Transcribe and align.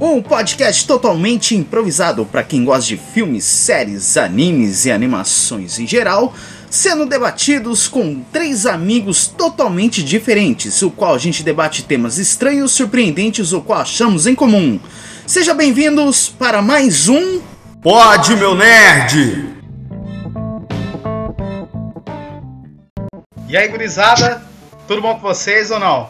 Um 0.00 0.20
podcast 0.20 0.86
totalmente 0.86 1.54
improvisado 1.54 2.26
para 2.26 2.42
quem 2.42 2.64
gosta 2.64 2.88
de 2.88 2.96
filmes, 2.96 3.44
séries, 3.44 4.16
animes 4.16 4.84
e 4.84 4.90
animações 4.90 5.78
em 5.78 5.86
geral, 5.86 6.34
sendo 6.68 7.06
debatidos 7.06 7.86
com 7.86 8.22
três 8.32 8.66
amigos 8.66 9.26
totalmente 9.26 10.02
diferentes, 10.02 10.82
o 10.82 10.90
qual 10.90 11.14
a 11.14 11.18
gente 11.18 11.42
debate 11.42 11.84
temas 11.84 12.18
estranhos, 12.18 12.72
surpreendentes 12.72 13.52
ou 13.52 13.62
qual 13.62 13.80
achamos 13.80 14.26
em 14.26 14.34
comum. 14.34 14.80
Sejam 15.26 15.56
bem-vindos 15.56 16.28
para 16.28 16.60
mais 16.60 17.08
um 17.08 17.40
Pode 17.80 18.34
meu 18.36 18.54
nerd! 18.54 19.54
E 23.46 23.56
aí, 23.56 23.68
gurizada, 23.68 24.42
tudo 24.88 25.02
bom 25.02 25.14
com 25.14 25.20
vocês 25.20 25.70
ou 25.70 25.78
não? 25.78 26.08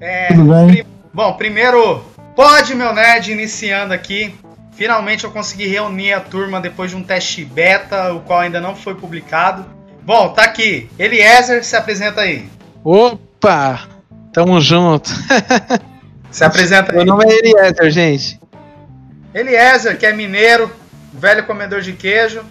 É, 0.00 0.28
tudo 0.28 0.44
bem? 0.44 0.66
Pri 0.68 0.86
bom, 1.12 1.32
primeiro, 1.32 2.02
pode 2.36 2.74
meu 2.74 2.92
nerd 2.92 3.32
iniciando 3.32 3.94
aqui. 3.94 4.32
Finalmente 4.72 5.24
eu 5.24 5.30
consegui 5.30 5.66
reunir 5.66 6.12
a 6.12 6.20
turma 6.20 6.60
depois 6.60 6.90
de 6.90 6.96
um 6.96 7.02
teste 7.02 7.42
beta, 7.44 8.12
o 8.12 8.20
qual 8.20 8.40
ainda 8.40 8.60
não 8.60 8.76
foi 8.76 8.94
publicado. 8.94 9.64
Bom, 10.02 10.28
tá 10.28 10.44
aqui. 10.44 10.88
Eliezer, 10.98 11.64
se 11.64 11.74
apresenta 11.74 12.20
aí. 12.20 12.48
Opa! 12.84 13.88
Tamo 14.32 14.60
junto. 14.60 15.08
se 16.30 16.44
apresenta 16.44 16.92
aí. 16.92 16.98
Meu 16.98 17.06
nome 17.06 17.24
é 17.24 17.38
Eliezer, 17.38 17.90
gente. 17.90 18.38
Eliezer, 19.34 19.98
que 19.98 20.04
é 20.04 20.12
mineiro, 20.12 20.70
velho 21.12 21.46
comedor 21.46 21.80
de 21.80 21.94
queijo. 21.94 22.44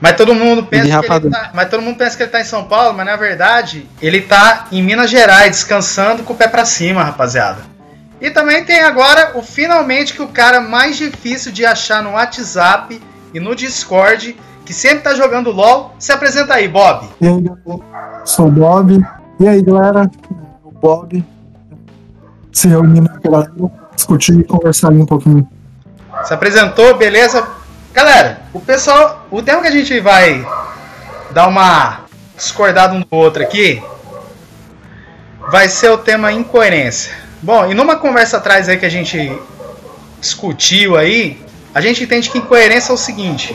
Mas 0.00 0.16
todo 0.16 0.34
mundo 0.34 0.64
pensa 0.64 1.00
que 1.00 1.12
ele 1.12 1.30
tá, 1.30 1.50
mas 1.54 1.68
todo 1.68 1.80
mundo 1.80 1.96
pensa 1.96 2.16
que 2.16 2.24
ele 2.24 2.32
tá 2.32 2.40
em 2.40 2.44
São 2.44 2.64
Paulo, 2.64 2.92
mas 2.96 3.06
na 3.06 3.14
verdade 3.14 3.88
ele 4.00 4.20
tá 4.20 4.66
em 4.72 4.82
Minas 4.82 5.08
Gerais 5.08 5.52
descansando 5.52 6.24
com 6.24 6.32
o 6.32 6.36
pé 6.36 6.48
para 6.48 6.64
cima, 6.64 7.04
rapaziada. 7.04 7.71
E 8.22 8.30
também 8.30 8.64
tem 8.64 8.80
agora 8.80 9.32
o 9.34 9.42
finalmente 9.42 10.14
que 10.14 10.22
o 10.22 10.28
cara 10.28 10.60
mais 10.60 10.96
difícil 10.96 11.50
de 11.50 11.66
achar 11.66 12.00
no 12.04 12.12
WhatsApp 12.12 13.02
e 13.34 13.40
no 13.40 13.52
Discord, 13.52 14.36
que 14.64 14.72
sempre 14.72 15.00
tá 15.00 15.12
jogando 15.12 15.50
LoL, 15.50 15.96
se 15.98 16.12
apresenta 16.12 16.54
aí, 16.54 16.68
Bob. 16.68 17.08
E 17.20 17.26
aí, 17.26 17.44
sou 18.24 18.46
o 18.46 18.50
Bob. 18.52 19.04
E 19.40 19.48
aí, 19.48 19.60
galera? 19.60 20.08
O 20.62 20.70
Bob 20.70 21.24
se 22.52 22.68
reunindo 22.68 23.08
com 23.08 23.16
a 23.16 23.30
galera, 23.30 23.52
discutir 23.96 24.38
e 24.38 24.44
conversar 24.44 24.92
um 24.92 25.04
pouquinho. 25.04 25.48
Se 26.22 26.32
apresentou, 26.32 26.96
beleza? 26.96 27.44
Galera, 27.92 28.42
o 28.52 28.60
pessoal, 28.60 29.26
o 29.32 29.42
tema 29.42 29.62
que 29.62 29.66
a 29.66 29.72
gente 29.72 29.98
vai 29.98 30.46
dar 31.32 31.48
uma 31.48 32.02
discordada 32.36 32.94
um 32.94 33.00
do 33.00 33.06
outro 33.10 33.42
aqui 33.42 33.82
vai 35.50 35.68
ser 35.68 35.90
o 35.90 35.98
tema 35.98 36.30
incoerência. 36.30 37.31
Bom, 37.42 37.68
e 37.68 37.74
numa 37.74 37.96
conversa 37.96 38.36
atrás 38.36 38.68
aí 38.68 38.76
que 38.76 38.86
a 38.86 38.90
gente 38.90 39.36
discutiu 40.20 40.96
aí, 40.96 41.40
a 41.74 41.80
gente 41.80 42.04
entende 42.04 42.30
que 42.30 42.38
incoerência 42.38 42.92
é 42.92 42.94
o 42.94 42.96
seguinte: 42.96 43.52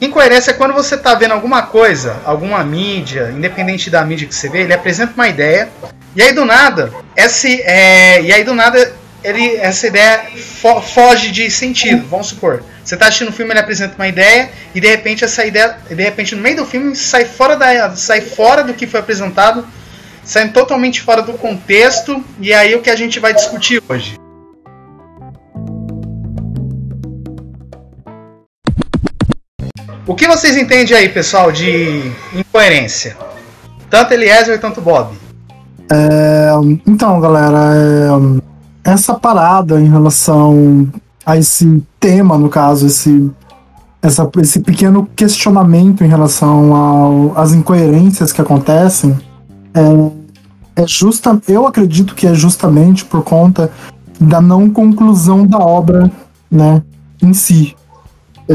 incoerência 0.00 0.50
é 0.50 0.54
quando 0.54 0.74
você 0.74 0.96
está 0.96 1.14
vendo 1.14 1.32
alguma 1.32 1.62
coisa, 1.62 2.20
alguma 2.24 2.64
mídia, 2.64 3.32
independente 3.34 3.88
da 3.88 4.04
mídia 4.04 4.26
que 4.26 4.34
você 4.34 4.48
vê, 4.48 4.62
ele 4.62 4.74
apresenta 4.74 5.12
uma 5.14 5.28
ideia 5.28 5.68
e 6.16 6.22
aí 6.22 6.32
do 6.32 6.44
nada, 6.44 6.92
esse, 7.16 7.62
é, 7.62 8.20
e 8.20 8.32
aí 8.32 8.42
do 8.42 8.52
nada 8.54 8.92
ele, 9.22 9.56
essa 9.56 9.86
ideia 9.86 10.24
fo 10.36 10.80
foge 10.80 11.30
de 11.30 11.48
sentido. 11.50 12.06
Vamos 12.08 12.28
supor, 12.28 12.64
você 12.84 12.94
está 12.94 13.06
assistindo 13.06 13.28
um 13.28 13.32
filme, 13.32 13.52
ele 13.52 13.60
apresenta 13.60 13.94
uma 13.94 14.08
ideia 14.08 14.50
e 14.74 14.80
de 14.80 14.88
repente 14.88 15.24
essa 15.24 15.46
ideia, 15.46 15.76
de 15.88 16.02
repente 16.02 16.34
no 16.34 16.42
meio 16.42 16.56
do 16.56 16.66
filme 16.66 16.96
sai 16.96 17.24
fora 17.24 17.56
da, 17.56 17.94
sai 17.94 18.20
fora 18.20 18.64
do 18.64 18.74
que 18.74 18.88
foi 18.88 18.98
apresentado, 18.98 19.66
sai 20.24 20.48
totalmente 20.48 21.02
fora 21.02 21.22
do 21.22 21.34
contexto 21.34 22.22
e 22.40 22.52
aí 22.52 22.74
o 22.74 22.80
que 22.80 22.90
a 22.90 22.96
gente 22.96 23.20
vai 23.20 23.34
discutir 23.34 23.82
hoje. 23.88 24.16
O 30.06 30.14
que 30.14 30.26
vocês 30.26 30.56
entendem 30.56 30.96
aí, 30.96 31.08
pessoal, 31.08 31.50
de 31.50 32.12
incoerência? 32.34 33.16
Tanto 33.88 34.12
Eliezer 34.12 34.60
quanto 34.60 34.80
Bob. 34.80 35.14
É, 35.90 36.50
então, 36.86 37.20
galera, 37.20 37.72
é, 37.74 38.90
essa 38.90 39.14
parada 39.14 39.80
em 39.80 39.88
relação 39.88 40.88
a 41.24 41.38
esse 41.38 41.82
tema, 41.98 42.36
no 42.36 42.50
caso, 42.50 42.86
esse, 42.86 43.30
essa, 44.02 44.30
esse 44.42 44.60
pequeno 44.60 45.08
questionamento 45.16 46.04
em 46.04 46.08
relação 46.08 47.32
às 47.34 47.52
incoerências 47.52 48.30
que 48.30 48.42
acontecem, 48.42 49.18
é, 49.74 50.82
é 50.82 50.86
justa, 50.86 51.40
eu 51.48 51.66
acredito 51.66 52.14
que 52.14 52.26
é 52.26 52.34
justamente 52.34 53.04
por 53.04 53.22
conta 53.22 53.70
da 54.20 54.40
não 54.40 54.70
conclusão 54.70 55.46
da 55.46 55.58
obra 55.58 56.10
né, 56.50 56.82
em 57.22 57.32
si. 57.32 57.74
É, 58.46 58.54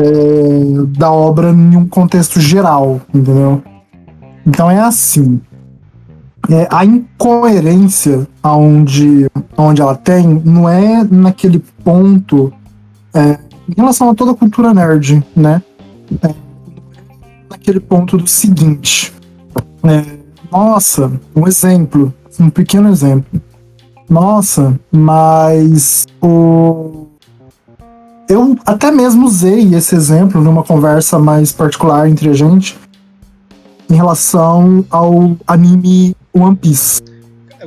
da 0.97 1.11
obra 1.11 1.49
em 1.49 1.75
um 1.75 1.87
contexto 1.87 2.39
geral, 2.39 3.01
entendeu? 3.13 3.63
Então 4.45 4.69
é 4.69 4.79
assim 4.79 5.41
é, 6.47 6.67
a 6.71 6.85
incoerência 6.85 8.27
aonde, 8.41 9.27
aonde 9.57 9.81
ela 9.81 9.95
tem 9.95 10.41
não 10.45 10.69
é 10.69 11.03
naquele 11.03 11.59
ponto 11.83 12.53
é, 13.13 13.39
em 13.67 13.73
relação 13.75 14.09
a 14.09 14.15
toda 14.15 14.31
a 14.31 14.35
cultura 14.35 14.73
nerd, 14.73 15.23
né? 15.35 15.61
É, 16.23 16.33
naquele 17.49 17.79
ponto 17.79 18.17
do 18.17 18.27
seguinte. 18.27 19.13
É, 19.83 20.18
nossa, 20.51 21.11
um 21.35 21.47
exemplo, 21.47 22.13
um 22.39 22.49
pequeno 22.49 22.89
exemplo. 22.89 23.41
Nossa, 24.09 24.79
mas 24.91 26.07
o 26.21 27.07
eu 28.29 28.55
até 28.63 28.91
mesmo 28.91 29.25
usei 29.25 29.73
esse 29.73 29.95
exemplo 29.95 30.39
numa 30.39 30.63
conversa 30.63 31.17
mais 31.17 31.51
particular 31.51 32.07
entre 32.07 32.29
a 32.29 32.33
gente 32.33 32.77
em 33.89 33.95
relação 33.95 34.85
ao 34.89 35.35
anime 35.47 36.15
One 36.31 36.55
Piece. 36.55 37.01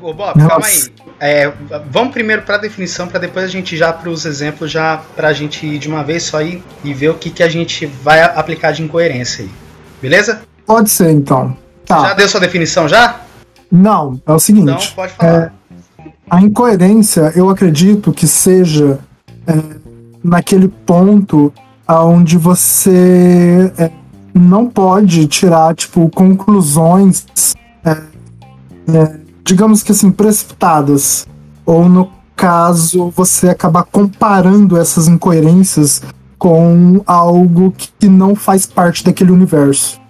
Ô, 0.00 0.15
Bob, 0.15 0.38
Nossa. 0.38 0.48
calma 0.48 0.66
aí. 0.66 1.03
É, 1.19 1.53
vamos 1.91 2.12
primeiro 2.12 2.42
para 2.42 2.56
a 2.56 2.59
definição, 2.59 3.06
para 3.06 3.21
depois 3.21 3.44
a 3.44 3.48
gente 3.48 3.76
já 3.76 3.92
para 3.92 4.09
os 4.09 4.25
exemplos, 4.25 4.71
já 4.71 5.03
para 5.15 5.28
a 5.28 5.32
gente 5.32 5.65
ir 5.66 5.78
de 5.78 5.88
uma 5.88 6.03
vez 6.03 6.25
só 6.25 6.38
aí 6.38 6.62
e 6.82 6.94
ver 6.94 7.10
o 7.10 7.15
que, 7.15 7.31
que 7.31 7.42
a 7.42 7.48
gente 7.48 7.87
vai 7.87 8.21
aplicar 8.22 8.72
de 8.72 8.82
incoerência 8.82 9.44
aí. 9.44 9.50
Beleza? 10.00 10.42
Pode 10.66 10.91
ser, 10.91 11.10
então. 11.10 11.56
Tá. 11.87 12.09
Já 12.09 12.15
deu 12.15 12.28
sua 12.28 12.41
definição 12.41 12.88
já? 12.88 13.20
Não, 13.70 14.20
é 14.26 14.32
o 14.32 14.38
seguinte. 14.38 14.70
Então 14.70 14.94
pode 14.94 15.12
falar. 15.15 15.32
É, 15.32 15.50
a 16.31 16.41
incoerência, 16.41 17.32
eu 17.34 17.48
acredito 17.50 18.12
que 18.12 18.26
seja 18.26 18.98
é, 19.47 19.54
naquele 20.22 20.69
ponto 20.69 21.53
onde 21.88 22.38
você 22.38 23.72
é, 23.76 23.91
não 24.34 24.69
pode 24.69 25.26
tirar, 25.26 25.75
tipo, 25.75 26.09
conclusões 26.10 27.26
é, 27.84 27.91
é, 28.94 29.16
digamos 29.44 29.82
que 29.82 29.92
assim, 29.92 30.10
precipitadas. 30.10 31.26
Ou 31.65 31.88
no 31.88 32.10
caso, 32.34 33.12
você 33.15 33.50
acabar 33.50 33.84
comparando 33.84 34.76
essas 34.76 35.09
incoerências 35.09 36.03
com 36.38 37.03
algo 37.06 37.72
que 37.76 38.09
não 38.09 38.34
faz 38.34 38.66
parte 38.66 39.04
daquele 39.04 39.31
universo. 39.31 40.00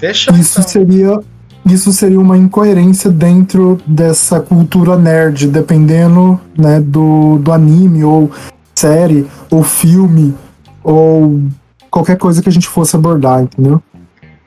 Fecha. 0.00 0.32
Isso 0.32 0.60
então. 0.60 0.70
seria 0.70 1.20
isso 1.66 1.92
seria 1.92 2.18
uma 2.18 2.38
incoerência 2.38 3.10
dentro 3.10 3.78
dessa 3.86 4.40
cultura 4.40 4.96
nerd, 4.96 5.46
dependendo 5.46 6.40
né, 6.56 6.80
do, 6.80 7.38
do 7.38 7.52
anime, 7.52 8.02
ou 8.02 8.30
série, 8.74 9.28
ou 9.50 9.62
filme, 9.62 10.34
ou 10.82 11.42
qualquer 11.90 12.16
coisa 12.16 12.42
que 12.42 12.48
a 12.48 12.52
gente 12.52 12.66
fosse 12.66 12.96
abordar, 12.96 13.42
entendeu? 13.42 13.80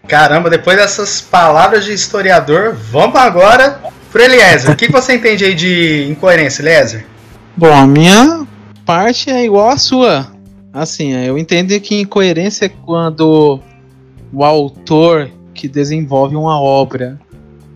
Caramba, 0.07 0.49
depois 0.49 0.75
dessas 0.75 1.21
palavras 1.21 1.85
de 1.85 1.93
historiador, 1.93 2.75
vamos 2.91 3.15
agora 3.15 3.79
pro 4.11 4.23
Eliezer. 4.23 4.71
O 4.71 4.75
que 4.75 4.91
você 4.91 5.13
entende 5.15 5.45
aí 5.45 5.53
de 5.53 6.07
incoerência, 6.09 6.63
Eliezer? 6.63 7.05
Bom, 7.55 7.73
a 7.73 7.85
minha 7.85 8.45
parte 8.83 9.29
é 9.29 9.45
igual 9.45 9.69
à 9.69 9.77
sua. 9.77 10.27
Assim, 10.73 11.13
eu 11.13 11.37
entendo 11.37 11.79
que 11.79 12.01
incoerência 12.01 12.65
é 12.65 12.69
quando 12.69 13.59
o 14.33 14.43
autor 14.43 15.29
que 15.63 15.67
desenvolve 15.69 16.35
uma 16.35 16.59
obra 16.59 17.17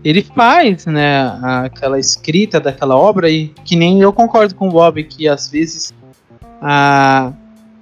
ele 0.03 0.21
faz, 0.21 0.85
né, 0.85 1.37
aquela 1.41 1.97
escrita 1.97 2.59
daquela 2.59 2.95
obra 2.95 3.29
e 3.29 3.47
que 3.63 3.75
nem 3.75 4.01
eu 4.01 4.13
concordo 4.13 4.53
com 4.55 4.67
o 4.67 4.71
Bob 4.71 5.01
que 5.03 5.27
às 5.27 5.49
vezes 5.49 5.93
a 6.61 7.31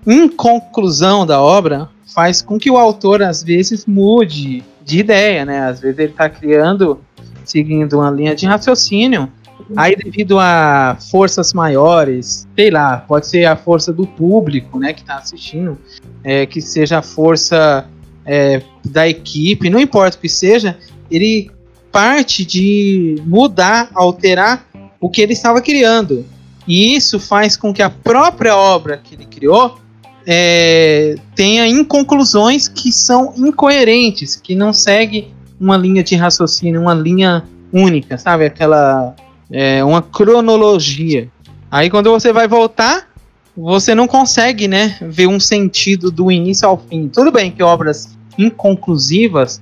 inconclusão 0.05 1.25
da 1.25 1.41
obra 1.41 1.89
faz 2.13 2.41
com 2.41 2.57
que 2.57 2.69
o 2.69 2.77
autor 2.77 3.23
às 3.23 3.43
vezes 3.43 3.85
mude 3.85 4.63
de 4.83 4.99
ideia, 4.99 5.43
né? 5.43 5.67
Às 5.67 5.79
vezes 5.79 5.97
ele 5.97 6.11
está 6.11 6.29
criando, 6.29 6.99
seguindo 7.43 7.99
uma 7.99 8.11
linha 8.11 8.35
de 8.35 8.45
raciocínio, 8.45 9.31
aí 9.75 9.95
devido 9.95 10.39
a 10.39 10.97
forças 11.11 11.53
maiores, 11.53 12.47
sei 12.55 12.69
lá, 12.69 12.97
pode 12.97 13.27
ser 13.27 13.45
a 13.45 13.55
força 13.55 13.91
do 13.91 14.05
público, 14.05 14.79
né, 14.79 14.93
que 14.93 15.01
está 15.01 15.17
assistindo, 15.17 15.77
é, 16.23 16.45
que 16.45 16.61
seja 16.61 16.99
a 16.99 17.01
força 17.01 17.85
é, 18.25 18.61
da 18.83 19.07
equipe, 19.07 19.69
não 19.69 19.79
importa 19.79 20.17
o 20.17 20.21
que 20.21 20.29
seja, 20.29 20.77
ele 21.09 21.51
parte 21.91 22.43
de 22.43 23.21
mudar, 23.25 23.89
alterar 23.93 24.67
o 24.99 25.09
que 25.09 25.21
ele 25.21 25.33
estava 25.33 25.61
criando. 25.61 26.25
E 26.67 26.95
isso 26.95 27.19
faz 27.19 27.55
com 27.55 27.73
que 27.73 27.81
a 27.81 27.89
própria 27.89 28.55
obra 28.55 28.99
que 29.01 29.15
ele 29.15 29.25
criou 29.25 29.79
é, 30.25 31.15
tenha 31.35 31.67
inconclusões 31.67 32.67
que 32.67 32.91
são 32.91 33.33
incoerentes, 33.37 34.35
que 34.35 34.55
não 34.55 34.73
segue 34.73 35.33
uma 35.59 35.77
linha 35.77 36.03
de 36.03 36.15
raciocínio, 36.15 36.81
uma 36.81 36.93
linha 36.93 37.43
única, 37.71 38.17
sabe? 38.17 38.45
Aquela. 38.45 39.15
É, 39.51 39.83
uma 39.83 40.01
cronologia. 40.01 41.29
Aí 41.69 41.89
quando 41.89 42.09
você 42.09 42.33
vai 42.33 42.47
voltar, 42.47 43.07
você 43.55 43.95
não 43.95 44.07
consegue, 44.07 44.67
né, 44.67 44.97
ver 45.01 45.27
um 45.27 45.39
sentido 45.39 46.11
do 46.11 46.31
início 46.31 46.67
ao 46.67 46.77
fim. 46.77 47.07
Tudo 47.07 47.31
bem 47.31 47.51
que 47.51 47.63
obras 47.63 48.17
inconclusivas 48.37 49.61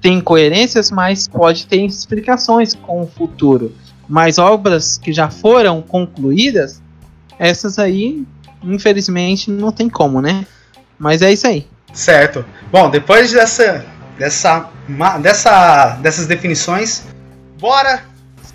têm 0.00 0.18
incoerências, 0.18 0.90
mas 0.90 1.26
pode 1.26 1.66
ter 1.66 1.84
explicações 1.84 2.74
com 2.74 3.02
o 3.02 3.06
futuro. 3.06 3.74
Mas 4.08 4.38
obras 4.38 4.98
que 4.98 5.12
já 5.12 5.30
foram 5.30 5.80
concluídas, 5.80 6.82
essas 7.38 7.78
aí, 7.78 8.24
infelizmente, 8.62 9.50
não 9.50 9.72
tem 9.72 9.88
como, 9.88 10.20
né? 10.20 10.46
Mas 10.98 11.22
é 11.22 11.32
isso 11.32 11.46
aí. 11.46 11.66
Certo. 11.92 12.44
Bom, 12.70 12.90
depois 12.90 13.32
dessa, 13.32 13.84
dessa, 14.18 14.68
dessa, 15.22 15.98
dessas 16.02 16.26
definições, 16.26 17.04
bora 17.58 18.02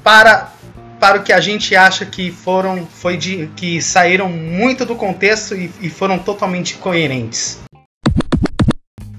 para 0.03 0.51
para 1.05 1.19
o 1.19 1.23
que 1.23 1.31
a 1.31 1.39
gente 1.39 1.75
acha 1.75 2.03
que 2.03 2.31
foram 2.31 2.87
foi 2.87 3.15
de 3.15 3.45
que 3.55 3.79
saíram 3.79 4.27
muito 4.27 4.83
do 4.87 4.95
contexto 4.95 5.53
e, 5.53 5.71
e 5.79 5.87
foram 5.87 6.17
totalmente 6.17 6.73
coerentes. 6.77 7.59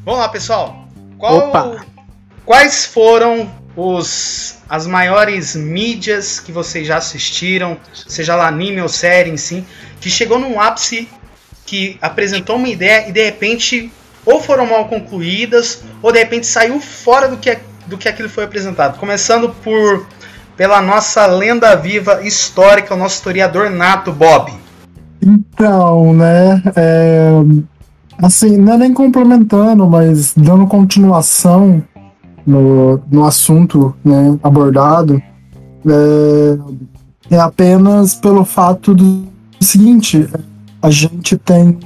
Vamos 0.05 0.19
lá, 0.19 0.29
pessoal. 0.29 0.89
Qual, 1.17 1.37
Opa. 1.39 1.87
quais 2.45 2.87
foram 2.87 3.49
os 3.77 4.57
as 4.69 4.85
maiores 4.85 5.55
mídias 5.55 6.41
que 6.41 6.51
vocês 6.51 6.89
já 6.89 6.97
assistiram, 6.97 7.79
seja 7.95 8.35
lá 8.35 8.49
anime 8.49 8.81
ou 8.81 8.89
série 8.89 9.31
em 9.31 9.37
si, 9.37 9.65
que 10.01 10.11
chegou 10.11 10.41
num 10.41 10.61
ápice 10.61 11.09
que 11.65 11.99
apresentou 12.03 12.57
uma 12.57 12.69
ideia 12.69 13.09
e 13.09 13.13
de 13.13 13.25
repente 13.25 13.93
ou 14.25 14.43
foram 14.43 14.67
mal 14.67 14.89
concluídas 14.89 15.85
ou 16.03 16.11
de 16.11 16.19
repente 16.19 16.49
saiu 16.49 16.81
fora 16.81 17.29
do 17.29 17.37
que 17.37 17.57
do 17.87 17.97
que 17.97 18.09
aquilo 18.09 18.29
foi 18.29 18.43
apresentado. 18.43 18.99
Começando 18.99 19.55
por 19.63 20.05
pela 20.57 20.81
nossa 20.81 21.27
lenda 21.27 21.77
viva 21.77 22.23
histórica, 22.23 22.95
o 22.95 22.97
nosso 22.97 23.17
historiador 23.17 23.71
nato, 23.71 24.13
Bob. 24.13 24.53
Então, 25.21 26.15
né? 26.15 26.63
É, 26.75 27.31
assim, 28.19 28.57
não 28.57 28.75
é 28.75 28.79
nem 28.79 28.95
complementando, 28.95 29.87
mas 29.87 30.33
dando 30.35 30.67
continuação 30.67 31.83
no, 32.47 33.01
no 33.11 33.25
assunto 33.25 33.95
né, 34.05 34.39
abordado, 34.43 35.21
é, 35.87 37.35
é 37.35 37.39
apenas 37.39 38.15
pelo 38.15 38.45
fato 38.45 38.95
do 38.95 39.25
seguinte: 39.61 40.29
a 40.81 40.91
gente 40.91 41.37
tem 41.37 41.79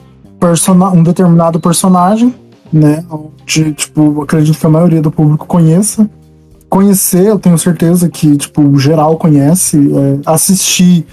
um 0.95 1.03
determinado 1.03 1.61
personagem, 1.61 2.35
né? 2.73 3.05
Onde, 3.11 3.73
tipo, 3.75 4.23
acredito 4.23 4.59
que 4.59 4.67
a 4.67 4.71
maioria 4.71 5.03
do 5.03 5.11
público 5.11 5.47
conheça 5.47 6.09
conhecer, 6.71 7.27
eu 7.27 7.39
tenho 7.39 7.59
certeza 7.59 8.09
que, 8.09 8.37
tipo, 8.37 8.79
geral 8.79 9.19
conhece, 9.19 9.77
é, 9.77 10.21
assistir, 10.25 11.05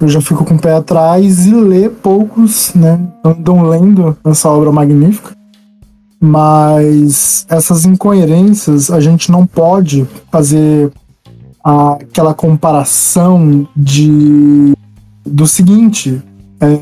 eu 0.00 0.08
já 0.08 0.20
fico 0.20 0.44
com 0.44 0.54
o 0.54 0.58
pé 0.58 0.74
atrás, 0.74 1.46
e 1.46 1.54
ler 1.54 1.90
poucos, 1.90 2.74
né, 2.74 3.00
andam 3.24 3.62
lendo 3.62 4.16
essa 4.24 4.50
obra 4.50 4.72
magnífica. 4.72 5.32
Mas 6.20 7.46
essas 7.48 7.84
incoerências 7.84 8.90
a 8.90 8.98
gente 8.98 9.30
não 9.30 9.46
pode 9.46 10.06
fazer 10.32 10.90
aquela 11.62 12.32
comparação 12.34 13.68
de 13.76 14.74
do 15.24 15.46
seguinte: 15.46 16.22
é, 16.60 16.78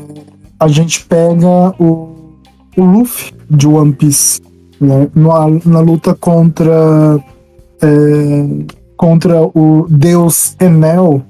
a 0.57 0.67
gente 0.69 1.03
pega 1.05 1.75
o, 1.77 2.37
o 2.77 2.83
Luffy 2.83 3.33
de 3.49 3.67
One 3.67 3.91
Piece 3.91 4.41
né, 4.79 5.09
na, 5.13 5.49
na 5.65 5.79
luta 5.81 6.15
contra 6.15 7.19
é, 7.83 8.73
contra 8.95 9.41
o 9.41 9.85
deus 9.89 10.55
Enel, 10.59 11.21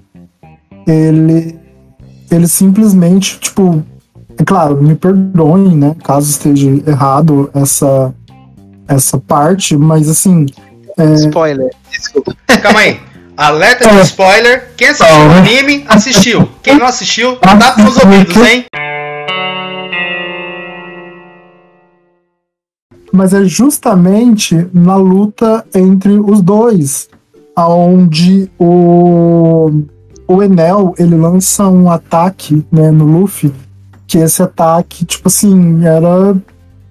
ele, 0.87 1.59
ele 2.29 2.47
simplesmente, 2.47 3.39
tipo, 3.39 3.83
é 4.37 4.43
claro, 4.43 4.81
me 4.81 4.95
perdoem, 4.95 5.75
né, 5.75 5.95
caso 6.03 6.29
esteja 6.29 6.69
errado 6.87 7.49
essa, 7.53 8.13
essa 8.87 9.17
parte, 9.17 9.75
mas 9.75 10.07
assim. 10.07 10.45
É... 10.97 11.13
Spoiler, 11.15 11.71
desculpa. 11.89 12.35
Calma 12.61 12.79
aí. 12.79 12.99
Alerta 13.35 13.89
de 13.89 14.01
spoiler. 14.01 14.69
Quem 14.77 14.89
assistiu 14.89 15.15
o 15.15 15.31
anime, 15.31 15.85
assistiu. 15.87 16.49
Quem 16.61 16.77
não 16.77 16.85
assistiu, 16.85 17.35
tá 17.37 17.75
nos 17.79 17.97
ouvidos, 17.97 18.37
hein? 18.37 18.65
Mas 23.13 23.31
é 23.31 23.45
justamente 23.45 24.67
na 24.73 24.95
luta 24.95 25.63
entre 25.75 26.19
os 26.19 26.41
dois, 26.41 27.07
aonde 27.55 28.49
o 28.57 29.83
o 30.25 30.41
Enel 30.41 30.95
ele 30.97 31.15
lança 31.15 31.67
um 31.67 31.91
ataque 31.91 32.65
né, 32.71 32.89
no 32.89 33.05
Luffy, 33.05 33.53
que 34.07 34.17
esse 34.17 34.41
ataque 34.41 35.05
tipo 35.05 35.27
assim 35.27 35.85
era 35.85 36.35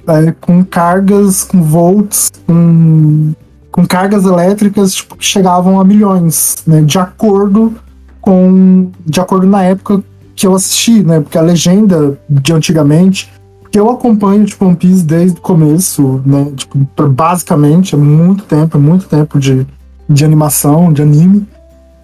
é, 0.06 0.32
com 0.40 0.62
cargas, 0.64 1.42
com 1.42 1.60
volts, 1.60 2.30
com, 2.46 3.32
com 3.72 3.86
cargas 3.86 4.24
elétricas 4.24 4.94
tipo, 4.94 5.16
que 5.16 5.24
chegavam 5.24 5.80
a 5.80 5.84
milhões, 5.84 6.62
né, 6.66 6.82
de 6.82 6.98
acordo 7.00 7.74
com 8.20 8.92
de 9.04 9.20
acordo 9.20 9.46
na 9.46 9.64
época 9.64 10.04
que 10.36 10.46
eu 10.46 10.54
assisti, 10.54 11.02
né, 11.02 11.20
porque 11.20 11.36
a 11.36 11.42
legenda 11.42 12.16
de 12.30 12.52
antigamente 12.52 13.28
que 13.72 13.80
eu 13.80 13.88
acompanho 13.88 14.44
tipo, 14.44 14.66
One 14.66 14.76
Piece 14.76 15.02
desde 15.02 15.38
o 15.38 15.40
começo, 15.40 16.22
né? 16.26 16.52
Tipo, 16.54 16.78
basicamente, 17.08 17.94
é 17.94 17.98
muito 17.98 18.44
tempo, 18.44 18.76
é 18.76 18.80
muito 18.80 19.06
tempo 19.06 19.40
de, 19.40 19.66
de 20.06 20.24
animação, 20.26 20.92
de 20.92 21.00
anime. 21.00 21.48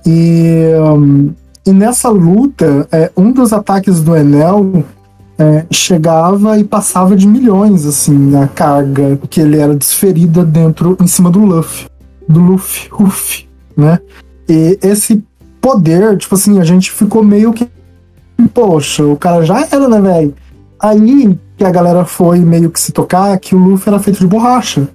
E, 0.06 0.72
um, 0.80 1.30
e 1.66 1.70
nessa 1.70 2.08
luta, 2.08 2.88
é, 2.90 3.12
um 3.14 3.30
dos 3.30 3.52
ataques 3.52 4.00
do 4.00 4.16
Enel 4.16 4.82
é, 5.38 5.66
chegava 5.70 6.58
e 6.58 6.64
passava 6.64 7.14
de 7.14 7.28
milhões, 7.28 7.84
assim, 7.84 8.34
a 8.34 8.48
carga 8.48 9.18
que 9.28 9.38
ele 9.38 9.58
era 9.58 9.74
desferida 9.74 10.46
dentro, 10.46 10.96
em 10.98 11.06
cima 11.06 11.30
do 11.30 11.44
Luffy. 11.44 11.86
Do 12.26 12.40
Luffy, 12.40 12.88
Luffy, 12.98 13.46
né? 13.76 13.98
E 14.48 14.78
esse 14.80 15.22
poder, 15.60 16.16
tipo 16.16 16.34
assim, 16.34 16.58
a 16.58 16.64
gente 16.64 16.90
ficou 16.90 17.22
meio 17.22 17.52
que. 17.52 17.68
Poxa, 18.54 19.04
o 19.04 19.16
cara 19.16 19.44
já 19.44 19.66
era, 19.70 19.86
né, 19.86 20.00
velho? 20.00 20.34
Aí 20.80 21.38
que 21.58 21.64
a 21.64 21.70
galera 21.72 22.04
foi 22.04 22.38
meio 22.38 22.70
que 22.70 22.80
se 22.80 22.92
tocar 22.92 23.36
que 23.38 23.52
o 23.52 23.58
Luffy 23.58 23.88
era 23.88 23.98
feito 23.98 24.20
de 24.20 24.26
borracha. 24.28 24.88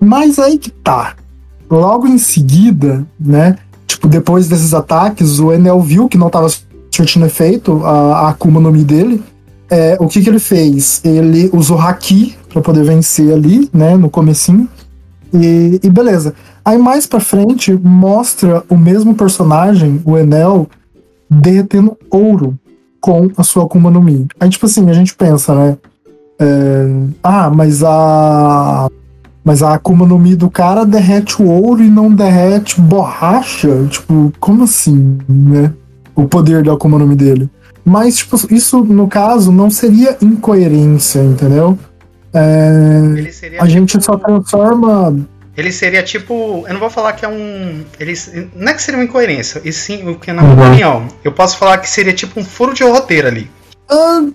Mas 0.00 0.36
aí 0.36 0.58
que 0.58 0.68
tá. 0.70 1.14
Logo 1.70 2.08
em 2.08 2.18
seguida, 2.18 3.06
né? 3.18 3.56
Tipo, 3.86 4.08
depois 4.08 4.48
desses 4.48 4.74
ataques, 4.74 5.38
o 5.38 5.52
Enel 5.52 5.80
viu 5.80 6.08
que 6.08 6.18
não 6.18 6.28
tava 6.28 6.48
surtindo 6.90 7.24
efeito 7.24 7.84
a, 7.84 7.90
a 7.90 8.28
Akuma 8.30 8.60
no 8.60 8.72
Mi 8.72 8.82
dele. 8.82 9.22
É, 9.70 9.96
o 10.00 10.08
que 10.08 10.20
que 10.20 10.28
ele 10.28 10.40
fez? 10.40 11.00
Ele 11.04 11.50
usou 11.52 11.78
Haki 11.78 12.36
para 12.52 12.60
poder 12.60 12.84
vencer 12.84 13.32
ali, 13.32 13.70
né? 13.72 13.96
No 13.96 14.10
comecinho. 14.10 14.68
E, 15.32 15.80
e 15.82 15.88
beleza. 15.88 16.34
Aí 16.64 16.78
mais 16.78 17.06
pra 17.06 17.20
frente 17.20 17.72
mostra 17.72 18.64
o 18.68 18.76
mesmo 18.76 19.14
personagem, 19.14 20.02
o 20.04 20.18
Enel, 20.18 20.68
derretendo 21.30 21.96
ouro 22.10 22.58
com 23.06 23.30
a 23.36 23.44
sua 23.44 23.62
Akuma 23.62 23.88
no 23.88 24.02
Mi. 24.02 24.26
Aí, 24.40 24.48
tipo 24.48 24.66
assim, 24.66 24.90
a 24.90 24.92
gente 24.92 25.14
pensa, 25.14 25.54
né? 25.54 25.78
É, 26.40 26.90
ah, 27.22 27.48
mas 27.48 27.84
a. 27.84 28.90
Mas 29.44 29.62
a 29.62 29.74
Akuma 29.74 30.04
no 30.04 30.18
Mi 30.18 30.34
do 30.34 30.50
cara 30.50 30.84
derrete 30.84 31.40
o 31.40 31.46
ouro 31.46 31.80
e 31.80 31.88
não 31.88 32.12
derrete 32.12 32.80
borracha? 32.80 33.86
Tipo, 33.88 34.32
como 34.40 34.64
assim, 34.64 35.18
né? 35.28 35.72
O 36.16 36.24
poder 36.24 36.64
da 36.64 36.72
Akuma 36.72 36.98
no 36.98 37.06
Mi 37.06 37.14
dele. 37.14 37.48
Mas, 37.84 38.16
tipo, 38.16 38.36
isso, 38.52 38.82
no 38.82 39.06
caso, 39.06 39.52
não 39.52 39.70
seria 39.70 40.16
incoerência, 40.20 41.20
entendeu? 41.20 41.78
É, 42.34 43.60
a 43.60 43.68
gente 43.68 44.02
só 44.02 44.16
transforma 44.16 45.16
ele 45.56 45.72
seria 45.72 46.02
tipo. 46.02 46.64
Eu 46.66 46.74
não 46.74 46.80
vou 46.80 46.90
falar 46.90 47.14
que 47.14 47.24
é 47.24 47.28
um. 47.28 47.84
Ele, 47.98 48.14
não 48.54 48.68
é 48.68 48.74
que 48.74 48.82
seria 48.82 49.00
uma 49.00 49.04
incoerência, 49.04 49.60
e 49.64 49.72
sim, 49.72 50.08
o 50.08 50.16
que 50.16 50.32
na 50.32 50.42
minha 50.42 50.54
uhum. 50.54 50.66
opinião, 50.66 51.08
eu 51.24 51.32
posso 51.32 51.56
falar 51.56 51.78
que 51.78 51.88
seria 51.88 52.12
tipo 52.12 52.38
um 52.38 52.44
furo 52.44 52.74
de 52.74 52.84
roteiro 52.84 53.26
ali. 53.26 53.50
Uh, 53.90 54.34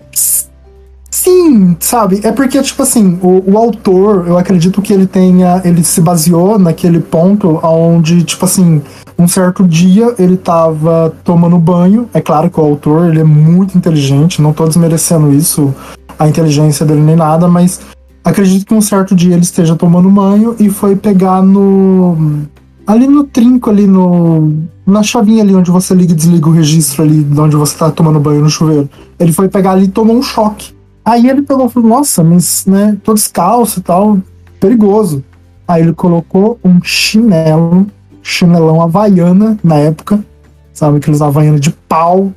sim, 1.10 1.76
sabe? 1.78 2.20
É 2.24 2.32
porque, 2.32 2.60
tipo 2.62 2.82
assim, 2.82 3.18
o, 3.22 3.52
o, 3.52 3.58
autor, 3.58 4.26
eu 4.26 4.36
acredito 4.36 4.82
que 4.82 4.92
ele 4.92 5.06
tenha. 5.06 5.62
Ele 5.64 5.84
se 5.84 6.00
baseou 6.00 6.58
naquele 6.58 6.98
ponto 6.98 7.60
onde, 7.62 8.24
tipo 8.24 8.44
assim, 8.44 8.82
um 9.16 9.28
certo 9.28 9.64
dia 9.64 10.14
ele 10.18 10.36
tava 10.36 11.14
tomando 11.22 11.56
banho. 11.58 12.08
É 12.12 12.20
claro 12.20 12.50
que 12.50 12.58
o 12.58 12.64
autor 12.64 13.10
ele 13.10 13.20
é 13.20 13.24
muito 13.24 13.78
inteligente, 13.78 14.42
não 14.42 14.52
tô 14.52 14.66
desmerecendo 14.66 15.32
isso, 15.32 15.72
a 16.18 16.26
inteligência 16.26 16.84
dele 16.84 17.00
nem 17.00 17.14
nada, 17.14 17.46
mas 17.46 17.80
Acredito 18.24 18.66
que 18.66 18.74
um 18.74 18.80
certo 18.80 19.14
dia 19.14 19.34
ele 19.34 19.42
esteja 19.42 19.74
tomando 19.74 20.08
banho 20.08 20.54
e 20.58 20.70
foi 20.70 20.94
pegar 20.94 21.42
no 21.42 22.46
ali 22.86 23.06
no 23.06 23.24
trinco, 23.24 23.70
ali 23.70 23.86
no. 23.86 24.64
Na 24.84 25.02
chavinha 25.02 25.42
ali 25.42 25.54
onde 25.54 25.70
você 25.70 25.94
liga 25.94 26.12
e 26.12 26.16
desliga 26.16 26.48
o 26.48 26.52
registro 26.52 27.02
ali, 27.02 27.22
de 27.22 27.40
onde 27.40 27.54
você 27.54 27.76
tá 27.78 27.90
tomando 27.90 28.18
banho 28.18 28.40
no 28.40 28.50
chuveiro. 28.50 28.90
Ele 29.18 29.32
foi 29.32 29.48
pegar 29.48 29.72
ali 29.72 29.84
e 29.84 29.88
tomou 29.88 30.16
um 30.16 30.22
choque. 30.22 30.74
Aí 31.04 31.28
ele 31.28 31.42
pegou 31.42 31.66
e 31.66 31.68
falou, 31.68 31.88
nossa, 31.88 32.22
mas, 32.22 32.64
né, 32.66 32.96
tô 33.04 33.14
descalço 33.14 33.78
e 33.78 33.82
tal, 33.82 34.18
perigoso. 34.58 35.22
Aí 35.66 35.82
ele 35.82 35.92
colocou 35.92 36.58
um 36.64 36.82
chinelo, 36.82 37.86
chinelão 38.22 38.82
havaiana 38.82 39.56
na 39.62 39.76
época, 39.76 40.24
sabe, 40.72 40.98
aqueles 40.98 41.22
havaiana 41.22 41.60
de 41.60 41.70
pau. 41.70 42.32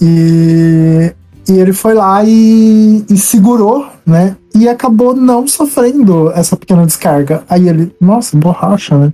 E, 0.00 1.12
e 1.48 1.58
ele 1.58 1.72
foi 1.72 1.94
lá 1.94 2.22
e, 2.24 3.04
e 3.08 3.16
segurou, 3.16 3.86
né, 4.04 4.36
e 4.54 4.68
acabou 4.68 5.14
não 5.14 5.46
sofrendo 5.48 6.30
essa 6.32 6.56
pequena 6.56 6.84
descarga. 6.84 7.42
Aí 7.48 7.68
ele, 7.68 7.94
nossa, 8.00 8.36
borracha, 8.36 8.98
né? 8.98 9.12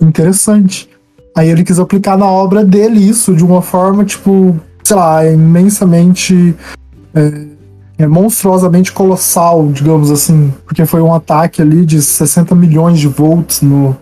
Interessante. 0.00 0.88
Aí 1.36 1.48
ele 1.48 1.62
quis 1.62 1.78
aplicar 1.78 2.16
na 2.16 2.26
obra 2.26 2.64
dele 2.64 2.98
isso 3.00 3.34
de 3.34 3.44
uma 3.44 3.62
forma, 3.62 4.04
tipo, 4.04 4.58
sei 4.82 4.96
lá, 4.96 5.26
imensamente. 5.26 6.54
É, 7.14 7.58
é, 7.98 8.06
monstruosamente 8.06 8.92
colossal, 8.92 9.66
digamos 9.68 10.10
assim. 10.10 10.52
Porque 10.64 10.86
foi 10.86 11.02
um 11.02 11.12
ataque 11.12 11.60
ali 11.60 11.84
de 11.84 12.00
60 12.00 12.54
milhões 12.54 12.98
de 12.98 13.08
volts 13.08 13.60
no, 13.60 13.96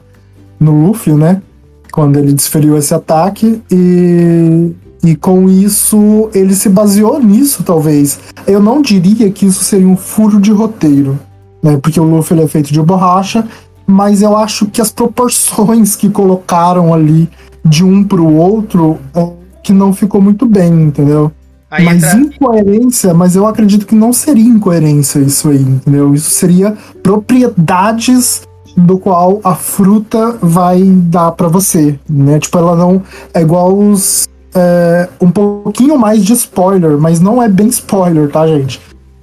no 0.60 0.86
Luffy, 0.86 1.14
né? 1.14 1.42
Quando 1.90 2.18
ele 2.18 2.32
desferiu 2.32 2.76
esse 2.76 2.94
ataque. 2.94 3.62
E, 3.70 4.70
e 5.04 5.14
com 5.14 5.48
isso, 5.48 6.30
ele 6.34 6.54
se 6.54 6.68
baseou 6.68 7.20
nisso, 7.20 7.62
talvez. 7.62 8.18
Eu 8.46 8.60
não 8.60 8.82
diria 8.82 9.30
que 9.30 9.46
isso 9.46 9.62
seria 9.62 9.86
um 9.86 9.96
furo 9.96 10.40
de 10.40 10.50
roteiro, 10.50 11.18
né? 11.62 11.78
Porque 11.80 12.00
o 12.00 12.04
Luffy 12.04 12.40
é 12.40 12.46
feito 12.46 12.72
de 12.72 12.82
borracha 12.82 13.46
mas 13.86 14.20
eu 14.20 14.36
acho 14.36 14.66
que 14.66 14.80
as 14.80 14.90
proporções 14.90 15.94
que 15.94 16.10
colocaram 16.10 16.92
ali 16.92 17.28
de 17.64 17.84
um 17.84 18.02
para 18.02 18.20
o 18.20 18.34
outro 18.34 18.98
é, 19.14 19.30
que 19.62 19.72
não 19.72 19.92
ficou 19.92 20.20
muito 20.20 20.44
bem, 20.44 20.72
entendeu? 20.82 21.30
Aí 21.70 21.84
mas 21.84 22.02
entra... 22.02 22.18
incoerência, 22.18 23.14
mas 23.14 23.36
eu 23.36 23.46
acredito 23.46 23.86
que 23.86 23.94
não 23.94 24.12
seria 24.12 24.44
incoerência 24.44 25.20
isso 25.20 25.48
aí, 25.48 25.60
entendeu? 25.62 26.14
Isso 26.14 26.30
seria 26.30 26.76
propriedades 27.02 28.42
do 28.76 28.98
qual 28.98 29.40
a 29.42 29.54
fruta 29.54 30.36
vai 30.42 30.82
dar 30.82 31.32
para 31.32 31.48
você, 31.48 31.98
né? 32.08 32.38
Tipo, 32.38 32.58
ela 32.58 32.76
não 32.76 33.02
é 33.32 33.40
igual 33.40 33.76
os 33.76 34.28
é, 34.56 35.08
um 35.20 35.30
pouquinho 35.30 35.98
mais 35.98 36.24
de 36.24 36.32
spoiler, 36.32 36.98
mas 36.98 37.20
não 37.20 37.42
é 37.42 37.48
bem 37.48 37.68
spoiler, 37.68 38.30
tá, 38.30 38.46
gente? 38.46 38.80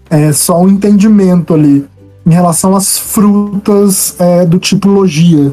É 0.10 0.32
só 0.32 0.62
um 0.62 0.70
entendimento 0.70 1.56
ali 1.56 1.86
em 2.26 2.32
relação 2.32 2.76
às 2.76 3.00
frutas 3.00 4.16
é, 4.20 4.46
do 4.46 4.60
tipo 4.60 4.88
logia. 4.88 5.52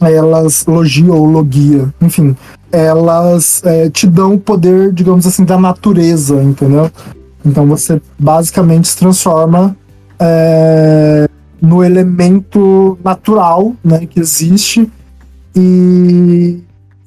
Elas, 0.00 0.64
logia 0.64 1.12
ou 1.12 1.26
logia, 1.26 1.92
enfim, 2.00 2.34
elas 2.72 3.60
é, 3.66 3.90
te 3.90 4.06
dão 4.06 4.34
o 4.34 4.40
poder, 4.40 4.92
digamos 4.92 5.26
assim, 5.26 5.44
da 5.44 5.58
natureza, 5.58 6.42
entendeu? 6.42 6.90
Então 7.44 7.66
você 7.66 8.00
basicamente 8.18 8.88
se 8.88 8.96
transforma 8.96 9.76
é, 10.18 11.28
no 11.60 11.84
elemento 11.84 12.98
natural 13.04 13.74
né, 13.84 14.06
que 14.06 14.18
existe 14.18 14.90
e, 15.54 16.60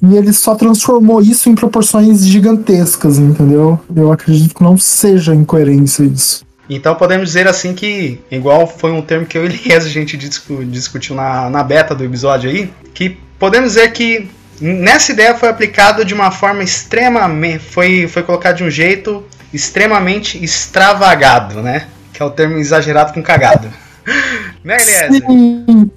e 0.04 0.18
ele 0.18 0.34
só 0.34 0.54
transformou 0.54 1.22
isso 1.22 1.50
em 1.50 1.56
proporções 1.56 2.26
gigantescas, 2.28 3.18
entendeu? 3.18 3.80
Eu 3.96 4.12
acredito 4.12 4.54
que 4.54 4.62
não 4.62 4.78
seja 4.78 5.34
incoerência 5.34 6.04
isso. 6.04 6.46
Então 6.70 6.94
podemos 6.94 7.30
dizer 7.30 7.48
assim 7.48 7.74
que, 7.74 8.20
igual 8.30 8.68
foi 8.68 8.92
um 8.92 9.02
termo 9.02 9.26
que 9.26 9.38
eu 9.38 9.46
e 9.46 9.48
Elias 9.48 9.86
a 9.88 9.90
gente 9.90 10.18
discutiu 10.18 11.16
na, 11.16 11.50
na 11.50 11.64
beta 11.64 11.96
do 11.96 12.04
episódio 12.04 12.50
aí, 12.50 12.70
que 12.94 13.18
podemos 13.40 13.74
dizer 13.74 13.94
que 13.94 14.30
nessa 14.60 15.14
ideia 15.14 15.36
foi 15.36 15.48
aplicado 15.48 16.04
de 16.04 16.14
uma 16.14 16.32
forma 16.32 16.64
extremamente. 16.64 17.60
Foi, 17.60 18.06
foi 18.06 18.24
colocado 18.24 18.58
de 18.58 18.64
um 18.66 18.70
jeito 18.70 19.24
extremamente 19.54 20.44
extravagado, 20.44 21.62
né? 21.62 21.88
Que 22.12 22.22
é 22.22 22.26
o 22.26 22.30
termo 22.30 22.58
exagerado 22.58 23.14
com 23.14 23.24
cagado. 23.24 23.70
né, 24.64 24.78
Elias? 24.82 25.24
Sim, 25.26 25.90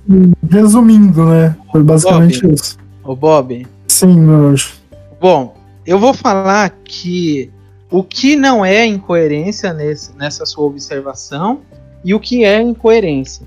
resumindo, 0.48 1.26
né? 1.26 1.56
Foi 1.72 1.82
basicamente 1.82 2.42
Bob, 2.42 2.54
isso. 2.54 2.78
O 3.02 3.16
Bob. 3.16 3.66
Sim, 3.88 4.18
meu 4.18 4.46
anjo. 4.46 4.74
Bom, 5.20 5.54
eu 5.86 5.98
vou 5.98 6.12
falar 6.12 6.70
que 6.84 7.50
o 7.90 8.02
que 8.02 8.36
não 8.36 8.64
é 8.64 8.84
incoerência 8.84 9.72
nesse, 9.72 10.14
nessa 10.16 10.44
sua 10.44 10.64
observação 10.64 11.60
e 12.04 12.14
o 12.14 12.20
que 12.20 12.44
é 12.44 12.60
incoerência. 12.60 13.46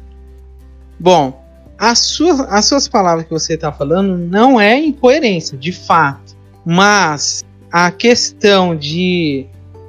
Bom, 1.00 1.42
as 1.78 2.00
suas, 2.00 2.40
as 2.42 2.66
suas 2.66 2.88
palavras 2.88 3.26
que 3.26 3.32
você 3.32 3.54
está 3.54 3.72
falando 3.72 4.18
não 4.18 4.60
é 4.60 4.78
incoerência, 4.78 5.58
de 5.58 5.72
fato. 5.72 6.36
Mas 6.66 7.44
a 7.72 7.90
questão 7.92 8.76
de 8.76 9.46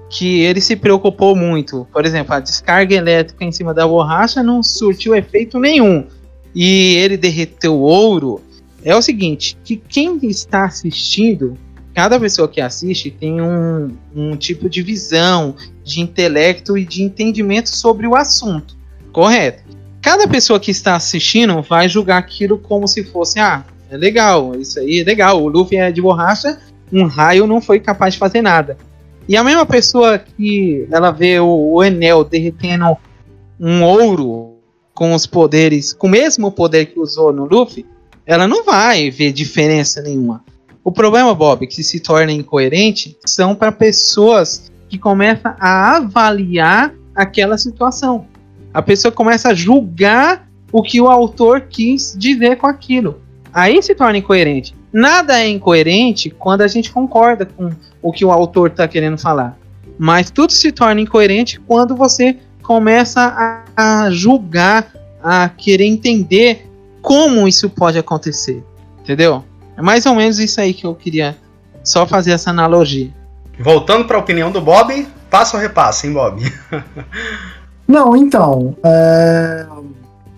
que 0.09 0.41
ele 0.41 0.61
se 0.61 0.77
preocupou 0.77 1.37
muito, 1.37 1.87
por 1.93 2.05
exemplo, 2.05 2.35
a 2.35 2.41
descarga 2.41 2.95
elétrica 2.95 3.45
em 3.45 3.53
cima 3.53 3.73
da 3.73 3.87
borracha 3.87 4.43
não 4.43 4.63
surtiu 4.63 5.15
efeito 5.15 5.59
nenhum 5.59 6.07
e 6.55 6.97
ele 6.97 7.17
derreteu 7.17 7.79
ouro. 7.79 8.41
É 8.85 8.97
o 8.97 9.03
seguinte, 9.03 9.59
que 9.63 9.77
quem 9.77 10.19
está 10.23 10.65
assistindo 10.65 11.57
cada 11.95 12.19
pessoa 12.19 12.49
que 12.49 12.61
assiste 12.61 13.11
tem 13.11 13.41
um, 13.41 13.95
um 14.15 14.37
tipo 14.37 14.69
de 14.69 14.83
visão, 14.83 15.55
de 15.85 16.01
intelecto 16.01 16.79
e 16.79 16.85
de 16.85 17.03
entendimento 17.03 17.69
sobre 17.69 18.07
o 18.07 18.15
assunto, 18.15 18.77
correto? 19.13 19.65
Cada 20.01 20.27
pessoa 20.27 20.59
que 20.59 20.71
está 20.71 20.95
assistindo 20.95 21.61
vai 21.61 21.89
julgar 21.89 22.19
aquilo 22.19 22.57
como 22.59 22.89
se 22.89 23.05
fosse, 23.05 23.39
ah, 23.39 23.65
é 23.91 23.97
legal, 23.97 24.55
isso 24.55 24.79
aí 24.79 25.01
é 25.01 25.05
legal, 25.05 25.43
o 25.43 25.49
Luffy 25.49 25.77
é 25.77 25.91
de 25.93 26.01
borracha, 26.01 26.59
um 26.93 27.05
raio 27.05 27.47
não 27.47 27.61
foi 27.61 27.81
capaz 27.81 28.15
de 28.15 28.21
fazer 28.21 28.41
nada. 28.41 28.79
E 29.29 29.37
a 29.37 29.45
mesma 29.45 29.67
pessoa 29.67 30.19
que 30.19 30.89
ela 30.91 31.11
vê 31.11 31.39
o, 31.39 31.73
o 31.75 31.85
Enel 31.85 32.25
derretendo 32.25 32.97
um 33.59 33.83
ouro 33.83 34.57
com 34.95 35.15
os 35.15 35.27
poderes, 35.27 35.93
com 35.93 36.07
o 36.07 36.11
mesmo 36.11 36.51
poder 36.51 36.87
que 36.87 36.99
usou 36.99 37.33
no 37.33 37.45
Luffy, 37.45 37.85
ela 38.27 38.47
não 38.47 38.65
vai 38.65 39.11
ver 39.11 39.33
diferença 39.33 40.01
nenhuma. 40.03 40.45
O 40.83 40.93
problema, 40.93 41.35
Bob, 41.35 41.67
que 41.67 41.83
se 41.83 42.01
torna 42.01 42.33
incoerente 42.33 43.17
são 43.25 43.55
para 43.55 43.71
pessoas 43.71 44.71
que 44.89 44.99
começam 44.99 45.55
a 45.61 45.97
avaliar 45.97 46.95
aquela 47.15 47.59
situação. 47.59 48.27
A 48.73 48.81
pessoa 48.81 49.13
começa 49.13 49.51
a 49.51 49.55
julgar 49.55 50.49
o 50.73 50.83
que 50.83 51.01
o 51.01 51.09
autor 51.09 51.63
quis 51.63 52.15
dizer 52.17 52.57
com 52.57 52.67
aquilo. 52.67 53.21
Aí 53.53 53.83
se 53.83 53.95
torna 53.95 54.19
incoerente. 54.19 54.75
Nada 54.93 55.41
é 55.41 55.49
incoerente 55.49 56.31
quando 56.31 56.63
a 56.63 56.69
gente 56.69 56.91
concorda 56.91 57.47
com 57.47 57.71
o 58.03 58.13
que 58.13 58.25
o 58.25 58.31
autor 58.31 58.71
está 58.71 58.87
querendo 58.89 59.19
falar. 59.19 59.59
Mas 59.99 60.31
tudo 60.31 60.53
se 60.53 60.73
torna 60.73 61.01
incoerente 61.01 61.61
quando 61.61 61.95
você 61.95 62.37
começa 62.63 63.65
a, 63.77 64.11
julgar, 64.11 64.93
a 65.23 65.49
querer 65.49 65.85
entender 65.85 66.70
como 67.03 67.47
isso 67.47 67.69
pode 67.71 67.99
acontecer. 67.99 68.65
Entendeu? 69.01 69.45
É 69.77 69.83
mais 69.83 70.07
ou 70.07 70.15
menos 70.15 70.39
isso 70.39 70.61
aí 70.61 70.75
que 70.75 70.87
eu 70.87 70.95
queria 70.95 71.37
só 71.83 72.07
fazer 72.07 72.33
essa 72.33 72.51
analogia. 72.51 73.11
Voltando 73.59 74.05
para 74.05 74.17
a 74.17 74.21
opinião 74.21 74.51
do 74.51 74.61
Bob, 74.61 75.07
passa 75.29 75.57
ou 75.57 75.63
repassa, 75.63 76.07
hein, 76.07 76.13
Bob? 76.13 76.53
Não, 77.87 78.17
então. 78.17 78.77
É... 78.85 79.67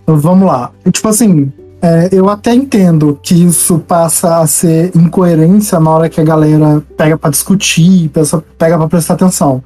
Vamos 0.06 0.46
lá. 0.46 0.72
Tipo 0.90 1.08
assim, 1.08 1.52
é, 1.82 2.08
eu 2.12 2.28
até 2.28 2.54
entendo 2.54 3.18
que 3.20 3.34
isso 3.34 3.80
passa 3.80 4.38
a 4.38 4.46
ser 4.46 4.96
incoerência 4.96 5.80
na 5.80 5.90
hora 5.90 6.08
que 6.08 6.20
a 6.20 6.24
galera 6.24 6.80
pega 6.96 7.18
para 7.18 7.30
discutir, 7.30 8.08
pega 8.56 8.78
para 8.78 8.88
prestar 8.88 9.14
atenção, 9.14 9.62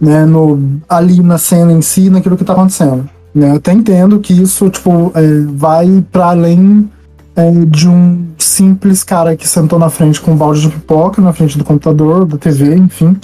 né, 0.00 0.24
no, 0.24 0.80
ali 0.88 1.20
na 1.22 1.36
cena 1.36 1.70
em 1.70 1.82
si, 1.82 2.08
naquilo 2.08 2.38
que 2.38 2.44
tá 2.44 2.54
acontecendo. 2.54 3.08
Né, 3.38 3.50
eu 3.50 3.56
até 3.56 3.72
entendo 3.72 4.18
que 4.18 4.32
isso, 4.32 4.68
tipo, 4.68 5.12
é, 5.14 5.40
vai 5.54 6.04
para 6.10 6.26
além 6.26 6.90
é, 7.36 7.50
de 7.66 7.88
um 7.88 8.26
simples 8.36 9.04
cara 9.04 9.36
que 9.36 9.46
sentou 9.46 9.78
na 9.78 9.88
frente 9.88 10.20
com 10.20 10.32
um 10.32 10.36
balde 10.36 10.60
de 10.60 10.68
pipoca, 10.68 11.22
na 11.22 11.32
frente 11.32 11.56
do 11.56 11.62
computador, 11.62 12.26
da 12.26 12.36
TV, 12.36 12.74
enfim, 12.74 13.16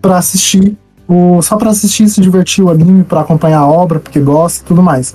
para 0.00 0.18
assistir, 0.18 0.76
o, 1.08 1.40
só 1.40 1.56
para 1.56 1.70
assistir, 1.70 2.06
se 2.08 2.20
divertir 2.20 2.62
o 2.62 2.70
anime, 2.70 3.02
para 3.02 3.22
acompanhar 3.22 3.60
a 3.60 3.66
obra, 3.66 3.98
porque 3.98 4.20
gosta 4.20 4.62
e 4.62 4.66
tudo 4.66 4.82
mais. 4.82 5.14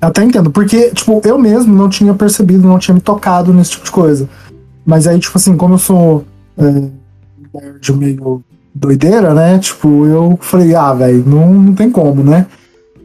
Até 0.00 0.22
entendo, 0.22 0.52
porque, 0.52 0.90
tipo, 0.90 1.20
eu 1.24 1.36
mesmo 1.36 1.74
não 1.74 1.88
tinha 1.88 2.14
percebido, 2.14 2.68
não 2.68 2.78
tinha 2.78 2.94
me 2.94 3.00
tocado 3.00 3.52
nesse 3.52 3.72
tipo 3.72 3.86
de 3.86 3.90
coisa. 3.90 4.28
Mas 4.84 5.08
aí, 5.08 5.18
tipo 5.18 5.36
assim, 5.36 5.56
como 5.56 5.74
eu 5.74 5.78
sou 5.78 6.24
é, 6.56 6.90
de 7.80 7.92
meio 7.92 8.44
doideira, 8.72 9.34
né? 9.34 9.58
Tipo, 9.58 10.06
eu 10.06 10.38
falei, 10.40 10.76
ah, 10.76 10.92
velho, 10.92 11.24
não, 11.26 11.52
não 11.54 11.74
tem 11.74 11.90
como, 11.90 12.22
né? 12.22 12.46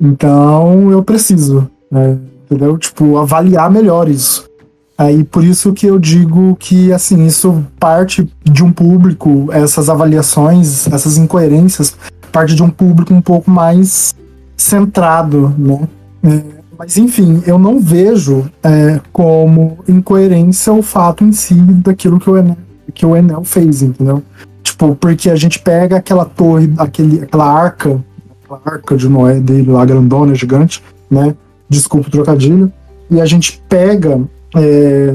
Então 0.01 0.89
eu 0.91 1.03
preciso, 1.03 1.70
né? 1.91 2.17
entendeu? 2.46 2.77
Tipo, 2.77 3.17
avaliar 3.17 3.70
melhor 3.70 4.10
isso. 4.10 4.50
Aí 4.98 5.24
por 5.24 5.43
isso 5.43 5.74
que 5.74 5.86
eu 5.86 5.98
digo 5.98 6.55
que 6.60 6.91
assim, 6.91 7.25
isso 7.25 7.63
parte 7.79 8.27
de 8.43 8.63
um 8.63 8.72
público, 8.72 9.48
essas 9.51 9.89
avaliações, 9.89 10.88
essas 10.88 11.17
incoerências, 11.17 11.96
parte 12.31 12.55
de 12.55 12.63
um 12.63 12.70
público 12.70 13.13
um 13.13 13.22
pouco 13.22 13.50
mais 13.50 14.15
centrado, 14.58 15.53
né? 15.58 15.88
É, 16.24 16.41
mas 16.77 16.98
enfim, 16.98 17.41
eu 17.46 17.58
não 17.58 17.79
vejo 17.79 18.50
é, 18.63 19.00
como 19.12 19.79
incoerência 19.88 20.74
o 20.74 20.81
fato 20.81 21.24
em 21.24 21.31
si 21.31 21.55
daquilo 21.55 22.20
que 22.20 22.29
o 22.29 22.38
Enel, 22.38 22.58
que 22.93 23.05
o 23.05 23.15
Enel 23.15 23.43
fez, 23.43 23.81
entendeu? 23.81 24.24
Tipo, 24.63 24.96
porque 24.96 25.29
a 25.29 25.36
gente 25.36 25.60
pega 25.60 25.98
aquela 25.98 26.25
torre, 26.25 26.72
aquele, 26.77 27.24
aquela 27.24 27.46
arca, 27.46 28.03
aquela 28.51 28.62
arca 28.65 28.98
de 28.98 29.08
Noé 29.08 29.39
dele 29.39 29.72
lá, 29.72 29.86
grandona, 29.86 30.36
gigante, 30.36 30.84
né? 31.10 31.36
Desculpa 31.70 32.08
o 32.08 32.12
trocadilho. 32.12 32.72
E 33.10 33.22
a 33.22 33.25
gente 33.25 33.62
pega 33.70 34.22
é, 34.55 35.13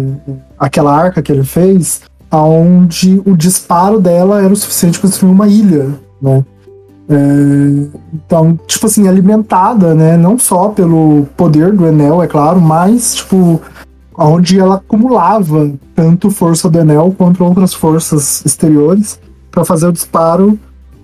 aquela 0.58 0.94
arca 0.94 1.22
que 1.22 1.32
ele 1.32 1.44
fez, 1.44 2.02
aonde 2.30 3.20
o 3.24 3.36
disparo 3.36 4.00
dela 4.00 4.42
era 4.42 4.52
o 4.52 4.56
suficiente 4.56 4.98
para 4.98 5.08
destruir 5.08 5.32
uma 5.32 5.48
ilha, 5.48 5.90
né? 6.20 6.44
É, 7.08 7.14
então, 8.12 8.58
tipo 8.66 8.86
assim, 8.86 9.06
alimentada, 9.06 9.94
né? 9.94 10.16
Não 10.16 10.38
só 10.38 10.68
pelo 10.70 11.26
poder 11.36 11.72
do 11.72 11.86
Enel, 11.86 12.22
é 12.22 12.26
claro, 12.26 12.60
mas, 12.60 13.14
tipo, 13.14 13.60
onde 14.16 14.58
ela 14.58 14.76
acumulava 14.76 15.72
tanto 15.94 16.30
força 16.30 16.68
do 16.68 16.78
Enel 16.78 17.14
quanto 17.16 17.44
outras 17.44 17.72
forças 17.72 18.44
exteriores 18.44 19.20
para 19.50 19.64
fazer 19.64 19.86
o 19.86 19.92
disparo 19.92 20.58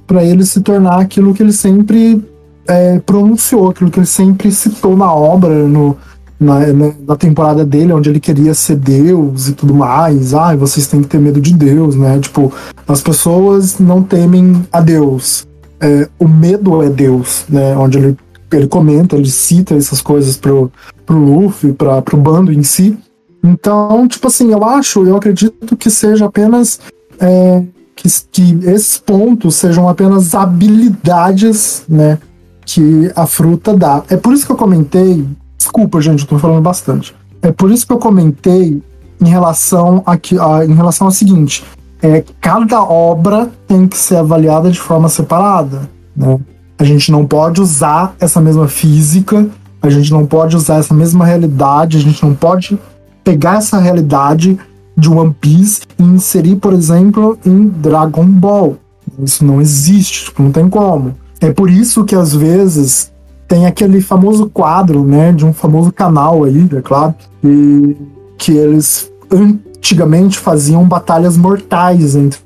para 0.06 0.25
ele 0.25 0.44
se 0.44 0.61
tornar 0.61 1.00
aquilo 1.00 1.35
que 1.35 1.42
ele 1.42 1.52
sempre 1.52 2.23
é, 2.68 2.99
pronunciou, 3.00 3.71
aquilo 3.71 3.90
que 3.90 3.99
ele 3.99 4.06
sempre 4.06 4.50
citou 4.52 4.97
na 4.97 5.12
obra, 5.12 5.66
no, 5.66 5.97
na, 6.38 6.61
na, 7.06 7.16
temporada 7.16 7.64
dele, 7.64 7.92
onde 7.92 8.11
ele 8.11 8.21
queria 8.21 8.54
ser 8.54 8.76
Deus 8.76 9.49
e 9.49 9.52
tudo 9.52 9.75
mais. 9.75 10.35
Ah, 10.35 10.54
vocês 10.56 10.87
têm 10.87 11.02
que 11.02 11.09
ter 11.09 11.18
medo 11.18 11.40
de 11.40 11.54
Deus, 11.54 11.97
né? 11.97 12.18
Tipo, 12.18 12.52
as 12.87 13.00
pessoas 13.00 13.78
não 13.78 14.02
temem 14.02 14.66
a 14.73 14.80
Deus 14.80 15.47
é, 15.82 16.09
o 16.16 16.28
medo 16.28 16.80
é 16.80 16.88
Deus, 16.88 17.44
né? 17.49 17.76
Onde 17.76 17.99
ele, 17.99 18.16
ele 18.52 18.68
comenta, 18.68 19.16
ele 19.16 19.28
cita 19.28 19.75
essas 19.75 20.00
coisas 20.00 20.37
pro, 20.37 20.71
pro 21.04 21.18
Luffy, 21.18 21.73
pra, 21.73 22.00
pro 22.00 22.16
bando 22.16 22.52
em 22.52 22.62
si. 22.62 22.97
Então, 23.42 24.06
tipo 24.06 24.28
assim, 24.28 24.52
eu 24.52 24.62
acho, 24.64 25.04
eu 25.04 25.16
acredito 25.16 25.76
que 25.76 25.90
seja 25.90 26.26
apenas. 26.26 26.78
É, 27.18 27.64
que, 27.96 28.08
que 28.30 28.58
esses 28.64 28.99
pontos 28.99 29.54
sejam 29.56 29.88
apenas 29.88 30.34
habilidades, 30.34 31.84
né? 31.88 32.18
Que 32.64 33.11
a 33.14 33.26
fruta 33.26 33.75
dá. 33.75 34.02
É 34.08 34.16
por 34.16 34.32
isso 34.32 34.46
que 34.46 34.52
eu 34.52 34.56
comentei. 34.56 35.26
Desculpa, 35.56 36.00
gente, 36.00 36.22
eu 36.22 36.28
tô 36.28 36.38
falando 36.38 36.62
bastante. 36.62 37.14
É 37.40 37.50
por 37.50 37.70
isso 37.70 37.87
que 37.87 37.92
eu 37.92 37.99
comentei 37.99 38.82
em 39.20 39.28
relação 39.28 40.02
a, 40.06 40.12
a, 40.12 40.64
em 40.64 40.75
relação 40.75 41.06
ao 41.06 41.12
seguinte 41.12 41.64
é, 42.02 42.25
cada 42.40 42.82
obra 42.82 43.49
tem 43.68 43.87
que 43.87 43.96
ser 43.96 44.16
avaliada 44.16 44.70
de 44.70 44.80
forma 44.80 45.08
separada. 45.08 45.88
Né? 46.16 46.38
A 46.76 46.84
gente 46.84 47.12
não 47.12 47.25
pode 47.25 47.61
usar 47.61 48.14
essa 48.18 48.40
mesma 48.40 48.66
física, 48.66 49.46
a 49.80 49.88
gente 49.88 50.11
não 50.11 50.26
pode 50.26 50.56
usar 50.56 50.78
essa 50.78 50.92
mesma 50.92 51.25
realidade, 51.25 51.96
a 51.96 52.00
gente 52.00 52.22
não 52.25 52.34
pode 52.34 52.76
pegar 53.22 53.58
essa 53.58 53.78
realidade 53.78 54.58
de 55.02 55.11
One 55.11 55.35
Piece 55.40 55.80
e 55.99 56.02
inserir, 56.04 56.56
por 56.56 56.73
exemplo, 56.73 57.37
em 57.44 57.66
Dragon 57.66 58.25
Ball. 58.25 58.76
Isso 59.18 59.44
não 59.44 59.61
existe, 59.61 60.26
tipo, 60.26 60.40
não 60.40 60.52
tem 60.52 60.68
como. 60.68 61.14
É 61.40 61.52
por 61.52 61.68
isso 61.68 62.04
que 62.04 62.14
às 62.14 62.32
vezes 62.32 63.11
tem 63.49 63.66
aquele 63.66 64.00
famoso 64.00 64.49
quadro, 64.49 65.04
né, 65.04 65.32
de 65.32 65.44
um 65.44 65.52
famoso 65.52 65.92
canal 65.92 66.44
aí, 66.44 66.68
é 66.73 66.80
claro, 66.80 67.14
e 67.42 67.97
que 68.38 68.52
eles 68.52 69.11
antigamente 69.30 70.38
faziam 70.38 70.85
batalhas 70.85 71.37
mortais 71.37 72.14
entre 72.14 72.38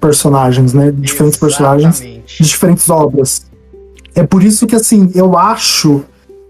personagens, 0.00 0.72
né? 0.72 0.90
Diferentes 0.90 1.38
personagens 1.38 2.00
de 2.00 2.44
diferentes 2.44 2.88
obras. 2.88 3.42
É 4.14 4.22
por 4.22 4.42
isso 4.42 4.66
que, 4.66 4.74
assim, 4.74 5.10
eu 5.14 5.36
acho 5.36 6.02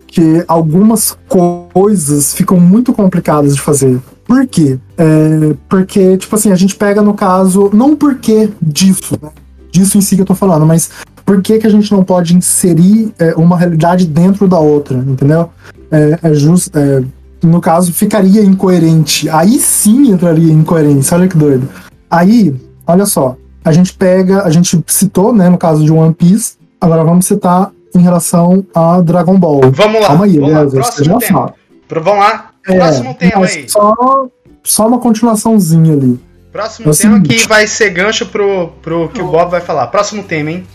que 0.07 0.45
algumas 0.49 1.17
coisas 1.29 2.33
ficam 2.33 2.59
muito 2.59 2.93
complicadas 2.93 3.55
de 3.55 3.61
fazer. 3.61 4.01
Por 4.29 4.47
quê? 4.47 4.79
É, 4.99 5.57
porque, 5.71 6.19
tipo 6.19 6.37
assim, 6.37 6.53
a 6.53 6.55
gente 6.55 6.77
pega 6.77 7.01
no 7.01 7.15
caso, 7.15 7.71
não 7.73 7.97
porque 7.97 8.51
disso, 8.61 9.19
né? 9.23 9.31
Disso 9.73 9.97
em 9.97 10.03
si 10.03 10.17
que 10.17 10.23
eu 10.23 10.27
tô 10.27 10.35
falando, 10.35 10.67
mas 10.67 10.91
por 11.25 11.41
que, 11.41 11.59
que 11.59 11.67
a 11.67 11.71
gente 11.71 11.91
não 11.91 12.05
pode 12.05 12.37
inserir 12.37 13.11
é, 13.19 13.35
uma 13.37 13.57
realidade 13.57 14.07
dentro 14.07 14.47
da 14.47 14.59
outra, 14.59 14.99
entendeu? 14.99 15.49
É, 15.91 16.19
é, 16.23 16.35
just, 16.35 16.69
é 16.77 17.03
no 17.43 17.61
caso, 17.61 17.93
ficaria 17.93 18.43
incoerente. 18.43 19.31
Aí 19.31 19.59
sim 19.59 20.11
entraria 20.11 20.53
incoerência. 20.53 21.17
Olha 21.17 21.29
que 21.29 21.37
doido. 21.37 21.69
Aí, 22.11 22.55
olha 22.87 23.07
só. 23.07 23.37
A 23.65 23.73
gente 23.73 23.95
pega, 23.95 24.43
a 24.43 24.51
gente 24.51 24.83
citou, 24.87 25.33
né, 25.33 25.49
no 25.49 25.57
caso 25.57 25.85
de 25.85 25.93
One 25.93 26.13
Piece. 26.13 26.57
Agora 26.81 27.05
vamos 27.05 27.27
citar 27.27 27.71
em 27.95 28.01
relação 28.01 28.65
a 28.75 29.01
Dragon 29.01 29.39
Ball. 29.39 29.61
Vamos 29.73 30.01
lá. 30.01 30.07
Calma 30.09 30.25
aí, 30.25 30.39
vamos 30.39 30.55
lá. 30.55 30.67
Próximo 30.67 31.19
tema. 31.19 31.55
Vamos 31.89 32.19
lá. 32.19 32.51
É, 32.69 32.77
Próximo 32.77 33.15
tema 33.15 33.47
aí. 33.47 33.69
Só, 33.69 34.29
só 34.63 34.87
uma 34.87 34.99
continuaçãozinha 34.99 35.95
ali. 35.95 36.21
Próximo 36.53 36.91
é 36.91 36.95
tema 36.95 37.17
seguinte. 37.17 37.43
que 37.43 37.49
vai 37.49 37.67
ser 37.67 37.91
gancho 37.91 38.27
pro, 38.27 38.69
pro 38.83 39.09
que 39.09 39.23
o 39.23 39.29
Bob 39.31 39.51
vai 39.51 39.61
falar. 39.61 39.87
Próximo 39.89 40.23
tema, 40.23 40.51
hein? 40.51 40.67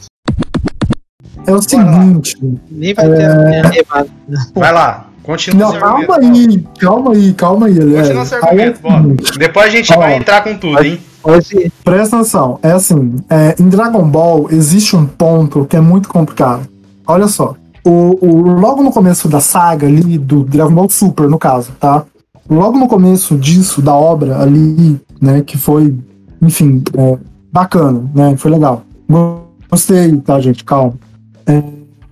É 1.46 1.54
o 1.54 1.62
seguinte. 1.62 2.36
Nem 2.72 2.94
vai 2.94 3.08
ter 3.08 3.22
é... 3.22 3.86
Vai 4.56 4.74
lá. 4.74 5.08
Continua 5.24 5.72
Não, 5.72 5.80
calma 5.80 6.18
aí, 6.18 6.64
calma 6.80 7.14
aí, 7.14 7.34
calma 7.34 7.68
aí, 7.68 7.76
Continua 7.76 8.26
seu 8.26 8.44
argumento, 8.44 8.80
aí, 8.84 8.94
é 8.94 9.38
Depois 9.38 9.68
a 9.68 9.70
gente 9.70 9.94
ó, 9.94 9.98
vai 9.98 10.18
entrar 10.18 10.44
com 10.44 10.58
tudo, 10.58 10.84
hein? 10.84 11.00
Presta 11.82 12.18
atenção, 12.18 12.60
é 12.62 12.72
assim, 12.72 13.16
é, 13.30 13.56
em 13.58 13.70
Dragon 13.70 14.04
Ball 14.04 14.50
existe 14.52 14.98
um 14.98 15.06
ponto 15.06 15.66
que 15.66 15.78
é 15.78 15.80
muito 15.80 16.10
complicado. 16.10 16.68
Olha 17.08 17.30
só, 17.30 17.56
o, 17.86 18.18
o, 18.26 18.42
logo 18.60 18.82
no 18.82 18.92
começo 18.92 19.28
da 19.28 19.40
saga 19.40 19.88
ali, 19.88 20.18
do 20.18 20.44
Dragon 20.44 20.74
Ball 20.74 20.90
Super, 20.90 21.30
no 21.30 21.38
caso, 21.38 21.72
tá? 21.80 22.06
Logo 22.50 22.78
no 22.78 22.88
começo 22.88 23.38
disso, 23.38 23.82
da 23.82 23.94
obra 23.94 24.42
ali, 24.42 25.00
né, 25.22 25.42
que 25.42 25.58
foi, 25.58 25.98
enfim, 26.42 26.84
é, 26.96 27.18
bacana, 27.52 28.04
né, 28.14 28.36
foi 28.38 28.52
legal. 28.52 28.84
Gostei, 29.70 30.16
tá, 30.18 30.40
gente, 30.40 30.64
calma. 30.64 30.94
É, 31.46 31.58
o 31.60 31.64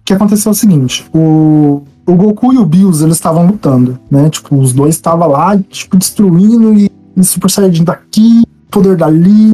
que 0.03 0.13
aconteceu 0.13 0.49
é 0.49 0.53
o 0.53 0.55
seguinte, 0.55 1.05
o, 1.13 1.83
o 2.05 2.15
Goku 2.15 2.53
e 2.53 2.57
o 2.57 2.65
Bills, 2.65 3.03
eles 3.03 3.17
estavam 3.17 3.45
lutando, 3.45 3.99
né? 4.09 4.29
Tipo, 4.29 4.57
os 4.57 4.73
dois 4.73 4.95
estavam 4.95 5.29
lá, 5.29 5.57
tipo, 5.57 5.97
destruindo 5.97 6.73
e, 6.73 6.89
e 7.15 7.23
Super 7.23 7.49
Saiyajin 7.49 7.83
daqui, 7.83 8.43
poder 8.69 8.97
dali. 8.97 9.51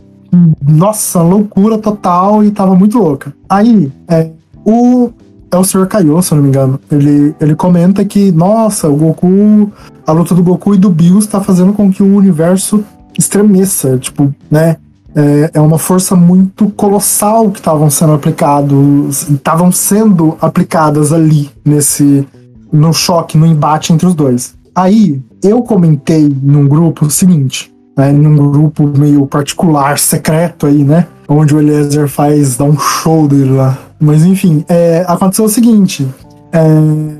Nossa, 0.61 1.21
loucura 1.21 1.77
total 1.77 2.43
e 2.43 2.51
tava 2.51 2.75
muito 2.75 2.97
louca. 2.97 3.33
Aí, 3.49 3.91
é, 4.07 4.31
o. 4.65 5.11
É 5.51 5.57
o 5.57 5.63
Sr. 5.63 5.87
Kaiô, 5.87 6.21
se 6.21 6.33
eu 6.33 6.37
não 6.37 6.43
me 6.43 6.49
engano. 6.49 6.79
Ele, 6.91 7.35
ele 7.39 7.55
comenta 7.55 8.03
que, 8.03 8.31
nossa, 8.31 8.89
o 8.89 8.95
Goku. 8.95 9.71
A 10.05 10.11
luta 10.11 10.33
do 10.33 10.43
Goku 10.43 10.73
e 10.73 10.77
do 10.77 10.89
Bills 10.89 11.27
tá 11.27 11.41
fazendo 11.41 11.73
com 11.73 11.91
que 11.91 12.01
o 12.01 12.15
universo 12.15 12.83
estremeça. 13.17 13.97
Tipo, 13.97 14.33
né? 14.49 14.77
é, 15.17 15.49
é 15.55 15.59
uma 15.59 15.79
força 15.79 16.15
muito 16.15 16.69
colossal 16.69 17.49
que 17.49 17.57
estavam 17.57 17.89
sendo 17.89 18.13
aplicados, 18.13 19.27
estavam 19.27 19.71
sendo 19.71 20.37
aplicadas 20.39 21.11
ali 21.11 21.49
nesse 21.65 22.27
no 22.71 22.93
choque, 22.93 23.35
no 23.35 23.47
embate 23.47 23.91
entre 23.91 24.05
os 24.05 24.13
dois. 24.13 24.55
Aí 24.75 25.19
eu 25.41 25.63
comentei 25.63 26.29
num 26.41 26.67
grupo 26.67 27.07
o 27.07 27.09
seguinte, 27.09 27.73
né, 27.97 28.11
num 28.11 28.51
grupo 28.51 28.87
meio 28.87 29.25
particular, 29.25 29.97
secreto 29.97 30.67
aí, 30.67 30.83
né, 30.83 31.07
onde 31.27 31.55
o 31.55 31.59
Eliezer 31.59 32.07
faz 32.07 32.55
dá 32.55 32.63
um 32.63 32.77
show 32.77 33.27
dele 33.27 33.51
lá. 33.51 33.77
Mas 33.99 34.23
enfim, 34.23 34.63
é, 34.69 35.03
aconteceu 35.07 35.45
o 35.45 35.49
seguinte, 35.49 36.07
é, 36.53 37.17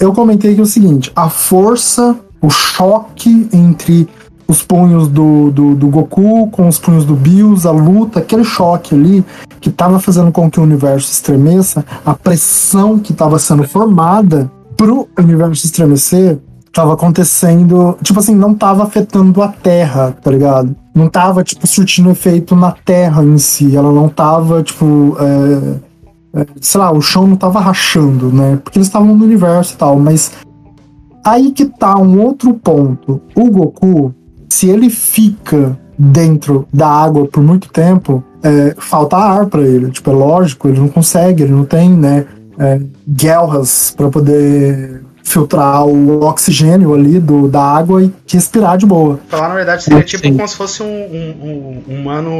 eu 0.00 0.12
comentei 0.12 0.54
que 0.54 0.60
é 0.60 0.62
o 0.62 0.66
seguinte, 0.66 1.12
a 1.14 1.28
força, 1.28 2.16
o 2.40 2.48
choque 2.48 3.48
entre 3.52 4.08
os 4.46 4.62
punhos 4.62 5.08
do, 5.08 5.50
do, 5.50 5.74
do, 5.74 5.88
Goku 5.88 6.48
com 6.50 6.68
os 6.68 6.78
punhos 6.78 7.04
do 7.04 7.14
Bills, 7.14 7.66
a 7.66 7.70
luta, 7.70 8.18
aquele 8.18 8.44
choque 8.44 8.94
ali 8.94 9.24
que 9.60 9.70
estava 9.70 9.98
fazendo 9.98 10.30
com 10.30 10.50
que 10.50 10.60
o 10.60 10.62
universo 10.62 11.10
estremeça, 11.10 11.84
a 12.04 12.12
pressão 12.12 12.98
que 12.98 13.12
estava 13.12 13.38
sendo 13.38 13.66
formada 13.66 14.50
pro 14.76 15.08
universo 15.18 15.64
estremecer, 15.64 16.38
estava 16.74 16.94
acontecendo, 16.94 17.96
tipo 18.02 18.18
assim, 18.18 18.34
não 18.34 18.52
estava 18.52 18.82
afetando 18.82 19.40
a 19.40 19.48
Terra, 19.48 20.14
tá 20.20 20.30
ligado? 20.30 20.74
Não 20.92 21.06
estava 21.06 21.44
tipo, 21.44 21.66
surtindo 21.66 22.10
efeito 22.10 22.56
na 22.56 22.72
Terra 22.72 23.24
em 23.24 23.38
si, 23.38 23.76
ela 23.76 23.92
não 23.92 24.06
estava 24.06 24.60
tipo, 24.60 25.16
é, 25.20 26.40
é, 26.40 26.46
sei 26.60 26.80
lá, 26.80 26.90
o 26.90 27.00
chão 27.00 27.28
não 27.28 27.34
estava 27.34 27.60
rachando, 27.60 28.32
né? 28.32 28.58
Porque 28.62 28.78
eles 28.78 28.88
estavam 28.88 29.14
no 29.14 29.24
universo 29.24 29.74
e 29.74 29.76
tal, 29.76 29.98
mas 29.98 30.32
aí 31.24 31.52
que 31.52 31.64
tá 31.64 31.96
um 31.96 32.20
outro 32.20 32.52
ponto. 32.54 33.20
O 33.36 33.50
Goku, 33.50 34.12
se 34.48 34.68
ele 34.68 34.90
fica 34.90 35.78
dentro 35.96 36.66
da 36.72 36.88
água 36.88 37.26
por 37.28 37.40
muito 37.40 37.68
tempo, 37.70 38.22
é, 38.42 38.74
falta 38.78 39.16
ar 39.16 39.46
para 39.46 39.62
ele. 39.62 39.92
Tipo, 39.92 40.10
é 40.10 40.14
lógico, 40.14 40.68
ele 40.68 40.80
não 40.80 40.88
consegue, 40.88 41.44
ele 41.44 41.52
não 41.52 41.64
tem, 41.64 41.90
né, 41.90 42.26
é, 42.58 42.80
guerras 43.08 43.94
para 43.96 44.08
poder 44.08 45.03
filtrar 45.24 45.84
o 45.84 46.22
oxigênio 46.22 46.94
ali 46.94 47.18
do, 47.18 47.48
da 47.48 47.60
água 47.60 48.04
e 48.04 48.12
respirar 48.28 48.76
de 48.76 48.86
boa. 48.86 49.18
Falar 49.26 49.48
na 49.48 49.54
verdade 49.54 49.82
seria 49.82 50.02
tipo 50.04 50.22
Sim. 50.22 50.36
como 50.36 50.46
se 50.46 50.54
fosse 50.54 50.82
um, 50.82 50.86
um, 50.86 51.82
um, 51.88 51.94
humano 51.94 52.30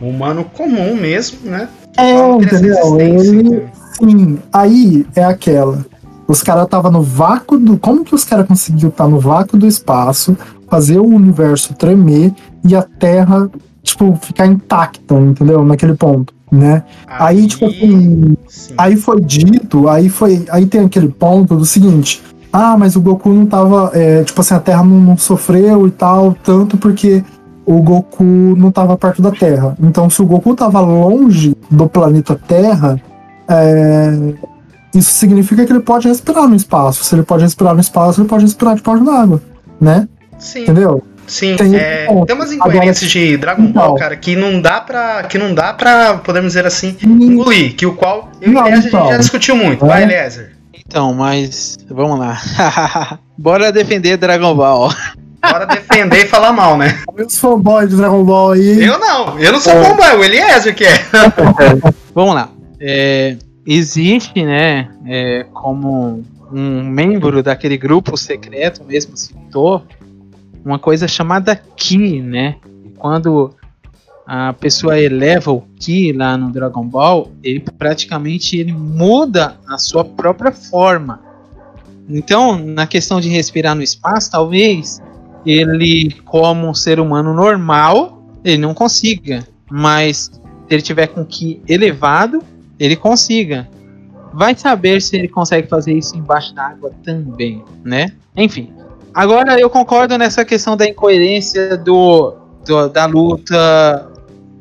um 0.00 0.08
humano 0.08 0.44
comum 0.44 0.96
mesmo, 0.96 1.38
né? 1.44 1.68
É, 1.96 2.28
entendeu? 2.28 3.00
Ele, 3.00 3.68
sim, 3.92 4.38
aí 4.52 5.06
é 5.14 5.24
aquela. 5.24 5.84
Os 6.26 6.42
caras 6.42 6.64
estavam 6.64 6.90
no 6.90 7.02
vácuo 7.02 7.58
do. 7.58 7.78
Como 7.78 8.04
que 8.04 8.14
os 8.14 8.24
caras 8.24 8.46
conseguiram 8.46 8.88
estar 8.88 9.06
no 9.06 9.20
vácuo 9.20 9.56
do 9.56 9.66
espaço, 9.66 10.36
fazer 10.68 10.98
o 10.98 11.06
universo 11.06 11.74
tremer 11.74 12.32
e 12.64 12.74
a 12.74 12.82
Terra, 12.82 13.48
tipo, 13.82 14.18
ficar 14.20 14.46
intacta, 14.46 15.14
entendeu? 15.14 15.64
Naquele 15.64 15.94
ponto, 15.94 16.34
né? 16.56 16.82
Aí, 17.06 17.46
tipo 17.46 17.66
assim, 17.66 18.36
sim. 18.48 18.74
Aí 18.76 18.96
foi 18.96 19.20
dito, 19.20 19.88
aí 19.88 20.08
foi. 20.08 20.44
Aí 20.50 20.66
tem 20.66 20.82
aquele 20.82 21.08
ponto 21.08 21.56
do 21.56 21.64
seguinte. 21.64 22.22
Ah, 22.52 22.76
mas 22.78 22.96
o 22.96 23.00
Goku 23.00 23.28
não 23.28 23.46
tava. 23.46 23.90
é, 23.94 24.24
tipo 24.24 24.40
assim, 24.40 24.54
a 24.54 24.60
Terra 24.60 24.82
não, 24.82 24.98
não 25.00 25.16
sofreu 25.16 25.86
e 25.86 25.90
tal, 25.90 26.34
tanto 26.42 26.76
porque 26.76 27.22
o 27.66 27.82
Goku 27.82 28.24
não 28.24 28.70
tava 28.70 28.96
perto 28.96 29.20
da 29.20 29.30
Terra. 29.30 29.76
Então, 29.80 30.08
se 30.08 30.22
o 30.22 30.26
Goku 30.26 30.54
tava 30.54 30.80
longe 30.80 31.54
do 31.70 31.88
planeta 31.88 32.40
Terra, 32.46 33.00
é, 33.48 34.34
isso 34.94 35.10
significa 35.10 35.66
que 35.66 35.72
ele 35.72 35.80
pode 35.80 36.08
respirar 36.08 36.48
no 36.48 36.54
espaço. 36.54 37.04
Se 37.04 37.14
ele 37.14 37.22
pode 37.22 37.42
respirar 37.42 37.74
no 37.74 37.80
espaço, 37.80 38.20
ele 38.20 38.28
pode 38.28 38.44
respirar 38.44 38.76
debaixo 38.76 39.04
d'água, 39.04 39.42
né? 39.80 40.08
Sim, 40.38 40.62
Entendeu? 40.62 41.02
Sim. 41.26 41.56
Tem- 41.56 41.76
é, 41.76 42.06
tem 42.26 42.34
umas 42.36 42.52
incoerências 42.52 43.10
de 43.10 43.36
Dragon 43.36 43.66
Ball, 43.66 43.84
então. 43.86 43.94
cara, 43.96 44.16
que 44.16 44.36
não 44.36 44.60
dá 44.60 44.80
pra. 44.80 45.24
Que 45.24 45.38
não 45.38 45.54
dá 45.54 45.72
pra, 45.72 46.14
podemos 46.18 46.52
dizer 46.52 46.66
assim, 46.66 46.96
engolir. 47.02 47.74
Que 47.74 47.86
o 47.86 47.94
qual 47.94 48.30
eu 48.40 48.52
Não, 48.52 48.64
e 48.66 48.68
Eliezer, 48.70 48.84
a 48.84 48.88
então. 48.88 49.00
gente 49.02 49.10
já 49.12 49.18
discutiu 49.18 49.56
muito. 49.56 49.84
É. 49.84 49.88
Vai, 49.88 50.02
Eliezer. 50.04 50.52
Então, 50.86 51.12
mas 51.14 51.76
vamos 51.90 52.18
lá. 52.18 52.38
Bora 53.36 53.72
defender 53.72 54.16
Dragon 54.16 54.54
Ball. 54.54 54.92
Bora 55.42 55.66
defender 55.66 56.24
e 56.24 56.28
falar 56.28 56.52
mal, 56.52 56.76
né? 56.76 56.98
Os 57.26 57.38
fanboys 57.38 57.90
de 57.90 57.96
Dragon 57.96 58.24
Ball 58.24 58.52
aí. 58.52 58.84
Eu 58.84 58.98
não, 58.98 59.38
eu 59.38 59.52
não 59.52 59.60
sou 59.60 59.74
bom, 59.74 60.02
é 60.02 60.16
o 60.16 60.24
Eliezer 60.24 60.74
que 60.74 60.84
é. 60.84 60.94
Vamos 62.14 62.34
lá. 62.34 62.50
É, 62.80 63.36
existe, 63.66 64.44
né, 64.44 64.88
é, 65.06 65.46
como 65.52 66.24
um 66.52 66.84
membro 66.84 67.42
daquele 67.42 67.76
grupo 67.76 68.16
secreto 68.16 68.84
mesmo 68.84 69.16
citou, 69.16 69.84
uma 70.66 70.80
coisa 70.80 71.06
chamada 71.06 71.54
Ki, 71.76 72.20
né? 72.20 72.56
Quando 72.98 73.54
a 74.26 74.52
pessoa 74.52 74.98
eleva 74.98 75.52
o 75.52 75.60
Ki 75.78 76.12
lá 76.12 76.36
no 76.36 76.50
Dragon 76.50 76.84
Ball, 76.84 77.30
ele 77.40 77.60
praticamente 77.60 78.56
ele 78.56 78.72
muda 78.72 79.56
a 79.68 79.78
sua 79.78 80.04
própria 80.04 80.50
forma. 80.50 81.20
Então, 82.08 82.58
na 82.58 82.84
questão 82.84 83.20
de 83.20 83.28
respirar 83.28 83.76
no 83.76 83.82
espaço, 83.82 84.28
talvez 84.28 85.00
ele, 85.44 86.10
como 86.24 86.68
um 86.68 86.74
ser 86.74 86.98
humano 86.98 87.32
normal, 87.32 88.20
ele 88.44 88.58
não 88.58 88.74
consiga. 88.74 89.46
Mas 89.70 90.32
se 90.32 90.42
ele 90.68 90.82
tiver 90.82 91.06
com 91.06 91.24
Ki 91.24 91.62
elevado, 91.68 92.42
ele 92.76 92.96
consiga. 92.96 93.68
Vai 94.32 94.56
saber 94.56 95.00
se 95.00 95.16
ele 95.16 95.28
consegue 95.28 95.68
fazer 95.68 95.92
isso 95.92 96.16
embaixo 96.16 96.52
da 96.52 96.70
água 96.70 96.90
também, 97.04 97.62
né? 97.84 98.10
Enfim. 98.36 98.72
Agora 99.16 99.58
eu 99.58 99.70
concordo 99.70 100.18
nessa 100.18 100.44
questão 100.44 100.76
da 100.76 100.86
incoerência 100.86 101.74
do, 101.74 102.34
do- 102.66 102.88
da 102.90 103.06
luta 103.06 104.10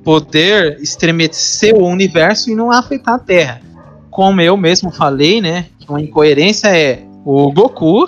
poder 0.01 0.79
estremecer 0.81 1.75
o 1.75 1.85
universo 1.85 2.49
e 2.49 2.55
não 2.55 2.71
afetar 2.71 3.15
a 3.15 3.19
Terra. 3.19 3.59
Como 4.09 4.39
eu 4.39 4.55
mesmo 4.55 4.89
falei, 4.91 5.41
né? 5.41 5.65
Uma 5.89 5.99
incoerência 6.01 6.69
é 6.69 7.03
o 7.25 7.51
Goku, 7.51 8.07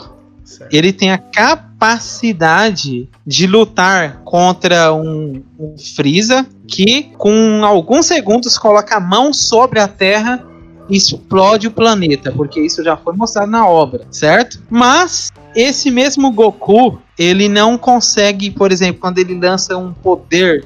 ele 0.72 0.94
tem 0.94 1.12
a 1.12 1.18
capacidade 1.18 3.10
de 3.26 3.46
lutar 3.46 4.22
contra 4.24 4.94
um, 4.94 5.44
um 5.60 5.76
Freeza 5.78 6.46
que, 6.66 7.12
com 7.18 7.62
alguns 7.66 8.06
segundos, 8.06 8.58
coloca 8.58 8.96
a 8.96 9.02
mão 9.02 9.34
sobre 9.34 9.82
a 9.82 9.88
Terra 9.90 10.46
e 10.90 10.96
explode 10.96 11.68
o 11.68 11.72
planeta, 11.72 12.32
porque 12.32 12.62
isso 12.62 12.82
já 12.86 12.96
foi 12.96 13.14
mostrado 13.14 13.52
na 13.52 13.68
obra, 13.68 14.06
certo? 14.10 14.62
Mas 14.70 15.30
esse 15.60 15.90
mesmo 15.90 16.32
Goku, 16.32 17.00
ele 17.18 17.50
não 17.50 17.78
consegue, 17.80 18.52
por 18.52 18.72
exemplo, 18.72 19.02
quando 19.02 19.18
ele 19.18 19.34
lança 19.34 19.76
um 19.76 19.92
poder 19.92 20.64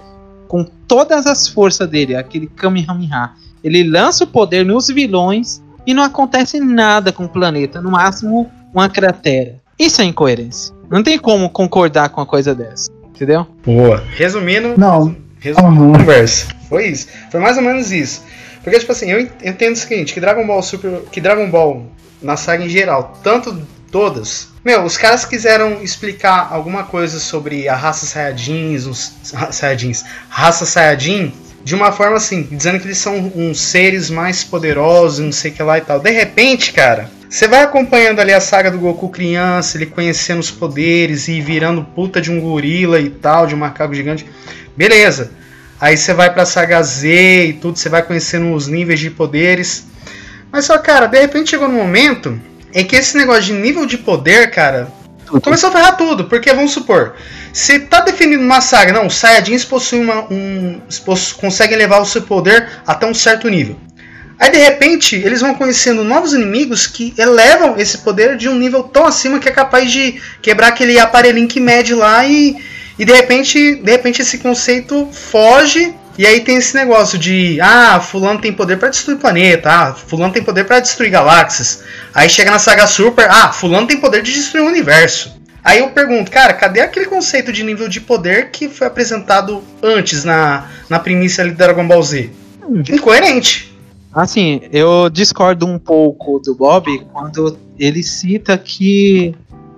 com 0.47 0.65
todas 0.85 1.25
as 1.25 1.47
forças 1.47 1.89
dele, 1.89 2.13
aquele 2.15 2.47
Kamehameha, 2.47 3.31
ele 3.63 3.83
lança 3.89 4.25
o 4.25 4.27
poder 4.27 4.65
nos 4.65 4.87
vilões 4.87 5.61
e 5.87 5.93
não 5.93 6.03
acontece 6.03 6.59
nada 6.59 7.11
com 7.13 7.23
o 7.23 7.29
planeta, 7.29 7.81
no 7.81 7.89
máximo 7.91 8.51
uma 8.73 8.89
cratera. 8.89 9.55
Isso 9.79 10.01
é 10.01 10.03
incoerência. 10.05 10.75
Não 10.89 11.01
tem 11.01 11.17
como 11.17 11.49
concordar 11.49 12.09
com 12.09 12.19
uma 12.19 12.27
coisa 12.27 12.53
dessa, 12.53 12.91
entendeu? 13.15 13.47
Boa. 13.65 14.03
Resumindo, 14.17 14.73
Não. 14.77 15.15
resumindo 15.39 15.81
Uhum. 15.83 15.93
a 15.95 15.97
conversa. 15.99 16.47
Foi 16.67 16.87
isso. 16.87 17.07
Foi 17.31 17.39
mais 17.39 17.55
ou 17.55 17.63
menos 17.63 17.91
isso. 17.91 18.21
Porque, 18.61 18.77
tipo 18.77 18.91
assim, 18.91 19.09
eu 19.09 19.21
entendo 19.21 19.73
o 19.73 19.77
seguinte, 19.77 20.13
que 20.13 20.19
Dragon 20.19 20.45
Ball 20.45 20.61
Super. 20.61 21.01
Que 21.11 21.19
Dragon 21.21 21.49
Ball, 21.49 21.85
na 22.21 22.35
saga 22.37 22.63
em 22.65 22.69
geral, 22.69 23.17
tanto 23.23 23.57
todas. 23.89 24.50
Meu, 24.63 24.83
os 24.83 24.95
caras 24.95 25.25
quiseram 25.25 25.81
explicar 25.81 26.49
alguma 26.51 26.83
coisa 26.83 27.19
sobre 27.19 27.67
a 27.67 27.75
raça 27.75 28.05
Saiyajins, 28.05 28.85
os 28.85 29.11
Saiyajins, 29.51 30.05
raça 30.29 30.67
Saiyajin, 30.67 31.33
de 31.63 31.73
uma 31.73 31.91
forma 31.91 32.17
assim, 32.17 32.43
dizendo 32.43 32.79
que 32.79 32.85
eles 32.85 32.99
são 32.99 33.31
uns 33.35 33.59
seres 33.59 34.11
mais 34.11 34.43
poderosos, 34.43 35.17
não 35.17 35.31
sei 35.31 35.49
o 35.49 35.53
que 35.55 35.63
lá 35.63 35.79
e 35.79 35.81
tal. 35.81 35.99
De 35.99 36.11
repente, 36.11 36.73
cara, 36.73 37.09
você 37.27 37.47
vai 37.47 37.63
acompanhando 37.63 38.19
ali 38.19 38.31
a 38.31 38.39
saga 38.39 38.69
do 38.69 38.77
Goku 38.77 39.09
criança, 39.09 39.77
ele 39.77 39.87
conhecendo 39.87 40.39
os 40.39 40.51
poderes 40.51 41.27
e 41.27 41.41
virando 41.41 41.83
puta 41.83 42.21
de 42.21 42.29
um 42.29 42.39
gorila 42.39 42.99
e 42.99 43.09
tal, 43.09 43.47
de 43.47 43.55
um 43.55 43.57
macaco 43.57 43.95
gigante. 43.95 44.27
Beleza. 44.77 45.31
Aí 45.79 45.97
você 45.97 46.13
vai 46.13 46.31
pra 46.31 46.45
saga 46.45 46.83
Z 46.83 47.45
e 47.47 47.53
tudo, 47.53 47.79
você 47.79 47.89
vai 47.89 48.03
conhecendo 48.03 48.53
os 48.53 48.67
níveis 48.67 48.99
de 48.99 49.09
poderes. 49.09 49.87
Mas 50.51 50.65
só, 50.65 50.77
cara, 50.77 51.07
de 51.07 51.19
repente 51.19 51.49
chegou 51.49 51.67
num 51.67 51.77
momento 51.77 52.39
em 52.73 52.85
que 52.85 52.95
esse 52.95 53.17
negócio 53.17 53.43
de 53.43 53.53
nível 53.53 53.85
de 53.85 53.97
poder, 53.97 54.51
cara, 54.51 54.91
começou 55.43 55.69
a 55.69 55.71
ferrar 55.71 55.97
tudo. 55.97 56.25
Porque, 56.25 56.53
vamos 56.53 56.71
supor, 56.71 57.15
se 57.53 57.79
tá 57.79 58.01
definido 58.01 58.43
uma 58.43 58.61
saga, 58.61 58.93
não, 58.93 59.07
os 59.07 59.15
Saiyajins 59.15 59.65
possuem 59.65 60.03
uma, 60.03 60.21
um, 60.31 60.81
conseguem 61.39 61.77
levar 61.77 61.99
o 61.99 62.05
seu 62.05 62.21
poder 62.21 62.69
até 62.85 63.05
um 63.05 63.13
certo 63.13 63.49
nível. 63.49 63.77
Aí 64.41 64.49
de 64.49 64.57
repente 64.57 65.15
eles 65.15 65.41
vão 65.41 65.53
conhecendo 65.53 66.03
novos 66.03 66.33
inimigos 66.33 66.87
que 66.87 67.13
elevam 67.15 67.75
esse 67.77 67.99
poder 67.99 68.35
de 68.37 68.49
um 68.49 68.55
nível 68.55 68.81
tão 68.81 69.05
acima 69.05 69.37
que 69.37 69.47
é 69.47 69.51
capaz 69.51 69.91
de 69.91 70.19
quebrar 70.41 70.69
aquele 70.69 70.97
aparelhinho 70.97 71.47
que 71.47 71.59
mede 71.59 71.93
lá 71.93 72.25
e, 72.25 72.57
e 72.97 73.05
de 73.05 73.13
repente, 73.13 73.75
de 73.75 73.91
repente 73.91 74.23
esse 74.23 74.39
conceito 74.39 75.07
foge 75.11 75.93
e 76.17 76.25
aí 76.25 76.41
tem 76.41 76.57
esse 76.57 76.75
negócio 76.75 77.17
de 77.17 77.59
ah, 77.61 77.99
fulano 77.99 78.39
tem 78.39 78.51
poder 78.51 78.77
pra 78.77 78.89
destruir 78.89 79.17
planeta, 79.17 79.69
ah, 79.69 79.93
fulano 79.93 80.33
tem 80.33 80.43
poder 80.43 80.65
pra 80.65 80.79
destruir 80.79 81.09
galáxias. 81.09 81.83
Aí 82.13 82.29
chega 82.29 82.51
na 82.51 82.59
saga 82.59 82.85
Super, 82.87 83.29
ah, 83.29 83.51
fulano 83.51 83.87
tem 83.87 83.97
poder 83.97 84.21
de 84.21 84.33
destruir 84.33 84.63
o 84.63 84.67
universo. 84.67 85.39
Aí 85.63 85.79
eu 85.79 85.89
pergunto, 85.91 86.31
cara, 86.31 86.53
cadê 86.53 86.81
aquele 86.81 87.05
conceito 87.05 87.53
de 87.53 87.63
nível 87.63 87.87
de 87.87 88.01
poder 88.01 88.49
que 88.49 88.67
foi 88.67 88.87
apresentado 88.87 89.63
antes 89.81 90.23
na, 90.23 90.67
na 90.89 90.99
primícia 90.99 91.43
ali 91.43 91.51
do 91.51 91.57
Dragon 91.57 91.87
Ball 91.87 92.01
Z? 92.01 92.31
Incoerente. 92.89 93.71
Assim, 94.13 94.61
eu 94.73 95.09
discordo 95.09 95.65
um 95.65 95.79
pouco 95.79 96.39
do 96.39 96.53
Bob 96.53 97.05
quando 97.13 97.57
ele 97.79 98.03
cita 98.03 98.57
que 98.57 99.33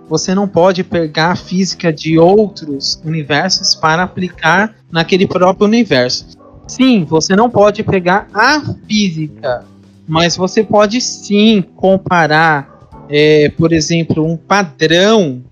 você 0.08 0.36
não 0.36 0.48
pode 0.48 0.84
pegar 0.84 1.32
a 1.32 1.36
física 1.36 1.92
de 1.92 2.18
outros 2.20 3.02
universos 3.04 3.76
para 3.76 4.04
aplicar 4.04 4.76
naquele 4.92 5.28
próprio 5.28 5.68
universo. 5.68 6.28
Sim, 6.68 7.04
você 7.04 7.36
não 7.36 7.50
pode 7.50 7.84
pegar 7.84 8.28
a 8.34 8.62
física, 8.88 9.66
mas 10.08 10.36
você 10.36 10.64
pode 10.64 11.00
sim 11.02 11.62
comparar, 11.76 12.70
é, 13.10 13.50
por 13.50 13.72
exemplo, 13.74 14.26
um 14.26 14.38
padrão. 14.38 15.44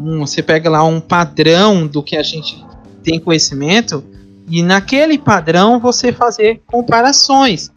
um- 0.00 0.20
você 0.20 0.42
pega 0.42 0.70
lá 0.70 0.82
um 0.82 1.00
padrão 1.00 1.86
do 1.86 2.02
que 2.02 2.16
a 2.16 2.22
gente 2.22 2.64
tem 3.04 3.20
conhecimento 3.20 4.02
e 4.48 4.62
naquele 4.62 5.18
padrão 5.18 5.78
você 5.78 6.12
fazer 6.12 6.62
comparações 6.66 7.70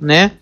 né? 0.00 0.32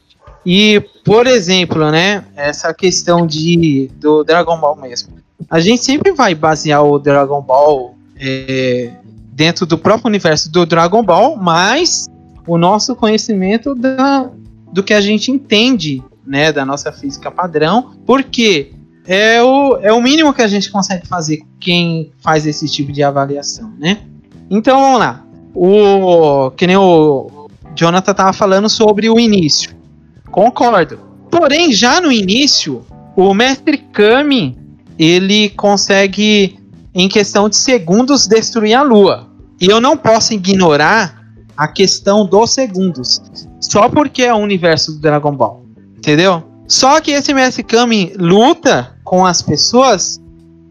E, 0.45 0.81
por 1.05 1.27
exemplo, 1.27 1.91
né, 1.91 2.25
essa 2.37 2.73
questão 2.73 3.27
de 3.27 3.91
do 3.97 4.25
Dragon 4.25 4.59
Ball 4.59 4.77
mesmo. 4.77 5.19
A 5.51 5.61
gente 5.61 5.85
sempre 5.85 6.13
vai 6.13 6.35
basear 6.35 6.85
o 6.85 6.99
Dragon 6.99 7.41
Ball 7.41 7.95
é, 8.19 8.91
dentro 9.33 9.65
do 9.65 9.79
próprio 9.79 10.09
universo 10.09 10.51
do 10.51 10.67
Dragon 10.67 11.03
Ball, 11.03 11.37
mas 11.37 12.07
o 12.47 12.59
nosso 12.59 12.97
conhecimento 12.97 13.75
da, 13.75 14.31
do 14.73 14.83
que 14.83 14.93
a 14.93 15.01
gente 15.01 15.31
entende, 15.31 16.03
né, 16.27 16.53
da 16.53 16.65
nossa 16.65 16.91
física 16.93 17.31
padrão, 17.31 17.93
porque 18.05 18.73
é 19.07 19.43
o, 19.43 19.77
é 19.77 19.93
o 19.93 20.03
mínimo 20.03 20.35
que 20.35 20.43
a 20.43 20.49
gente 20.49 20.71
consegue 20.71 21.07
fazer 21.07 21.41
quem 21.59 22.13
faz 22.21 22.47
esse 22.47 22.69
tipo 22.69 22.93
de 22.93 23.03
avaliação, 23.03 23.73
né? 23.79 24.01
Então 24.51 24.81
vamos 24.81 24.99
lá. 24.99 25.25
O 25.55 26.51
que 26.51 26.67
nem 26.67 26.77
o 26.77 27.49
Jonathan 27.75 28.13
tava 28.13 28.33
falando 28.33 28.69
sobre 28.69 29.09
o 29.09 29.19
início. 29.19 29.78
Concordo. 30.39 31.01
Porém, 31.33 31.73
já 31.73 32.01
no 32.01 32.13
início, 32.13 32.87
o 33.17 33.35
mestre 33.35 33.77
Kami, 33.77 34.57
ele 34.97 35.49
consegue 35.51 36.61
em 36.95 37.09
questão 37.09 37.49
de 37.49 37.57
segundos 37.57 38.29
destruir 38.29 38.75
a 38.75 38.83
lua. 38.83 39.29
E 39.61 39.67
eu 39.67 39.81
não 39.81 39.97
posso 39.97 40.33
ignorar 40.33 41.21
a 41.57 41.67
questão 41.67 42.25
dos 42.25 42.53
segundos, 42.53 43.21
só 43.61 43.89
porque 43.89 44.23
é 44.23 44.33
o 44.33 44.37
universo 44.37 44.93
do 44.93 45.01
Dragon 45.01 45.35
Ball. 45.35 45.67
Entendeu? 45.97 46.45
Só 46.69 47.01
que 47.01 47.11
esse 47.11 47.35
Mestre 47.35 47.65
Kami 47.65 48.13
luta 48.17 48.97
com 49.03 49.27
as 49.27 49.43
pessoas 49.43 50.21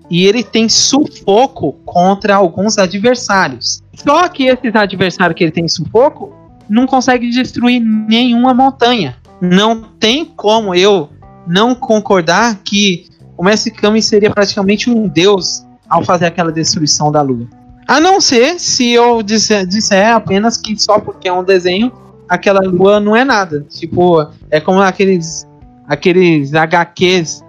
e 0.10 0.26
ele 0.26 0.46
tem 0.46 0.70
sufoco 0.70 1.74
contra 1.84 2.38
alguns 2.38 2.78
adversários. 2.78 3.84
Só 3.94 4.30
que 4.30 4.46
esses 4.46 4.74
adversários 4.74 5.38
que 5.38 5.44
ele 5.44 5.52
tem 5.52 5.68
sufoco 5.68 6.34
não 6.70 6.88
consegue 6.88 7.30
destruir 7.30 7.82
nenhuma 7.82 8.54
montanha. 8.54 9.18
Não 9.42 9.82
tem 9.82 10.26
como 10.26 10.74
eu 10.74 11.10
não 11.48 11.76
concordar 11.76 12.60
que 12.64 13.06
o 13.38 13.44
Mestre 13.44 13.72
Kami 13.72 14.02
seria 14.02 14.32
praticamente 14.32 14.90
um 14.90 15.08
deus 15.08 15.66
ao 15.88 16.04
fazer 16.04 16.26
aquela 16.26 16.52
destruição 16.52 17.12
da 17.12 17.22
lua. 17.22 17.48
A 17.88 18.00
não 18.00 18.20
ser 18.20 18.60
se 18.60 18.92
eu 18.92 19.24
disser, 19.24 19.66
disser 19.66 20.14
apenas 20.14 20.58
que 20.58 20.78
só 20.82 21.00
porque 21.00 21.28
é 21.28 21.34
um 21.34 21.44
desenho, 21.44 21.92
aquela 22.28 22.60
lua 22.60 23.00
não 23.00 23.16
é 23.16 23.24
nada. 23.24 23.66
Tipo, 23.70 24.28
é 24.52 24.60
como 24.60 24.82
aqueles, 24.82 25.48
aqueles 25.88 26.54
HQs 26.54 27.46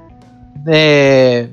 é, 0.66 1.48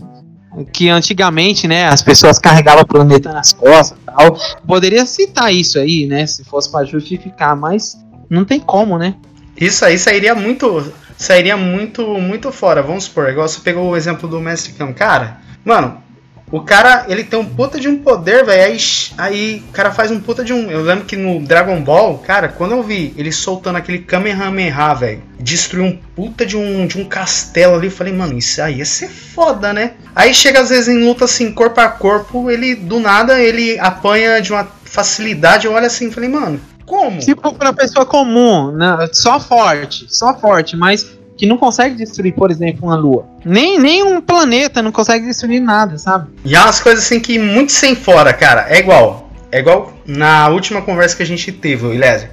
que 0.71 0.89
antigamente, 0.89 1.67
né, 1.67 1.87
as 1.87 2.01
pessoas 2.01 2.37
carregavam 2.37 2.83
o 2.83 2.87
planeta 2.87 3.31
nas 3.33 3.53
costas 3.53 3.97
tal. 4.05 4.37
Poderia 4.67 5.05
citar 5.05 5.53
isso 5.53 5.79
aí, 5.79 6.05
né, 6.05 6.25
se 6.25 6.43
fosse 6.43 6.71
para 6.71 6.85
justificar, 6.85 7.55
mas 7.55 7.97
não 8.29 8.45
tem 8.45 8.59
como, 8.59 8.97
né? 8.97 9.15
Isso 9.55 9.85
aí 9.85 9.97
sairia 9.97 10.35
muito. 10.35 10.93
Sairia 11.17 11.55
muito, 11.55 12.05
muito 12.19 12.51
fora. 12.51 12.81
Vamos 12.81 13.05
supor, 13.05 13.29
igual 13.29 13.47
você 13.47 13.61
pegou 13.61 13.89
o 13.89 13.95
exemplo 13.95 14.27
do 14.27 14.41
Mestre 14.41 14.73
Kami. 14.73 14.93
Cara, 14.93 15.39
mano, 15.63 16.03
o 16.51 16.61
cara, 16.61 17.05
ele 17.09 17.23
tem 17.23 17.39
um 17.39 17.45
puta 17.45 17.79
de 17.79 17.87
um 17.87 17.97
poder, 17.97 18.45
velho. 18.45 18.63
Aí, 18.63 18.77
aí 19.17 19.63
o 19.67 19.71
cara 19.71 19.91
faz 19.91 20.11
um 20.11 20.19
puta 20.19 20.43
de 20.43 20.53
um. 20.53 20.69
Eu 20.69 20.83
lembro 20.83 21.05
que 21.05 21.15
no 21.15 21.39
Dragon 21.39 21.81
Ball, 21.81 22.19
cara, 22.19 22.49
quando 22.49 22.73
eu 22.73 22.83
vi 22.83 23.13
ele 23.17 23.31
soltando 23.31 23.77
aquele 23.77 23.99
Kamehameha, 23.99 24.93
velho, 24.93 25.23
destruiu 25.39 25.85
um 25.85 25.97
puta 26.15 26.45
de 26.45 26.55
um, 26.55 26.85
de 26.85 26.99
um 26.99 27.05
castelo 27.05 27.75
ali, 27.75 27.87
eu 27.87 27.91
falei, 27.91 28.13
mano, 28.13 28.37
isso 28.37 28.61
aí 28.61 28.77
ia 28.77 28.85
ser 28.85 29.09
foda, 29.09 29.73
né? 29.73 29.93
Aí 30.15 30.35
chega 30.35 30.59
às 30.59 30.69
vezes 30.69 30.87
em 30.87 31.03
luta 31.03 31.25
assim, 31.25 31.51
corpo 31.51 31.81
a 31.81 31.89
corpo, 31.89 32.51
ele 32.51 32.75
do 32.75 32.99
nada 32.99 33.41
ele 33.41 33.79
apanha 33.79 34.39
de 34.39 34.51
uma 34.53 34.67
facilidade. 34.83 35.65
Eu 35.65 35.73
olho 35.73 35.87
assim, 35.87 36.11
falei, 36.11 36.29
mano, 36.29 36.61
como? 36.85 37.19
Tipo, 37.19 37.53
pra 37.53 37.73
pessoa 37.73 38.05
comum, 38.05 38.71
né, 38.71 39.09
só 39.11 39.39
forte, 39.39 40.05
só 40.09 40.37
forte, 40.37 40.75
mas 40.75 41.17
que 41.37 41.45
não 41.45 41.57
consegue 41.57 41.95
destruir, 41.95 42.33
por 42.33 42.49
exemplo, 42.49 42.87
uma 42.87 42.95
lua. 42.95 43.25
Nem, 43.43 43.77
nem 43.79 44.03
um 44.03 44.21
planeta 44.21 44.81
não 44.81 44.91
consegue 44.91 45.25
destruir 45.25 45.59
nada, 45.59 45.97
sabe? 45.97 46.29
E 46.45 46.55
há 46.55 46.63
umas 46.63 46.79
coisas 46.79 47.03
assim 47.03 47.19
que 47.19 47.37
muito 47.37 47.71
sem 47.71 47.95
fora, 47.95 48.31
cara. 48.33 48.67
É 48.69 48.79
igual. 48.79 49.29
É 49.51 49.59
igual 49.59 49.93
na 50.05 50.47
última 50.49 50.81
conversa 50.81 51.15
que 51.15 51.23
a 51.23 51.25
gente 51.25 51.51
teve, 51.51 51.93
Ilésia. 51.93 52.31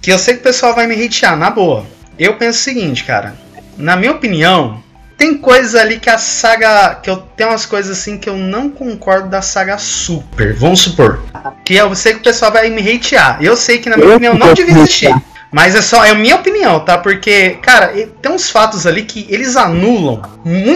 Que 0.00 0.12
eu 0.12 0.18
sei 0.18 0.34
que 0.34 0.40
o 0.40 0.44
pessoal 0.44 0.74
vai 0.74 0.86
me 0.86 0.94
hatear, 0.94 1.36
na 1.36 1.50
boa. 1.50 1.84
Eu 2.18 2.36
penso 2.36 2.58
o 2.58 2.62
seguinte, 2.62 3.04
cara. 3.04 3.34
Na 3.76 3.96
minha 3.96 4.12
opinião, 4.12 4.82
tem 5.20 5.36
coisas 5.36 5.74
ali 5.74 6.00
que 6.00 6.08
a 6.08 6.16
saga. 6.16 6.94
Que 6.94 7.10
eu 7.10 7.18
tenho 7.36 7.50
umas 7.50 7.66
coisas 7.66 7.98
assim 7.98 8.16
que 8.16 8.26
eu 8.26 8.38
não 8.38 8.70
concordo 8.70 9.28
da 9.28 9.42
saga 9.42 9.76
Super. 9.76 10.54
Vamos 10.54 10.80
supor. 10.80 11.22
Que 11.62 11.74
eu 11.74 11.94
sei 11.94 12.14
que 12.14 12.20
o 12.20 12.22
pessoal 12.22 12.50
vai 12.50 12.70
me 12.70 12.80
hatear. 12.80 13.36
Eu 13.38 13.54
sei 13.54 13.76
que, 13.76 13.90
na 13.90 13.98
minha 13.98 14.14
opinião, 14.14 14.34
não 14.34 14.54
devia 14.54 14.78
existir. 14.78 15.14
Mas 15.52 15.74
é 15.74 15.82
só 15.82 16.04
é 16.06 16.10
a 16.10 16.14
minha 16.14 16.36
opinião, 16.36 16.80
tá? 16.80 16.96
Porque, 16.96 17.58
cara, 17.60 17.88
tem 18.22 18.32
uns 18.32 18.48
fatos 18.48 18.86
ali 18.86 19.02
que 19.02 19.26
eles 19.28 19.56
anulam. 19.56 20.22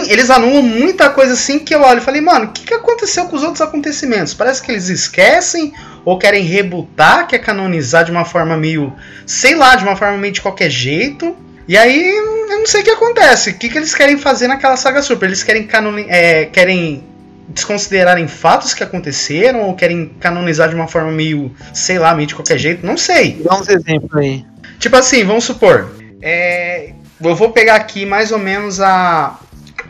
Eles 0.07 0.29
anulam 0.29 0.61
muita 0.61 1.09
coisa 1.09 1.33
assim 1.33 1.57
que 1.57 1.73
eu 1.73 1.81
olho 1.81 1.97
e 1.97 2.03
falei, 2.03 2.21
mano, 2.21 2.45
o 2.45 2.49
que, 2.49 2.65
que 2.65 2.73
aconteceu 2.73 3.25
com 3.25 3.35
os 3.35 3.41
outros 3.41 3.61
acontecimentos? 3.61 4.35
Parece 4.35 4.61
que 4.61 4.71
eles 4.71 4.89
esquecem 4.89 5.73
ou 6.03 6.19
querem 6.19 6.43
rebutar, 6.43 7.25
quer 7.25 7.39
canonizar 7.39 8.03
de 8.03 8.11
uma 8.11 8.25
forma 8.25 8.55
meio. 8.55 8.93
sei 9.25 9.55
lá, 9.55 9.75
de 9.75 9.83
uma 9.83 9.95
forma 9.95 10.17
meio 10.17 10.33
de 10.33 10.41
qualquer 10.41 10.69
jeito. 10.69 11.35
E 11.67 11.77
aí, 11.77 12.15
eu 12.15 12.59
não 12.59 12.65
sei 12.65 12.81
o 12.81 12.83
que 12.83 12.91
acontece. 12.91 13.49
O 13.51 13.53
que, 13.55 13.69
que 13.69 13.77
eles 13.77 13.93
querem 13.95 14.17
fazer 14.17 14.47
naquela 14.47 14.77
saga 14.77 15.01
super? 15.01 15.25
Eles 15.25 15.43
querem 15.43 15.65
canoni 15.65 16.05
é, 16.07 16.45
querem 16.45 17.03
desconsiderarem 17.49 18.27
fatos 18.27 18.73
que 18.73 18.83
aconteceram 18.83 19.61
ou 19.61 19.75
querem 19.75 20.09
canonizar 20.19 20.69
de 20.69 20.75
uma 20.75 20.87
forma 20.87 21.11
meio, 21.11 21.55
sei 21.73 21.99
lá, 21.99 22.13
meio 22.13 22.27
de 22.27 22.35
qualquer 22.35 22.57
jeito? 22.57 22.85
Não 22.85 22.97
sei. 22.97 23.41
Dá 23.43 23.55
uns 23.55 23.69
exemplos 23.69 24.15
aí. 24.15 24.45
Tipo 24.79 24.95
assim, 24.95 25.23
vamos 25.23 25.43
supor. 25.43 25.89
é, 26.21 26.93
eu 27.23 27.35
vou 27.35 27.51
pegar 27.51 27.75
aqui 27.75 28.05
mais 28.05 28.31
ou 28.31 28.39
menos 28.39 28.81
a, 28.81 29.39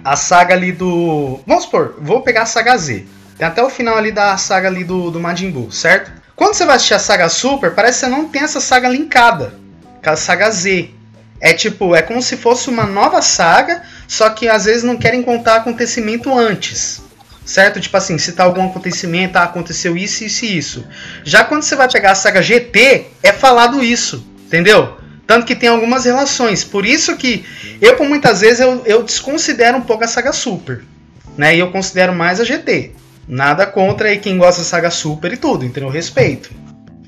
a 0.03 0.15
saga 0.15 0.53
ali 0.53 0.71
do. 0.71 1.39
Vamos 1.45 1.63
supor, 1.63 1.95
vou 1.99 2.21
pegar 2.21 2.43
a 2.43 2.45
saga 2.45 2.77
Z. 2.77 3.05
Tem 3.37 3.47
até 3.47 3.61
o 3.63 3.69
final 3.69 3.97
ali 3.97 4.11
da 4.11 4.37
saga 4.37 4.67
ali 4.67 4.83
do, 4.83 5.11
do 5.11 5.19
Majin 5.19 5.51
Buu, 5.51 5.71
certo? 5.71 6.11
Quando 6.35 6.53
você 6.53 6.65
vai 6.65 6.75
assistir 6.75 6.93
a 6.93 6.99
saga 6.99 7.29
Super, 7.29 7.73
parece 7.73 7.99
que 7.99 8.05
você 8.05 8.11
não 8.11 8.29
tem 8.29 8.43
essa 8.43 8.59
saga 8.59 8.87
linkada. 8.87 9.53
Com 10.03 10.09
a 10.09 10.15
saga 10.15 10.49
Z. 10.51 10.89
É 11.39 11.53
tipo, 11.53 11.95
é 11.95 12.01
como 12.01 12.21
se 12.21 12.37
fosse 12.37 12.69
uma 12.69 12.85
nova 12.85 13.21
saga, 13.21 13.83
só 14.07 14.29
que 14.29 14.47
às 14.47 14.65
vezes 14.65 14.83
não 14.83 14.97
querem 14.97 15.21
contar 15.21 15.57
acontecimento 15.57 16.33
antes. 16.33 17.01
Certo? 17.45 17.79
Tipo 17.79 17.97
assim, 17.97 18.17
citar 18.17 18.47
algum 18.47 18.65
acontecimento, 18.65 19.37
ah, 19.37 19.43
aconteceu 19.43 19.95
isso, 19.95 20.23
isso 20.23 20.45
e 20.45 20.57
isso. 20.57 20.87
Já 21.23 21.43
quando 21.43 21.61
você 21.61 21.75
vai 21.75 21.87
pegar 21.87 22.11
a 22.11 22.15
saga 22.15 22.41
GT, 22.41 23.05
é 23.21 23.31
falado 23.31 23.83
isso. 23.83 24.25
Entendeu? 24.47 24.97
Tanto 25.27 25.45
que 25.45 25.55
tem 25.55 25.69
algumas 25.69 26.05
relações. 26.05 26.63
Por 26.63 26.85
isso 26.85 27.15
que 27.17 27.45
eu, 27.81 27.95
por 27.95 28.07
muitas 28.07 28.41
vezes, 28.41 28.59
eu, 28.59 28.81
eu 28.85 29.03
desconsidero 29.03 29.77
um 29.77 29.81
pouco 29.81 30.03
a 30.03 30.07
saga 30.07 30.31
Super. 30.31 30.83
Né? 31.37 31.55
E 31.55 31.59
eu 31.59 31.71
considero 31.71 32.13
mais 32.13 32.39
a 32.39 32.43
GT. 32.43 32.93
Nada 33.27 33.65
contra 33.65 34.09
aí 34.09 34.17
quem 34.17 34.37
gosta 34.37 34.61
da 34.61 34.67
saga 34.67 34.91
Super 34.91 35.33
e 35.33 35.37
tudo, 35.37 35.65
entendeu? 35.65 35.89
Respeito. 35.89 36.51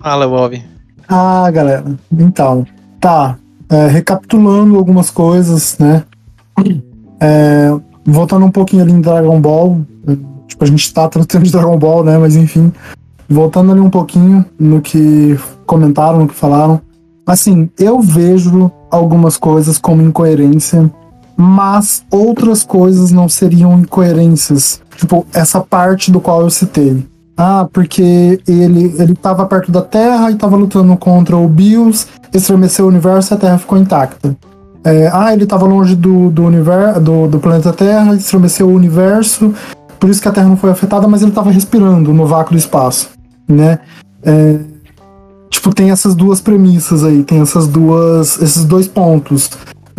Fala, 0.01 0.27
Bob. 0.27 0.63
Ah, 1.07 1.49
galera, 1.51 1.85
então, 2.11 2.65
tá. 2.99 3.37
É, 3.69 3.87
recapitulando 3.87 4.77
algumas 4.77 5.09
coisas, 5.09 5.77
né? 5.77 6.03
É, 7.19 7.71
voltando 8.05 8.45
um 8.45 8.51
pouquinho 8.51 8.83
ali 8.83 8.91
em 8.91 9.01
Dragon 9.01 9.39
Ball. 9.39 9.81
é, 10.07 10.37
Tipo, 10.47 10.63
a 10.63 10.67
gente 10.67 10.93
tá 10.93 11.07
tratando 11.07 11.43
de 11.43 11.51
Dragon 11.51 11.77
Ball, 11.77 12.03
né? 12.03 12.17
Mas 12.17 12.35
enfim. 12.35 12.71
Voltando 13.29 13.71
ali 13.71 13.81
um 13.81 13.89
pouquinho 13.89 14.45
no 14.57 14.81
que 14.81 15.37
comentaram, 15.65 16.19
no 16.19 16.27
que 16.27 16.33
falaram. 16.33 16.81
Assim, 17.25 17.69
eu 17.77 17.99
vejo 17.99 18.71
algumas 18.89 19.35
coisas 19.35 19.77
como 19.77 20.01
incoerência, 20.01 20.89
mas 21.35 22.05
outras 22.09 22.63
coisas 22.63 23.11
não 23.11 23.27
seriam 23.27 23.77
incoerências. 23.79 24.81
Tipo, 24.95 25.27
essa 25.33 25.59
parte 25.59 26.09
do 26.09 26.21
qual 26.21 26.41
eu 26.41 26.49
citei. 26.49 27.05
Ah, 27.37 27.67
porque 27.71 28.41
ele, 28.47 28.95
ele 28.97 29.13
tava 29.13 29.45
perto 29.45 29.71
da 29.71 29.83
Terra 29.83 30.31
e 30.31 30.35
tava 30.35 30.55
lutando 30.55 30.97
contra 30.97 31.37
o 31.37 31.47
Bios, 31.47 32.07
estremeceu 32.33 32.85
o 32.85 32.87
universo 32.87 33.31
e 33.31 33.35
a 33.35 33.37
Terra 33.37 33.57
ficou 33.59 33.77
intacta. 33.77 34.35
É, 34.83 35.09
ah, 35.13 35.31
ele 35.33 35.45
tava 35.45 35.65
longe 35.65 35.95
do, 35.95 36.31
do, 36.31 36.43
universo, 36.43 36.99
do, 36.99 37.27
do 37.27 37.39
planeta 37.39 37.71
Terra, 37.71 38.15
estremeceu 38.15 38.67
o 38.67 38.73
universo, 38.73 39.53
por 39.99 40.09
isso 40.09 40.21
que 40.21 40.27
a 40.27 40.31
Terra 40.31 40.47
não 40.47 40.57
foi 40.57 40.71
afetada, 40.71 41.07
mas 41.07 41.21
ele 41.21 41.31
tava 41.31 41.51
respirando 41.51 42.11
no 42.11 42.25
vácuo 42.25 42.53
do 42.53 42.57
espaço, 42.57 43.09
né? 43.47 43.79
É, 44.23 44.59
tipo, 45.49 45.73
tem 45.73 45.91
essas 45.91 46.15
duas 46.15 46.41
premissas 46.41 47.03
aí, 47.03 47.23
tem 47.23 47.41
essas 47.41 47.67
duas, 47.67 48.41
esses 48.41 48.63
dois 48.65 48.87
pontos. 48.87 49.49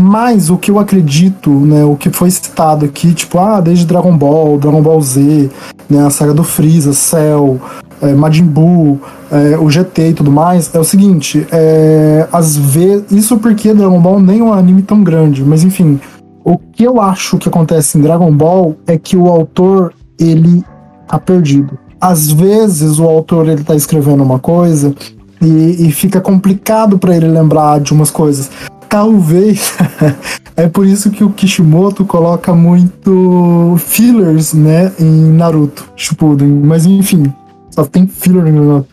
Mas 0.01 0.49
o 0.49 0.57
que 0.57 0.71
eu 0.71 0.79
acredito, 0.79 1.51
né, 1.51 1.85
o 1.85 1.97
que 1.97 2.09
foi 2.09 2.31
citado 2.31 2.85
aqui, 2.85 3.13
tipo, 3.13 3.37
ah, 3.41 3.61
desde 3.61 3.85
Dragon 3.85 4.17
Ball, 4.17 4.57
Dragon 4.57 4.81
Ball 4.81 5.01
Z, 5.03 5.51
né, 5.91 6.07
a 6.07 6.09
saga 6.09 6.33
do 6.33 6.45
Freeza, 6.45 6.93
Cell, 6.93 7.61
é, 8.01 8.15
Majin 8.15 8.45
Buu, 8.45 9.01
é, 9.29 9.59
o 9.59 9.69
GT 9.69 10.11
e 10.11 10.15
tudo 10.15 10.31
mais, 10.31 10.73
é 10.73 10.79
o 10.79 10.85
seguinte, 10.85 11.45
é, 11.51 12.29
às 12.33 12.57
vezes, 12.57 13.11
isso 13.11 13.39
porque 13.39 13.75
Dragon 13.75 14.01
Ball 14.01 14.21
nem 14.21 14.39
é 14.39 14.43
um 14.43 14.53
anime 14.53 14.83
tão 14.83 15.03
grande, 15.03 15.43
mas 15.43 15.65
enfim, 15.65 15.99
o 16.45 16.57
que 16.57 16.85
eu 16.85 17.01
acho 17.01 17.37
que 17.37 17.49
acontece 17.49 17.99
em 17.99 18.01
Dragon 18.01 18.33
Ball 18.33 18.77
é 18.87 18.97
que 18.97 19.17
o 19.17 19.27
autor, 19.27 19.93
ele 20.17 20.65
tá 21.09 21.19
perdido. 21.19 21.77
Às 22.01 22.31
vezes 22.31 23.01
o 23.01 23.05
autor, 23.05 23.49
ele 23.49 23.65
tá 23.65 23.75
escrevendo 23.75 24.23
uma 24.23 24.39
coisa 24.39 24.95
e, 25.43 25.89
e 25.89 25.91
fica 25.91 26.21
complicado 26.21 26.99
para 26.99 27.17
ele 27.17 27.27
lembrar 27.27 27.81
de 27.81 27.93
umas 27.93 28.11
coisas. 28.11 28.49
Talvez 28.88 29.74
é 30.57 30.66
por 30.66 30.87
isso 30.87 31.11
que 31.11 31.22
o 31.22 31.31
Kishimoto 31.31 32.05
coloca 32.05 32.55
muito 32.55 33.77
fillers, 33.79 34.55
né, 34.55 34.92
em 34.98 35.33
Naruto 35.33 35.88
Shippuden, 35.94 36.48
mas 36.48 36.87
enfim, 36.87 37.33
só 37.70 37.85
tem 37.85 38.07
filler 38.07 38.46
em 38.46 38.53
Naruto. 38.53 38.88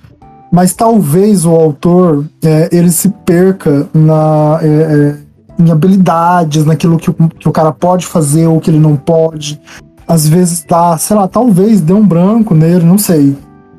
Mas 0.51 0.73
talvez 0.73 1.45
o 1.45 1.51
autor 1.51 2.25
é, 2.43 2.69
ele 2.71 2.91
se 2.91 3.09
perca 3.25 3.87
na 3.93 4.59
é, 4.61 4.67
é, 4.67 5.15
em 5.59 5.71
habilidades, 5.71 6.65
naquilo 6.65 6.97
que 6.97 7.09
o, 7.09 7.13
que 7.13 7.47
o 7.47 7.51
cara 7.51 7.71
pode 7.71 8.05
fazer 8.05 8.47
ou 8.47 8.59
que 8.59 8.69
ele 8.69 8.79
não 8.79 8.95
pode. 8.95 9.59
Às 10.07 10.27
vezes 10.27 10.63
dá, 10.67 10.97
sei 10.97 11.15
lá, 11.15 11.27
talvez 11.27 11.81
dê 11.81 11.93
um 11.93 12.05
branco 12.05 12.53
nele, 12.53 12.85
não 12.85 12.97
sei. 12.97 13.35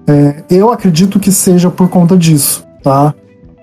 É, 0.07 0.42
eu 0.50 0.70
acredito 0.70 1.20
que 1.20 1.31
seja 1.31 1.70
por 1.70 1.88
conta 1.88 2.16
disso, 2.16 2.64
tá? 2.83 3.14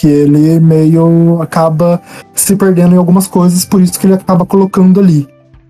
Que 0.04 0.10
ele 0.10 0.60
meio 0.60 1.42
acaba 1.42 2.02
se 2.36 2.58
perdendo 2.58 2.94
em 2.94 2.98
algumas 2.98 3.26
coisas, 3.26 3.64
por 3.64 3.80
isso 3.80 3.98
que 3.98 4.06
ele 4.06 4.16
acaba 4.16 4.46
colocando 4.46 5.00
ali. 5.00 5.26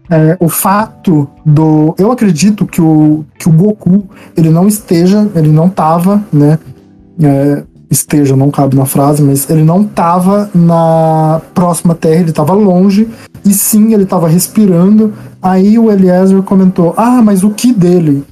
É, 0.10 0.36
o 0.40 0.50
fato 0.50 1.30
do. 1.46 1.94
Eu 2.00 2.12
acredito 2.12 2.66
que 2.66 2.82
o, 2.82 3.24
que 3.38 3.48
o 3.48 3.52
Goku 3.52 4.06
ele 4.36 4.50
não 4.50 4.68
esteja, 4.68 5.30
ele 5.36 5.52
não 5.52 5.70
tava, 5.70 6.20
né? 6.34 6.58
É, 7.22 7.62
esteja, 7.92 8.36
não 8.36 8.50
cabe 8.50 8.76
na 8.76 8.88
frase, 8.88 9.22
mas 9.22 9.48
ele 9.52 9.62
não 9.62 9.84
tava 9.84 10.50
na 10.52 11.40
próxima 11.54 11.94
Terra, 11.94 12.22
ele 12.22 12.32
tava 12.32 12.54
longe, 12.54 13.08
E 13.46 13.54
sim, 13.54 13.94
ele 13.94 14.02
estava 14.02 14.28
respirando. 14.28 15.14
Aí 15.44 15.78
o 15.78 15.92
Eliezer 15.92 16.42
comentou: 16.42 16.96
Ah, 16.98 17.22
mas 17.22 17.44
o 17.44 17.52
que 17.52 17.72
dele? 17.72 18.24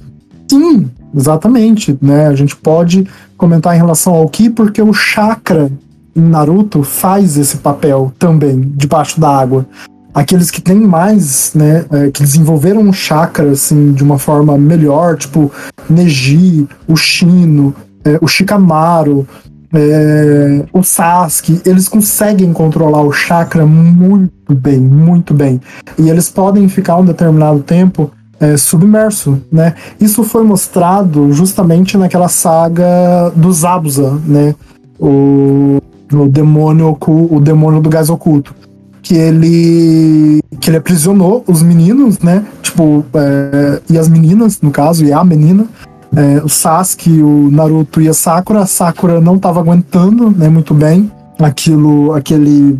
Sim, 0.50 0.90
exatamente. 1.14 1.96
Né? 2.02 2.26
A 2.26 2.34
gente 2.34 2.56
pode 2.56 3.06
comentar 3.36 3.72
em 3.76 3.78
relação 3.78 4.14
ao 4.14 4.28
que, 4.28 4.50
porque 4.50 4.82
o 4.82 4.92
chakra 4.92 5.70
Naruto 6.14 6.82
faz 6.82 7.36
esse 7.36 7.58
papel 7.58 8.12
também, 8.18 8.60
debaixo 8.74 9.20
da 9.20 9.28
água. 9.28 9.66
Aqueles 10.14 10.50
que 10.50 10.60
têm 10.60 10.78
mais, 10.78 11.52
né, 11.54 11.86
é, 11.90 12.10
que 12.10 12.22
desenvolveram 12.22 12.82
um 12.82 12.92
chakra, 12.92 13.52
assim, 13.52 13.92
de 13.92 14.02
uma 14.02 14.18
forma 14.18 14.58
melhor, 14.58 15.16
tipo 15.16 15.50
Neji, 15.88 16.68
o 16.86 16.96
Shino, 16.96 17.74
é, 18.04 18.18
o 18.20 18.28
Shikamaru, 18.28 19.26
é, 19.72 20.64
o 20.72 20.82
Sasuke, 20.82 21.62
eles 21.64 21.88
conseguem 21.88 22.52
controlar 22.52 23.02
o 23.02 23.12
chakra 23.12 23.64
muito 23.64 24.54
bem, 24.54 24.78
muito 24.78 25.32
bem. 25.32 25.60
E 25.98 26.10
eles 26.10 26.28
podem 26.28 26.68
ficar 26.68 26.98
um 26.98 27.04
determinado 27.06 27.60
tempo 27.60 28.10
é, 28.38 28.56
submerso, 28.56 29.40
né? 29.50 29.74
Isso 30.00 30.22
foi 30.24 30.42
mostrado 30.42 31.32
justamente 31.32 31.96
naquela 31.96 32.28
saga 32.28 33.32
do 33.34 33.50
Zabuza, 33.52 34.20
né? 34.26 34.54
O, 34.98 35.80
o 36.12 36.28
demônio 36.28 36.96
o 37.06 37.40
demônio 37.40 37.80
do 37.80 37.88
gás 37.88 38.10
oculto 38.10 38.54
que 39.02 39.14
ele 39.14 40.40
que 40.60 40.70
ele 40.70 40.76
aprisionou 40.76 41.44
os 41.46 41.62
meninos, 41.62 42.20
né? 42.20 42.44
Tipo, 42.62 43.04
é, 43.14 43.80
e 43.90 43.98
as 43.98 44.08
meninas, 44.08 44.60
no 44.60 44.70
caso, 44.70 45.04
e 45.04 45.12
a 45.12 45.24
menina, 45.24 45.66
é, 46.14 46.40
o 46.42 46.48
Sasuke, 46.48 47.20
o 47.20 47.50
Naruto 47.50 48.00
e 48.00 48.08
a 48.08 48.14
Sakura. 48.14 48.60
A 48.60 48.66
Sakura 48.66 49.20
não 49.20 49.36
estava 49.36 49.60
aguentando, 49.60 50.30
né, 50.30 50.48
muito 50.48 50.72
bem 50.72 51.10
aquilo, 51.40 52.12
aquele 52.12 52.78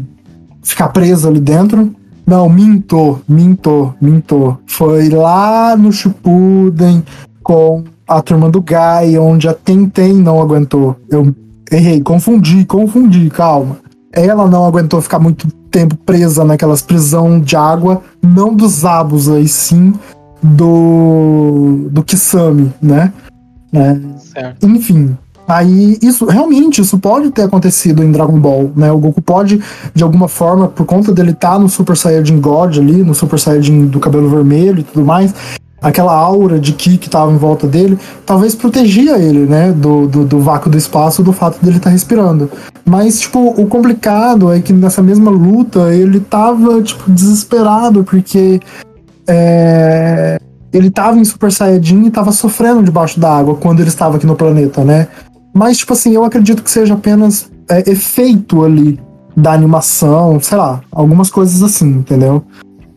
ficar 0.63 0.89
presa 0.89 1.29
ali 1.29 1.41
dentro. 1.41 1.93
Não, 2.25 2.49
minto, 2.49 3.19
minto, 3.29 3.93
minto. 4.01 4.59
Foi 4.67 5.09
lá 5.09 5.77
no 5.77 5.91
Shippuden 5.91 7.03
com 7.43 7.83
a 8.07 8.23
turma 8.23 8.49
do 8.49 8.63
Gai, 8.63 9.19
onde 9.19 9.49
a 9.49 9.55
Tenten 9.55 10.15
não 10.15 10.41
aguentou. 10.41 10.97
Eu 11.11 11.35
errei, 11.73 12.01
confundi, 12.01 12.65
confundi, 12.65 13.31
calma. 13.31 13.79
Ela 14.13 14.47
não 14.47 14.67
aguentou 14.67 15.01
ficar 15.01 15.19
muito 15.19 15.49
tempo 15.71 15.97
presa 15.97 16.45
naquelas 16.45 16.83
prisão 16.83 17.41
de 17.41 17.57
água, 17.57 18.03
não 18.23 18.55
dos 18.55 18.85
abos 18.85 19.29
aí 19.29 19.49
sim 19.49 19.95
do 20.43 21.89
do 21.91 22.03
Kisame, 22.03 22.73
né? 22.81 23.13
É, 23.73 23.97
certo. 24.19 24.67
Enfim, 24.67 25.17
Aí, 25.47 25.99
isso, 26.01 26.25
realmente, 26.27 26.81
isso 26.81 26.97
pode 26.99 27.31
ter 27.31 27.43
acontecido 27.43 28.03
em 28.03 28.13
Dragon 28.13 28.39
Ball, 28.39 28.71
né? 28.77 28.93
O 28.93 28.99
Goku 28.99 29.21
pode, 29.21 29.61
de 29.93 30.03
alguma 30.03 30.29
forma, 30.29 30.69
por 30.69 30.87
conta 30.87 31.13
dele 31.13 31.33
estar 31.33 31.53
tá 31.53 31.59
no 31.59 31.69
Super 31.69 31.97
Saiyajin 31.97 32.41
God 32.41 32.79
ali, 32.79 33.03
no 33.03 33.15
Super 33.15 33.39
Saiyajin 33.39 33.87
do 33.87 33.99
cabelo 33.99 34.31
vermelho 34.31 34.81
e 34.81 34.83
tudo 34.85 35.05
mais, 35.05 35.35
aquela 35.83 36.15
aura 36.15 36.59
de 36.59 36.73
Ki 36.73 36.97
que 36.97 37.09
estava 37.09 37.33
em 37.33 37.37
volta 37.37 37.67
dele, 37.67 37.99
talvez 38.25 38.55
protegia 38.55 39.19
ele, 39.19 39.41
né, 39.41 39.73
do, 39.73 40.07
do, 40.07 40.25
do 40.25 40.41
vácuo 40.41 40.71
do 40.71 40.79
espaço, 40.79 41.23
do 41.23 41.33
fato 41.33 41.63
dele 41.63 41.79
estar 41.79 41.91
tá 41.91 41.93
respirando. 41.93 42.51
Mas, 42.85 43.21
tipo, 43.21 43.41
o 43.41 43.67
complicado 43.67 44.53
é 44.53 44.61
que 44.61 44.73
nessa 44.73 45.03
mesma 45.03 45.31
luta 45.31 45.93
ele 45.95 46.21
tava, 46.21 46.81
tipo, 46.83 47.11
desesperado, 47.11 48.05
porque 48.05 48.61
é, 49.27 50.39
ele 50.73 50.91
tava 50.91 51.19
em 51.19 51.25
Super 51.25 51.51
Saiyajin 51.51 52.07
e 52.07 52.11
tava 52.11 52.31
sofrendo 52.31 52.83
debaixo 52.83 53.19
da 53.19 53.37
água 53.37 53.57
quando 53.57 53.81
ele 53.81 53.89
estava 53.89 54.17
aqui 54.17 54.27
no 54.27 54.37
planeta, 54.37 54.85
né? 54.85 55.09
Mas, 55.53 55.79
tipo 55.79 55.93
assim, 55.93 56.15
eu 56.15 56.25
acredito 56.25 56.63
que 56.63 56.71
seja 56.71 56.95
apenas 56.95 57.51
é, 57.69 57.91
efeito 57.91 58.65
ali 58.65 58.99
da 59.37 59.53
animação, 59.53 60.39
sei 60.41 60.59
lá, 60.59 60.81
algumas 60.91 61.31
coisas 61.31 61.63
assim, 61.63 61.89
entendeu? 61.89 62.45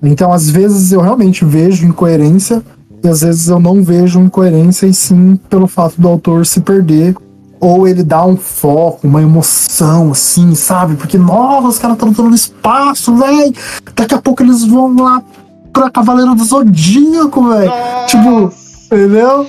Então, 0.03 0.31
às 0.31 0.49
vezes 0.49 0.91
eu 0.91 1.01
realmente 1.01 1.43
vejo 1.43 1.85
incoerência 1.85 2.61
e 3.05 3.09
às 3.09 3.21
vezes 3.21 3.47
eu 3.47 3.59
não 3.59 3.83
vejo 3.83 4.19
incoerência 4.19 4.87
e 4.87 4.93
sim 4.93 5.39
pelo 5.49 5.67
fato 5.67 5.99
do 5.99 6.07
autor 6.07 6.45
se 6.45 6.61
perder 6.61 7.15
ou 7.59 7.87
ele 7.87 8.03
dá 8.03 8.25
um 8.25 8.35
foco, 8.35 9.07
uma 9.07 9.21
emoção, 9.21 10.11
assim, 10.11 10.53
sabe? 10.55 10.95
Porque, 10.95 11.17
nossa, 11.17 11.67
os 11.67 11.79
caras 11.79 11.95
estão 11.95 12.09
lutando 12.09 12.29
no 12.29 12.35
espaço, 12.35 13.15
velho. 13.15 13.53
Daqui 13.95 14.13
a 14.13 14.21
pouco 14.21 14.43
eles 14.43 14.63
vão 14.63 14.95
lá 14.95 15.23
pra 15.73 15.89
Cavaleiro 15.89 16.35
do 16.35 16.43
Zodíaco, 16.43 17.49
velho. 17.49 17.71
Tipo, 18.07 18.53
entendeu? 18.85 19.47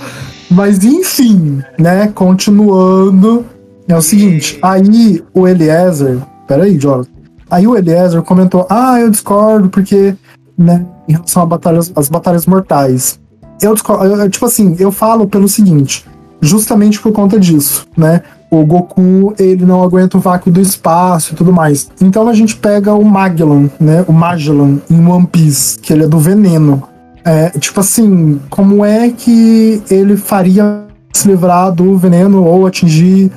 Mas 0.50 0.84
enfim, 0.84 1.62
né? 1.78 2.08
Continuando. 2.08 3.44
É 3.88 3.96
o 3.96 4.02
seguinte, 4.02 4.58
aí 4.62 5.22
o 5.34 5.46
Eliezer. 5.46 6.18
Peraí, 6.48 6.78
Jonathan. 6.78 7.10
Aí 7.50 7.66
o 7.66 7.76
Eliezer 7.76 8.22
comentou: 8.22 8.66
Ah, 8.68 8.98
eu 8.98 9.10
discordo, 9.10 9.68
porque, 9.68 10.16
né, 10.56 10.84
em 11.08 11.12
relação 11.12 11.42
a 11.42 11.46
batalhas, 11.46 11.92
as 11.94 12.08
batalhas 12.08 12.46
mortais. 12.46 13.20
Eu 13.60 13.74
eu, 14.04 14.30
tipo 14.30 14.46
assim, 14.46 14.76
eu 14.78 14.92
falo 14.92 15.26
pelo 15.26 15.48
seguinte, 15.48 16.04
justamente 16.40 17.00
por 17.00 17.12
conta 17.12 17.38
disso, 17.38 17.86
né? 17.96 18.22
O 18.50 18.64
Goku, 18.64 19.34
ele 19.38 19.64
não 19.64 19.82
aguenta 19.82 20.16
o 20.16 20.20
vácuo 20.20 20.52
do 20.52 20.60
espaço 20.60 21.32
e 21.32 21.36
tudo 21.36 21.52
mais. 21.52 21.90
Então 22.00 22.28
a 22.28 22.32
gente 22.32 22.56
pega 22.56 22.94
o 22.94 23.04
Magellan, 23.04 23.68
né? 23.80 24.04
O 24.06 24.12
Magellan 24.12 24.78
em 24.88 25.04
One 25.04 25.26
Piece, 25.26 25.78
que 25.78 25.92
ele 25.92 26.04
é 26.04 26.08
do 26.08 26.18
veneno. 26.18 26.82
É, 27.24 27.50
tipo 27.58 27.80
assim, 27.80 28.40
como 28.48 28.84
é 28.84 29.10
que 29.10 29.82
ele 29.90 30.16
faria 30.16 30.84
se 31.12 31.26
livrar 31.26 31.72
do 31.72 31.96
veneno 31.96 32.44
ou 32.44 32.66
atingir, 32.66 33.32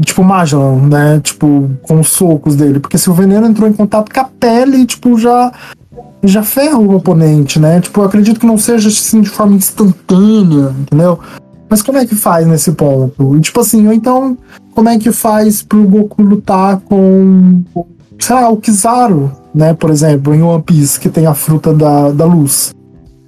tipo, 0.00 0.24
Magellan, 0.24 0.88
né? 0.88 1.20
Tipo, 1.22 1.70
com 1.82 2.00
os 2.00 2.08
socos 2.08 2.56
dele. 2.56 2.80
Porque 2.80 2.98
se 2.98 3.08
o 3.08 3.14
veneno 3.14 3.46
entrou 3.46 3.68
em 3.68 3.72
contato 3.72 4.12
com 4.12 4.20
a 4.20 4.24
pele, 4.24 4.84
tipo, 4.86 5.16
já 5.18 5.52
já 6.22 6.42
ferra 6.42 6.78
o 6.78 6.94
oponente, 6.94 7.58
né? 7.58 7.80
Tipo, 7.80 8.00
eu 8.00 8.04
acredito 8.04 8.40
que 8.40 8.46
não 8.46 8.58
seja 8.58 8.88
assim 8.88 9.20
de 9.20 9.28
forma 9.28 9.54
instantânea, 9.54 10.74
entendeu? 10.80 11.18
Mas 11.68 11.82
como 11.82 11.98
é 11.98 12.06
que 12.06 12.14
faz 12.14 12.46
nesse 12.46 12.72
ponto? 12.72 13.36
E, 13.36 13.40
tipo 13.40 13.60
assim, 13.60 13.86
ou 13.86 13.92
então, 13.92 14.36
como 14.74 14.88
é 14.88 14.98
que 14.98 15.12
faz 15.12 15.62
pro 15.62 15.84
Goku 15.84 16.22
lutar 16.22 16.80
com, 16.80 17.62
sei 18.18 18.34
lá, 18.34 18.48
o 18.48 18.56
Kizaru, 18.56 19.30
né? 19.54 19.74
Por 19.74 19.90
exemplo, 19.90 20.34
em 20.34 20.42
One 20.42 20.62
Piece, 20.62 20.98
que 20.98 21.08
tem 21.08 21.26
a 21.26 21.34
fruta 21.34 21.74
da, 21.74 22.10
da 22.10 22.24
luz 22.24 22.72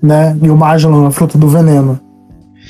né? 0.02 0.36
E 0.42 0.50
o 0.50 0.56
Magellan, 0.56 1.06
a 1.06 1.10
fruta 1.10 1.36
do 1.36 1.48
veneno. 1.48 1.98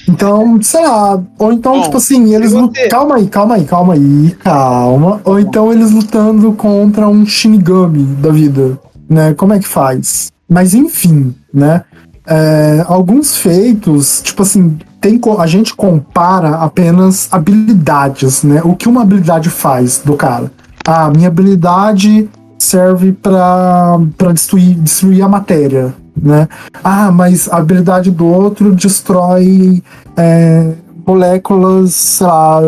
Então, 0.09 0.61
sei 0.63 0.83
lá, 0.83 1.23
ou 1.39 1.53
então, 1.53 1.75
Bom, 1.77 1.83
tipo 1.83 1.97
assim, 1.99 2.35
eles 2.35 2.53
lutam. 2.53 2.89
Calma 2.89 3.17
aí, 3.17 3.29
calma 3.29 3.55
aí, 3.57 3.65
calma 3.65 3.95
aí, 3.95 4.37
calma. 4.43 5.21
Ou 5.25 5.39
então 5.39 5.71
eles 5.73 5.91
lutando 5.91 6.53
contra 6.53 7.09
um 7.09 7.25
Shinigami 7.27 8.05
da 8.05 8.31
vida, 8.31 8.79
né? 9.11 9.35
Como 9.35 9.53
é 9.53 9.59
que 9.59 9.68
faz? 9.68 10.31
Mas 10.49 10.73
enfim, 10.73 11.35
né? 11.53 11.83
É, 12.27 12.85
alguns 12.87 13.37
feitos, 13.37 14.23
tipo 14.23 14.42
assim, 14.42 14.79
tem, 15.01 15.20
a 15.38 15.46
gente 15.46 15.75
compara 15.75 16.57
apenas 16.57 17.29
habilidades, 17.33 18.44
né? 18.44 18.62
O 18.64 18.77
que 18.77 18.88
uma 18.88 19.03
habilidade 19.03 19.51
faz 19.51 20.01
do 20.05 20.14
cara. 20.14 20.53
Ah, 20.87 21.11
minha 21.11 21.29
habilidade 21.29 22.29
serve 22.59 23.12
para 23.12 23.99
destruir, 24.33 24.75
destruir 24.77 25.23
a 25.23 25.29
matéria 25.29 25.94
né? 26.20 26.49
Ah, 26.85 27.11
mas 27.11 27.49
a 27.49 27.57
habilidade 27.57 28.11
do 28.11 28.27
outro 28.27 28.75
destrói 28.75 29.83
é, 30.16 30.73
moléculas, 31.07 31.94
sei 31.94 32.27
lá, 32.27 32.61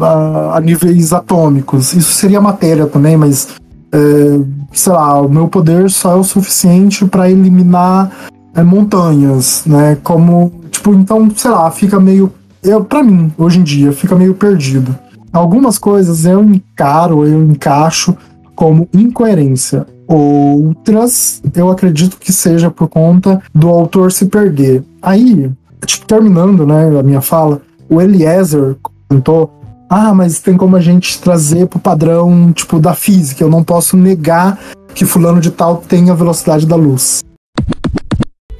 a, 0.00 0.56
a, 0.56 0.60
níveis 0.60 1.12
atômicos. 1.12 1.92
Isso 1.92 2.12
seria 2.12 2.40
matéria 2.40 2.86
também, 2.86 3.16
mas 3.16 3.48
é, 3.94 4.40
sei 4.72 4.92
lá, 4.92 5.20
o 5.20 5.28
meu 5.28 5.46
poder 5.46 5.88
só 5.88 6.12
é 6.12 6.16
o 6.16 6.24
suficiente 6.24 7.04
para 7.04 7.30
eliminar 7.30 8.10
é, 8.52 8.62
montanhas, 8.62 9.62
né? 9.64 9.96
Como, 10.02 10.52
tipo, 10.70 10.92
então, 10.94 11.30
sei 11.36 11.52
lá, 11.52 11.70
fica 11.70 12.00
meio, 12.00 12.32
eu, 12.60 12.84
para 12.84 13.04
mim, 13.04 13.32
hoje 13.38 13.60
em 13.60 13.62
dia, 13.62 13.92
fica 13.92 14.16
meio 14.16 14.34
perdido. 14.34 14.98
Algumas 15.32 15.78
coisas 15.78 16.24
eu 16.24 16.42
encaro, 16.42 17.24
eu 17.24 17.42
encaixo 17.44 18.16
como 18.56 18.88
incoerência. 18.92 19.86
Outras, 20.06 21.40
eu 21.54 21.70
acredito 21.70 22.18
que 22.18 22.32
seja 22.32 22.70
por 22.70 22.88
conta 22.88 23.40
do 23.54 23.68
autor 23.68 24.12
se 24.12 24.26
perder. 24.26 24.82
Aí, 25.00 25.50
tipo, 25.86 26.04
terminando, 26.06 26.66
né, 26.66 26.98
a 26.98 27.02
minha 27.02 27.20
fala, 27.20 27.62
o 27.88 28.00
Eliezer 28.00 28.76
comentou 29.08 29.50
ah, 29.88 30.14
mas 30.14 30.40
tem 30.40 30.56
como 30.56 30.76
a 30.76 30.80
gente 30.80 31.20
trazer 31.20 31.66
pro 31.66 31.78
padrão, 31.78 32.52
tipo, 32.52 32.78
da 32.78 32.94
física. 32.94 33.42
Eu 33.42 33.50
não 33.50 33.62
posso 33.62 33.96
negar 33.96 34.58
que 34.94 35.04
fulano 35.04 35.40
de 35.40 35.50
tal 35.50 35.78
tem 35.78 36.10
a 36.10 36.14
velocidade 36.14 36.66
da 36.66 36.76
luz. 36.76 37.22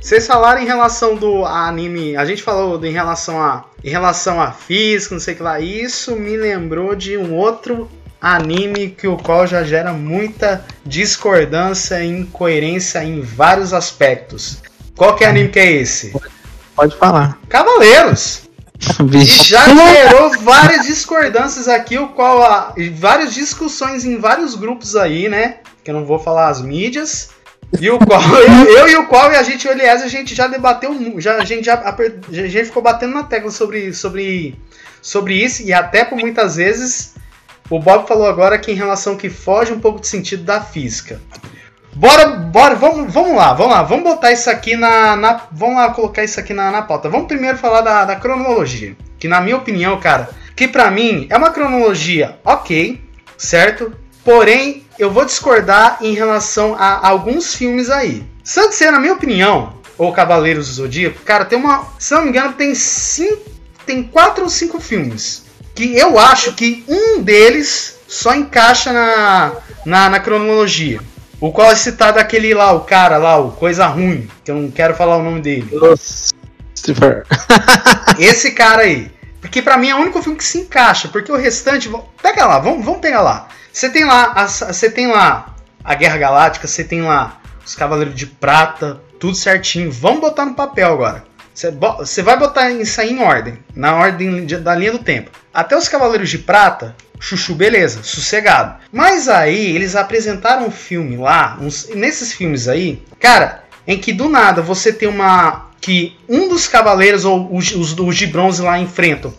Vocês 0.01 0.27
falaram 0.27 0.61
em 0.61 0.66
relação 0.66 1.16
do 1.16 1.47
anime, 1.47 2.14
a 2.14 2.27
gente 2.27 2.43
falou 2.43 2.85
em 2.85 2.93
relação 2.93 3.41
a 3.41 3.64
em 3.83 3.91
relação 3.91 4.41
a 4.41 4.51
física, 4.51 5.14
não 5.14 5.20
sei 5.20 5.35
o 5.35 5.37
que 5.37 5.43
lá. 5.43 5.61
Isso 5.61 6.16
me 6.16 6.37
lembrou 6.37 6.95
de 6.95 7.16
um 7.16 7.35
outro 7.35 7.89
anime 8.20 8.89
que 8.89 9.07
o 9.07 9.16
qual 9.16 9.47
já 9.47 9.62
gera 9.62 9.93
muita 9.93 10.64
discordância 10.85 12.03
e 12.03 12.09
incoerência 12.09 13.05
em 13.05 13.20
vários 13.20 13.75
aspectos. 13.75 14.62
Qual 14.97 15.14
que 15.16 15.25
é 15.25 15.29
anime 15.29 15.49
que 15.49 15.59
é 15.59 15.72
esse? 15.72 16.14
Pode 16.75 16.97
falar. 16.97 17.39
Cavaleiros. 17.49 18.43
e 19.12 19.24
já 19.24 19.64
gerou 19.68 20.39
várias 20.43 20.87
discordâncias 20.87 21.68
aqui, 21.68 21.99
o 21.99 22.09
qual 22.09 22.43
há 22.43 22.74
várias 22.95 23.35
discussões 23.35 24.05
em 24.05 24.18
vários 24.18 24.55
grupos 24.55 24.97
aí, 24.97 25.28
né? 25.28 25.57
Que 25.82 25.91
eu 25.91 25.95
não 25.95 26.05
vou 26.05 26.18
falar 26.18 26.49
as 26.49 26.61
mídias. 26.61 27.30
E 27.80 27.91
o 27.91 27.99
qual, 27.99 28.20
eu, 28.68 28.89
e 28.89 28.97
o 28.97 29.07
qual 29.07 29.32
e 29.32 29.37
a 29.37 29.43
gente, 29.43 29.66
o 29.66 29.70
a 29.70 30.09
gente 30.09 30.35
já 30.35 30.47
debateu, 30.47 30.95
já, 31.18 31.37
a 31.37 31.45
gente 31.45 31.64
já 31.64 31.74
aper- 31.74 32.20
a 32.28 32.32
gente 32.32 32.66
ficou 32.66 32.82
batendo 32.82 33.14
na 33.14 33.24
tecla 33.24 33.51
sobre, 33.51 33.93
sobre, 33.93 34.59
sobre 35.03 35.35
isso, 35.43 35.62
e 35.62 35.72
até 35.72 36.05
por 36.05 36.18
muitas 36.18 36.57
vezes 36.57 37.14
o 37.70 37.78
Bob 37.78 38.07
falou 38.07 38.26
agora 38.26 38.59
que 38.59 38.70
em 38.70 38.74
relação 38.74 39.16
que 39.16 39.30
foge 39.30 39.72
um 39.72 39.80
pouco 39.80 40.01
do 40.01 40.07
sentido 40.07 40.45
da 40.45 40.61
física. 40.61 41.20
Bora, 41.97 42.26
bora, 42.26 42.74
vamos, 42.74 43.12
vamos 43.12 43.36
lá, 43.36 43.55
vamos 43.55 43.72
lá, 43.72 43.82
vamos 43.84 44.05
botar 44.05 44.32
isso 44.32 44.51
aqui 44.51 44.74
na, 44.74 45.14
na 45.14 45.42
vamos 45.53 45.76
lá 45.76 45.90
colocar 45.90 46.24
isso 46.24 46.40
aqui 46.40 46.53
na, 46.53 46.70
na 46.70 46.82
pauta. 46.82 47.09
Vamos 47.09 47.28
primeiro 47.28 47.57
falar 47.57 47.82
da, 47.82 48.05
da 48.05 48.16
cronologia, 48.16 48.97
que 49.18 49.28
na 49.28 49.40
minha 49.40 49.57
opinião, 49.57 50.01
cara, 50.01 50.28
que 50.57 50.66
pra 50.66 50.90
mim 50.90 51.26
é 51.30 51.36
uma 51.36 51.51
cronologia 51.51 52.36
ok, 52.45 53.01
certo? 53.36 53.92
Porém, 54.24 54.84
eu 54.99 55.11
vou 55.11 55.24
discordar 55.24 55.99
em 56.01 56.14
relação 56.14 56.74
a 56.76 57.07
alguns 57.07 57.55
filmes 57.55 57.88
aí. 57.88 58.26
Santos 58.42 58.80
na 58.80 58.99
minha 58.99 59.12
opinião, 59.12 59.74
ou 59.97 60.12
Cavaleiros 60.12 60.66
do 60.68 60.74
Zodíaco, 60.74 61.20
cara, 61.20 61.45
tem 61.45 61.59
uma, 61.59 61.86
se 61.99 62.12
não 62.12 62.22
me 62.22 62.30
engano, 62.30 62.55
tem 62.55 62.74
cinco, 62.74 63.51
tem 63.86 64.03
quatro 64.03 64.42
ou 64.42 64.51
cinco 64.51 64.80
filmes 64.80 65.45
que 65.74 65.97
eu 65.97 66.18
acho 66.18 66.55
que 66.55 66.84
um 66.88 67.22
deles 67.22 67.99
só 68.07 68.34
encaixa 68.34 68.92
na, 68.92 69.53
na, 69.84 70.11
na 70.11 70.20
cronologia. 70.20 71.01
O 71.41 71.53
qual 71.53 71.70
é 71.70 71.74
citado 71.74 72.18
aquele 72.18 72.55
lá, 72.55 72.72
o 72.72 72.80
cara 72.80 73.16
lá, 73.18 73.37
o 73.37 73.51
Coisa 73.53 73.87
Ruim, 73.87 74.28
que 74.45 74.51
eu 74.51 74.55
não 74.57 74.70
quero 74.70 74.95
falar 74.95 75.16
o 75.16 75.22
nome 75.22 75.41
dele. 75.41 75.68
Lucifer. 75.72 77.24
Esse 78.18 78.53
cara 78.53 78.82
aí. 78.82 79.11
Porque 79.41 79.61
pra 79.61 79.76
mim 79.76 79.91
é 79.91 79.95
o 79.95 79.99
único 79.99 80.22
filme 80.22 80.39
que 80.39 80.45
se 80.45 80.59
encaixa, 80.59 81.09
porque 81.09 81.30
o 81.30 81.37
restante. 81.37 81.91
Pega 82.22 82.47
lá, 82.47 82.59
vamos, 82.59 82.85
vamos 82.85 83.01
pegar 83.01 83.20
lá. 83.20 83.49
Você 83.72 83.91
tem 83.91 84.05
lá, 84.05 84.47
você 84.47 84.91
tem 84.91 85.07
lá 85.09 85.55
a 85.82 85.95
Guerra 85.95 86.16
Galáctica, 86.16 86.66
você 86.66 86.82
tem 86.85 87.03
lá 87.03 87.41
os 87.64 87.74
Cavaleiros 87.74 88.14
de 88.14 88.26
Prata, 88.26 89.01
tudo 89.18 89.35
certinho. 89.37 89.91
Vamos 89.91 90.20
botar 90.20 90.47
no 90.47 90.55
papel 90.55 90.93
agora. 90.93 91.24
Você, 91.55 92.22
vai 92.22 92.37
botar 92.37 92.70
isso 92.70 93.01
aí 93.01 93.12
em 93.12 93.22
ordem, 93.22 93.59
na 93.76 93.95
ordem 93.95 94.45
de- 94.45 94.57
da 94.57 94.74
linha 94.74 94.93
do 94.93 94.99
tempo. 94.99 95.30
Até 95.53 95.76
os 95.76 95.89
Cavaleiros 95.89 96.28
de 96.28 96.39
Prata, 96.39 96.97
chuchu, 97.25 97.55
beleza, 97.55 98.03
sossegado. 98.03 98.77
Mas 98.93 99.29
aí 99.29 99.75
eles 99.75 99.97
apresentaram 99.97 100.66
um 100.66 100.70
filme 100.70 101.16
lá, 101.16 101.57
uns- 101.61 101.89
nesses 101.95 102.33
filmes 102.33 102.68
aí, 102.68 103.03
cara, 103.18 103.64
em 103.87 103.99
que 103.99 104.12
do 104.12 104.29
nada 104.29 104.61
você 104.62 104.93
tem 104.93 105.09
uma. 105.09 105.70
que 105.81 106.16
um 106.29 106.49
dos 106.49 106.68
cavaleiros, 106.68 107.25
ou 107.25 107.55
os, 107.55 107.70
os, 107.72 107.99
os 107.99 108.16
de 108.16 108.27
bronze 108.27 108.61
lá 108.62 108.79
enfrentam 108.79 109.33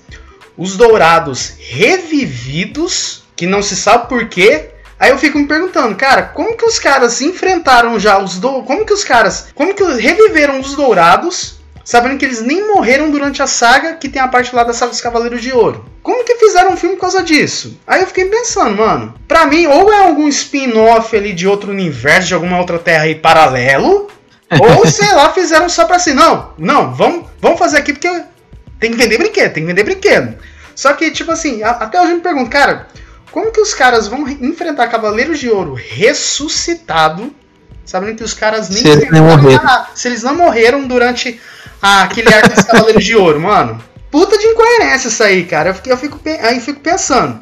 os 0.57 0.77
dourados 0.77 1.53
revividos, 1.59 3.23
que 3.35 3.45
não 3.45 3.61
se 3.61 3.75
sabe 3.75 4.07
por 4.07 4.27
quê. 4.29 4.69
Aí 4.97 5.09
eu 5.11 5.17
fico 5.17 5.37
me 5.37 5.45
perguntando, 5.45 5.93
cara, 5.95 6.21
como 6.23 6.55
que 6.55 6.65
os 6.65 6.79
caras 6.79 7.19
enfrentaram 7.21 7.99
já 7.99 8.17
os 8.17 8.37
do... 8.39 8.63
Como 8.63 8.85
que 8.85 8.93
os 8.93 9.03
caras. 9.03 9.47
Como 9.53 9.73
que 9.73 9.83
reviveram 9.83 10.57
os 10.59 10.73
dourados, 10.73 11.54
sabendo 11.85 12.17
que 12.17 12.25
eles 12.25 12.41
nem 12.41 12.67
morreram 12.67 13.09
durante 13.11 13.41
a 13.41 13.47
saga, 13.47 13.93
que 13.93 14.09
tem 14.09 14.21
a 14.21 14.27
parte 14.27 14.53
lá 14.53 14.63
da 14.65 14.73
saga 14.73 14.91
dos 14.91 14.99
Cavaleiros 14.99 15.41
de 15.41 15.53
Ouro? 15.53 15.85
Como 16.03 16.25
que 16.25 16.35
fizeram 16.35 16.71
um 16.73 16.77
filme 16.77 16.95
por 16.95 17.01
causa 17.01 17.23
disso? 17.23 17.79
Aí 17.87 18.01
eu 18.01 18.07
fiquei 18.07 18.25
pensando, 18.25 18.75
mano, 18.75 19.13
pra 19.27 19.45
mim, 19.45 19.67
ou 19.67 19.93
é 19.93 19.99
algum 19.99 20.27
spin-off 20.27 21.15
ali 21.15 21.31
de 21.31 21.47
outro 21.47 21.69
universo, 21.71 22.27
de 22.27 22.33
alguma 22.33 22.57
outra 22.59 22.79
terra 22.79 23.03
aí 23.03 23.15
paralelo, 23.15 24.07
ou 24.59 24.85
sei 24.87 25.11
lá, 25.13 25.31
fizeram 25.31 25.69
só 25.69 25.85
pra 25.85 25.95
assim, 25.97 26.13
não, 26.13 26.53
não, 26.57 26.93
vamos, 26.93 27.25
vamos 27.39 27.59
fazer 27.59 27.77
aqui 27.77 27.93
porque 27.93 28.09
tem 28.79 28.91
que 28.91 28.97
vender 28.97 29.17
brinquedo, 29.17 29.53
tem 29.53 29.63
que 29.63 29.67
vender 29.67 29.83
brinquedo. 29.83 30.35
Só 30.75 30.91
que, 30.93 31.09
tipo 31.11 31.31
assim, 31.31 31.63
a- 31.63 31.69
até 31.69 32.01
hoje 32.01 32.11
eu 32.11 32.15
me 32.17 32.21
pergunto, 32.21 32.49
cara, 32.49 32.87
como 33.31 33.51
que 33.51 33.61
os 33.61 33.73
caras 33.73 34.07
vão 34.07 34.23
re- 34.23 34.37
enfrentar 34.41 34.87
Cavaleiros 34.87 35.39
de 35.39 35.49
Ouro 35.49 35.73
ressuscitado, 36.35 37.33
sabendo 37.85 38.15
que 38.17 38.23
os 38.23 38.33
caras 38.33 38.69
nem 38.69 38.81
Se 38.83 38.87
eles 38.89 39.09
morreram. 39.11 39.63
nada, 39.63 39.87
se 39.95 40.07
eles 40.07 40.23
não 40.23 40.35
morreram 40.35 40.83
durante 40.87 41.39
a- 41.81 42.03
aquele 42.03 42.33
arco 42.33 42.49
dos 42.53 42.63
Cavaleiros 42.63 43.03
de 43.03 43.15
Ouro, 43.15 43.39
mano. 43.39 43.81
Puta 44.11 44.37
de 44.37 44.45
incoerência 44.47 45.07
isso 45.09 45.23
aí, 45.23 45.43
cara. 45.45 45.69
Eu 45.69 45.91
eu 45.91 45.97
fico, 45.97 46.19
aí 46.41 46.59
fico 46.59 46.79
pensando. 46.79 47.39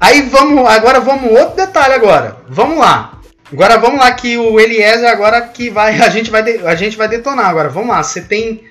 Aí 0.00 0.22
vamos, 0.22 0.66
agora 0.68 1.00
vamos 1.00 1.30
outro 1.38 1.56
detalhe 1.56 1.94
agora. 1.94 2.36
Vamos 2.48 2.78
lá. 2.78 3.20
Agora 3.52 3.76
vamos 3.78 4.00
lá 4.00 4.10
que 4.12 4.36
o 4.38 4.58
Eliezer 4.58 5.08
agora 5.08 5.42
que 5.42 5.68
vai, 5.70 6.00
a 6.00 6.08
gente 6.08 6.30
vai, 6.30 6.42
de- 6.42 6.66
a 6.66 6.74
gente 6.74 6.96
vai 6.96 7.06
detonar 7.08 7.46
agora. 7.46 7.68
Vamos 7.68 7.90
lá. 7.90 8.02
Você 8.02 8.22
tem, 8.22 8.64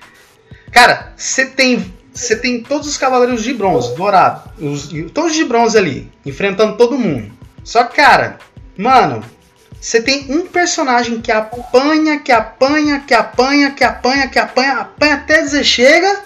cara, 0.72 1.12
você 1.16 1.46
tem, 1.46 1.94
você 2.12 2.34
tem 2.36 2.62
todos 2.62 2.88
os 2.88 2.98
cavaleiros 2.98 3.42
de 3.42 3.54
bronze, 3.54 3.94
dourado, 3.94 4.42
os, 4.58 4.90
todos 5.14 5.34
de 5.34 5.44
bronze 5.44 5.78
ali, 5.78 6.10
enfrentando 6.26 6.76
todo 6.76 6.98
mundo. 6.98 7.32
Só 7.62 7.84
que, 7.84 7.94
cara, 7.96 8.38
mano, 8.76 9.22
você 9.82 10.00
tem 10.00 10.26
um 10.30 10.46
personagem 10.46 11.20
que 11.20 11.32
apanha, 11.32 12.20
que 12.20 12.30
apanha, 12.30 13.00
que 13.00 13.12
apanha, 13.12 13.72
que 13.72 13.82
apanha, 13.82 14.28
que 14.28 14.38
apanha, 14.38 14.72
apanha 14.74 15.14
até 15.14 15.42
dizer 15.42 15.64
chega. 15.64 16.22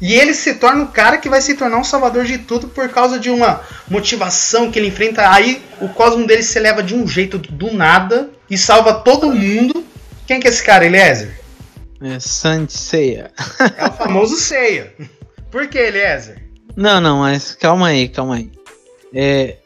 E 0.00 0.14
ele 0.14 0.32
se 0.32 0.54
torna 0.54 0.82
o 0.84 0.88
cara 0.88 1.18
que 1.18 1.28
vai 1.28 1.42
se 1.42 1.54
tornar 1.54 1.76
um 1.76 1.84
salvador 1.84 2.24
de 2.24 2.38
tudo 2.38 2.68
por 2.68 2.88
causa 2.88 3.18
de 3.18 3.28
uma 3.28 3.60
motivação 3.88 4.70
que 4.70 4.78
ele 4.78 4.88
enfrenta. 4.88 5.30
Aí 5.30 5.62
o 5.78 5.90
cosmo 5.90 6.26
dele 6.26 6.42
se 6.42 6.58
eleva 6.58 6.82
de 6.82 6.94
um 6.94 7.06
jeito 7.06 7.36
do 7.36 7.72
nada 7.72 8.30
e 8.48 8.56
salva 8.56 8.94
todo 8.94 9.30
mundo. 9.30 9.84
Quem 10.26 10.40
que 10.40 10.46
é 10.48 10.50
esse 10.50 10.62
cara, 10.62 10.86
Eliezer? 10.86 11.38
É 12.02 12.18
Sanseia. 12.18 13.30
É 13.76 13.86
o 13.86 13.92
famoso 13.92 14.36
Ceia. 14.36 14.94
Por 15.50 15.66
que, 15.68 15.78
Eliezer? 15.78 16.42
Não, 16.74 17.00
não, 17.00 17.20
mas 17.20 17.54
calma 17.54 17.88
aí, 17.88 18.08
calma 18.08 18.36
aí. 18.36 18.50
É, 19.14 19.56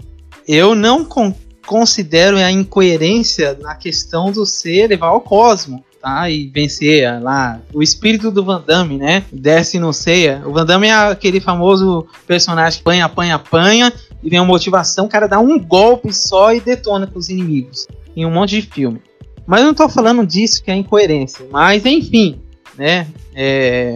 eu 0.46 0.74
não 0.74 1.04
con- 1.04 1.34
considero 1.70 2.36
a 2.36 2.50
incoerência 2.50 3.56
na 3.60 3.76
questão 3.76 4.32
do 4.32 4.44
ser 4.44 4.88
levar 4.88 5.06
ao 5.06 5.20
cosmo, 5.20 5.84
tá? 6.02 6.28
E 6.28 6.48
vencer 6.48 7.06
ah, 7.06 7.20
lá 7.20 7.60
o 7.72 7.80
espírito 7.80 8.28
do 8.28 8.44
Van 8.44 8.60
Damme, 8.60 8.98
né? 8.98 9.22
Desce 9.30 9.78
no 9.78 9.92
ceia. 9.92 10.42
O 10.44 10.52
Van 10.52 10.66
Damme 10.66 10.88
é 10.88 10.92
aquele 10.92 11.40
famoso 11.40 12.08
personagem 12.26 12.80
que 12.80 12.82
apanha, 12.82 13.04
apanha, 13.04 13.34
apanha 13.36 13.92
e 14.20 14.28
vem 14.28 14.40
uma 14.40 14.46
motivação, 14.46 15.06
o 15.06 15.08
cara 15.08 15.28
dá 15.28 15.38
um 15.38 15.60
golpe 15.60 16.12
só 16.12 16.52
e 16.52 16.58
detona 16.58 17.06
com 17.06 17.20
os 17.20 17.28
inimigos. 17.28 17.86
Em 18.16 18.26
um 18.26 18.32
monte 18.32 18.60
de 18.60 18.62
filme. 18.62 19.00
Mas 19.46 19.60
eu 19.60 19.68
não 19.68 19.74
tô 19.74 19.88
falando 19.88 20.26
disso 20.26 20.64
que 20.64 20.72
é 20.72 20.74
incoerência. 20.74 21.46
Mas 21.52 21.86
enfim, 21.86 22.40
né? 22.76 23.06
É, 23.32 23.94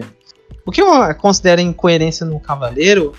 o 0.64 0.70
que 0.70 0.80
eu 0.80 1.12
considero 1.16 1.60
incoerência 1.60 2.24
no 2.24 2.38
Cavaleiro 2.38 3.14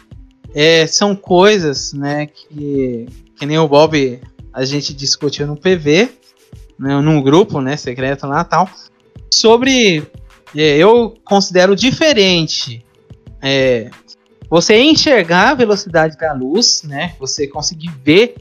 é, 0.53 0.88
são 0.88 1.14
coisas, 1.14 1.91
né, 1.91 2.28
que, 2.28 3.06
que 3.38 3.45
nem 3.45 3.60
o 3.60 3.68
Bob 3.68 4.22
a 4.56 4.64
gente 4.64 4.93
discutiu 4.93 5.45
no 5.45 5.58
PV, 5.58 6.10
né, 6.80 6.99
num 7.01 7.22
grupo, 7.22 7.60
né, 7.60 7.76
secreto 7.76 8.26
lá 8.26 8.43
tal, 8.43 8.70
sobre, 9.30 10.01
eu 10.56 11.14
considero 11.26 11.76
diferente 11.76 12.86
é, 13.41 13.89
você 14.49 14.80
enxergar 14.82 15.49
a 15.49 15.53
velocidade 15.56 16.18
da 16.18 16.32
luz, 16.32 16.84
né, 16.84 17.14
você 17.20 17.47
conseguir 17.47 17.91
ver 18.01 18.36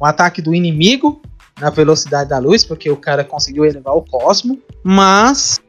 o 0.00 0.04
ataque 0.04 0.42
do 0.42 0.52
inimigo 0.52 1.22
na 1.60 1.70
velocidade 1.70 2.28
da 2.28 2.38
luz, 2.38 2.64
porque 2.64 2.90
o 2.90 2.96
cara 2.96 3.22
conseguiu 3.22 3.64
elevar 3.64 3.94
o 3.94 4.02
cosmo, 4.02 4.60
mas 4.82 5.60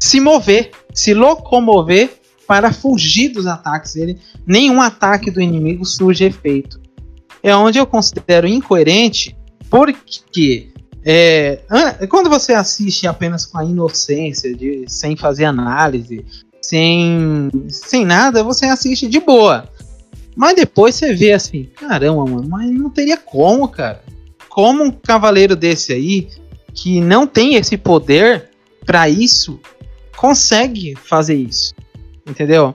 se 0.00 0.18
mover, 0.18 0.70
se 0.94 1.12
locomover 1.12 2.10
para 2.46 2.72
fugir 2.72 3.28
dos 3.28 3.46
ataques 3.46 3.94
dele. 3.94 4.18
Nenhum 4.46 4.80
ataque 4.80 5.30
do 5.30 5.40
inimigo 5.40 5.84
surge 5.84 6.24
efeito. 6.24 6.80
É 7.42 7.54
onde 7.54 7.78
eu 7.78 7.86
considero 7.86 8.46
incoerente, 8.46 9.36
porque 9.72 10.68
é, 11.02 11.60
an- 11.70 12.06
quando 12.06 12.28
você 12.28 12.52
assiste 12.52 13.06
apenas 13.06 13.46
com 13.46 13.56
a 13.56 13.64
inocência, 13.64 14.54
de, 14.54 14.84
sem 14.86 15.16
fazer 15.16 15.46
análise, 15.46 16.26
sem, 16.60 17.50
sem 17.70 18.04
nada, 18.04 18.44
você 18.44 18.66
assiste 18.66 19.08
de 19.08 19.18
boa. 19.18 19.66
Mas 20.36 20.56
depois 20.56 20.94
você 20.94 21.14
vê 21.14 21.32
assim, 21.32 21.70
caramba, 21.74 22.22
mano, 22.26 22.46
mas 22.46 22.70
não 22.70 22.90
teria 22.90 23.16
como, 23.16 23.66
cara. 23.66 24.02
Como 24.46 24.84
um 24.84 24.90
cavaleiro 24.90 25.56
desse 25.56 25.94
aí, 25.94 26.28
que 26.74 27.00
não 27.00 27.26
tem 27.26 27.54
esse 27.54 27.78
poder 27.78 28.50
para 28.84 29.08
isso, 29.08 29.58
consegue 30.18 30.94
fazer 30.96 31.36
isso. 31.36 31.74
Entendeu? 32.28 32.74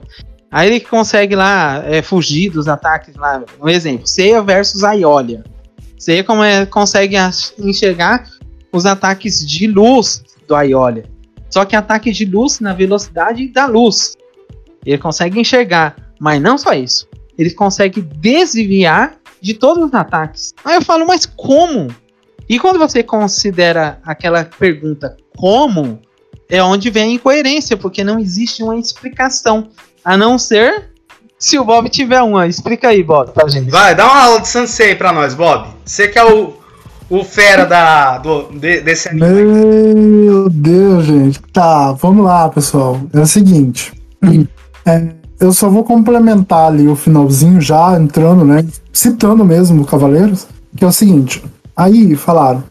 Aí 0.50 0.66
ele 0.68 0.80
consegue 0.80 1.36
lá 1.36 1.80
é, 1.86 2.02
fugir 2.02 2.50
dos 2.50 2.66
ataques 2.66 3.14
lá. 3.14 3.44
Um 3.62 3.68
exemplo, 3.68 4.04
Seiya 4.04 4.42
versus 4.42 4.82
Aiolia. 4.82 5.44
Seiya 5.98 6.22
como 6.22 6.42
é, 6.42 6.64
consegue 6.64 7.16
enxergar 7.58 8.28
os 8.72 8.86
ataques 8.86 9.46
de 9.46 9.66
luz 9.66 10.22
do 10.46 10.54
Aiolia. 10.54 11.04
Só 11.50 11.64
que 11.64 11.74
ataque 11.74 12.12
de 12.12 12.24
luz 12.24 12.60
na 12.60 12.72
velocidade 12.72 13.48
da 13.48 13.66
luz. 13.66 14.16
Ele 14.84 14.98
consegue 14.98 15.40
enxergar. 15.40 15.96
Mas 16.20 16.40
não 16.40 16.58
só 16.58 16.72
isso. 16.72 17.08
Ele 17.36 17.50
consegue 17.50 18.00
desviar 18.00 19.16
de 19.40 19.54
todos 19.54 19.84
os 19.84 19.94
ataques. 19.94 20.52
Aí 20.64 20.76
eu 20.76 20.82
falo, 20.82 21.06
mas 21.06 21.24
como? 21.24 21.88
E 22.48 22.58
quando 22.58 22.78
você 22.78 23.02
considera 23.02 24.00
aquela 24.04 24.44
pergunta 24.44 25.16
como, 25.36 26.00
é 26.48 26.62
onde 26.62 26.90
vem 26.90 27.04
a 27.04 27.14
incoerência, 27.14 27.76
porque 27.76 28.02
não 28.02 28.18
existe 28.18 28.62
uma 28.62 28.76
explicação. 28.76 29.68
A 30.04 30.16
não 30.16 30.38
ser 30.38 30.90
se 31.38 31.58
o 31.58 31.64
Bob 31.64 31.88
tiver 31.88 32.20
uma. 32.22 32.46
Explica 32.46 32.88
aí, 32.88 33.02
Bob, 33.02 33.30
pra 33.32 33.48
gente. 33.48 33.70
Vai, 33.70 33.94
dá 33.94 34.04
uma 34.06 34.22
aula 34.24 34.40
de 34.40 34.48
Sansei 34.48 34.94
pra 34.94 35.12
nós, 35.12 35.34
Bob. 35.34 35.68
Você 35.84 36.08
que 36.08 36.18
é 36.18 36.24
o, 36.24 36.54
o 37.08 37.24
fera 37.24 37.64
da, 37.64 38.18
do, 38.18 38.44
de- 38.52 38.80
desse 38.80 39.08
anime. 39.08 39.26
Meu 39.28 40.48
Deus, 40.50 41.04
gente. 41.04 41.40
Tá, 41.52 41.92
vamos 41.92 42.24
lá, 42.24 42.48
pessoal. 42.48 43.00
É 43.12 43.20
o 43.20 43.26
seguinte. 43.26 43.92
É, 44.84 45.08
eu 45.40 45.52
só 45.52 45.68
vou 45.68 45.84
complementar 45.84 46.66
ali 46.66 46.88
o 46.88 46.96
finalzinho, 46.96 47.60
já 47.60 47.98
entrando, 47.98 48.44
né? 48.44 48.66
Citando 48.92 49.44
mesmo 49.44 49.82
o 49.82 49.86
Cavaleiros, 49.86 50.46
que 50.76 50.84
é 50.84 50.88
o 50.88 50.92
seguinte. 50.92 51.44
Aí 51.76 52.16
falaram, 52.16 52.64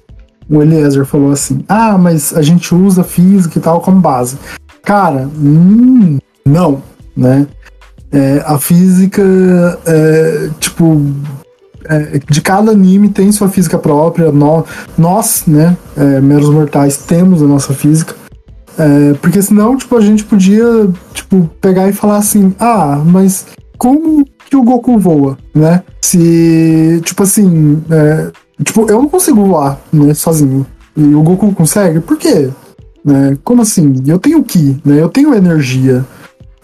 o 0.49 0.61
Eliezer 0.61 1.05
falou 1.05 1.32
assim: 1.32 1.63
ah, 1.70 1.97
mas 1.97 2.36
a 2.36 2.41
gente 2.41 2.76
usa 2.76 3.03
física 3.03 3.57
e 3.57 3.61
tal 3.61 3.80
como 3.80 4.01
base. 4.01 4.38
Cara, 4.84 5.30
hum, 5.38 6.18
não, 6.45 6.82
né? 7.15 7.47
É, 8.12 8.41
a 8.45 8.58
física, 8.58 9.22
é, 9.86 10.49
tipo, 10.60 11.01
é, 11.86 12.20
de 12.30 12.41
cada 12.41 12.72
anime 12.72 13.10
tem 13.10 13.32
sua 13.32 13.49
física 13.49 13.78
própria. 13.78 14.32
nó- 14.32 14.64
nós, 14.97 15.43
né, 15.47 15.76
é, 15.95 16.22
meros 16.22 16.49
mortais, 16.49 16.97
temos 16.97 17.41
a 17.41 17.45
nossa 17.45 17.74
física. 17.74 18.16
É, 18.78 19.14
porque 19.22 19.41
senão, 19.41 19.76
tipo, 19.76 19.95
a 19.97 20.01
gente 20.01 20.24
podia, 20.24 20.64
tipo, 21.14 21.49
pegar 21.60 21.89
e 21.89 21.93
falar 21.93 22.18
assim, 22.18 22.53
ah, 22.60 23.01
mas 23.05 23.47
como 23.78 24.24
que 24.49 24.55
o 24.55 24.64
Goku 24.64 24.97
voa, 24.99 25.38
né? 25.53 25.84
Se, 26.01 27.01
tipo 27.03 27.24
assim, 27.24 27.82
é, 27.89 28.32
tipo, 28.64 28.82
eu 28.89 29.01
não 29.01 29.10
consigo 29.10 29.43
voar, 29.45 29.80
né, 29.91 30.14
sozinho. 30.14 30.66
E 30.95 31.14
o 31.14 31.22
Goku 31.24 31.51
consegue? 31.53 31.99
Por 31.99 32.18
quê? 32.18 32.49
Né? 33.03 33.38
Como 33.43 33.62
assim? 33.62 33.93
Eu 34.05 34.20
tenho 34.20 34.43
Ki, 34.43 34.82
né? 34.84 35.01
Eu 35.01 35.10
tenho 35.10 35.34
energia. 35.34 36.03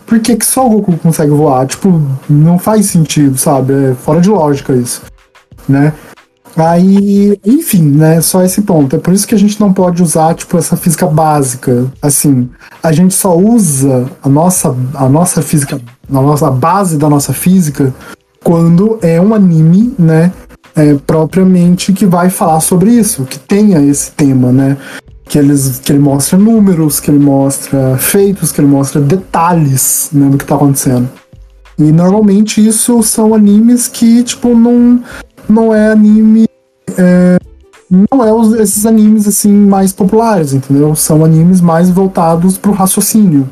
Por 0.05 0.19
que, 0.19 0.35
que 0.35 0.45
só 0.45 0.65
o 0.65 0.69
Goku 0.69 0.97
consegue 0.97 1.31
voar? 1.31 1.65
Tipo, 1.65 2.01
não 2.29 2.59
faz 2.59 2.87
sentido, 2.87 3.37
sabe? 3.37 3.73
É 3.73 3.93
fora 3.93 4.21
de 4.21 4.29
lógica 4.29 4.73
isso, 4.73 5.01
né? 5.67 5.93
Aí, 6.55 7.39
enfim, 7.43 7.83
né? 7.83 8.21
Só 8.21 8.43
esse 8.43 8.61
ponto. 8.61 8.95
É 8.95 8.99
por 8.99 9.13
isso 9.13 9.27
que 9.27 9.33
a 9.33 9.39
gente 9.39 9.59
não 9.59 9.73
pode 9.73 10.03
usar, 10.03 10.35
tipo, 10.35 10.57
essa 10.57 10.77
física 10.77 11.07
básica. 11.07 11.91
Assim, 12.01 12.49
a 12.81 12.91
gente 12.91 13.13
só 13.13 13.35
usa 13.35 14.05
a 14.21 14.29
nossa, 14.29 14.75
a 14.93 15.09
nossa 15.09 15.41
física, 15.41 15.81
a 16.09 16.21
nossa 16.21 16.47
a 16.47 16.51
base 16.51 16.97
da 16.97 17.09
nossa 17.09 17.33
física 17.33 17.93
quando 18.43 18.99
é 19.01 19.19
um 19.19 19.33
anime, 19.33 19.93
né? 19.97 20.31
É, 20.75 20.95
propriamente 20.95 21.93
que 21.93 22.05
vai 22.05 22.29
falar 22.29 22.59
sobre 22.59 22.91
isso, 22.91 23.25
que 23.25 23.37
tenha 23.37 23.79
esse 23.79 24.11
tema, 24.11 24.51
né? 24.51 24.77
Que, 25.25 25.39
eles, 25.39 25.79
que 25.79 25.91
ele 25.91 25.99
mostra 25.99 26.37
números, 26.37 26.99
que 26.99 27.09
ele 27.09 27.19
mostra 27.19 27.97
feitos, 27.97 28.51
que 28.51 28.61
ele 28.61 28.67
mostra 28.67 29.01
detalhes 29.01 30.09
né, 30.11 30.29
do 30.29 30.37
que 30.37 30.45
tá 30.45 30.55
acontecendo. 30.55 31.09
E 31.79 31.91
normalmente 31.91 32.65
isso 32.65 33.01
são 33.01 33.33
animes 33.33 33.87
que, 33.87 34.21
tipo, 34.23 34.53
não, 34.53 35.01
não 35.49 35.73
é 35.73 35.91
anime. 35.91 36.45
é, 36.97 37.37
não 37.89 38.23
é 38.23 38.31
os- 38.33 38.53
esses 38.53 38.85
animes 38.85 39.27
assim 39.27 39.51
mais 39.51 39.91
populares, 39.91 40.53
entendeu? 40.53 40.95
São 40.95 41.23
animes 41.23 41.61
mais 41.61 41.89
voltados 41.89 42.57
pro 42.57 42.71
raciocínio. 42.71 43.49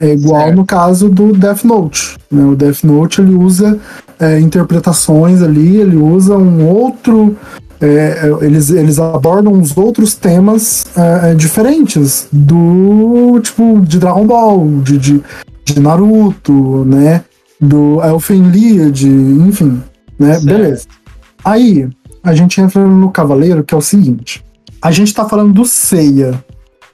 É, 0.00 0.08
é 0.10 0.14
igual 0.14 0.42
Certo. 0.44 0.56
no 0.56 0.64
caso 0.64 1.08
do 1.08 1.32
Death 1.32 1.64
Note. 1.64 2.16
Né? 2.30 2.44
O 2.44 2.54
Death 2.56 2.84
Note 2.84 3.20
ele 3.20 3.34
usa 3.34 3.78
é, 4.18 4.38
interpretações 4.40 5.42
ali, 5.42 5.76
ele 5.76 5.96
usa 5.96 6.36
um 6.36 6.64
outro. 6.66 7.36
É, 7.80 7.86
é, 7.86 8.44
eles, 8.44 8.70
eles 8.70 8.98
abordam 8.98 9.52
uns 9.52 9.76
outros 9.76 10.14
temas 10.14 10.86
é, 10.96 11.30
é, 11.30 11.34
diferentes 11.34 12.28
do 12.32 13.38
tipo 13.42 13.80
de 13.80 13.98
Dragon 13.98 14.26
Ball, 14.26 14.66
de, 14.82 14.98
de, 14.98 15.22
de 15.64 15.80
Naruto, 15.80 16.84
né? 16.84 17.22
Do 17.60 18.02
Elfen 18.02 18.50
Lied, 18.50 19.06
enfim, 19.06 19.82
né? 20.18 20.34
Certo. 20.34 20.46
Beleza. 20.46 20.86
Aí 21.44 21.88
a 22.22 22.34
gente 22.34 22.60
entra 22.60 22.86
no 22.86 23.10
Cavaleiro, 23.10 23.64
que 23.64 23.74
é 23.74 23.76
o 23.76 23.82
seguinte: 23.82 24.44
a 24.80 24.90
gente 24.90 25.14
tá 25.14 25.28
falando 25.28 25.52
do 25.52 25.64
Seiya, 25.64 26.42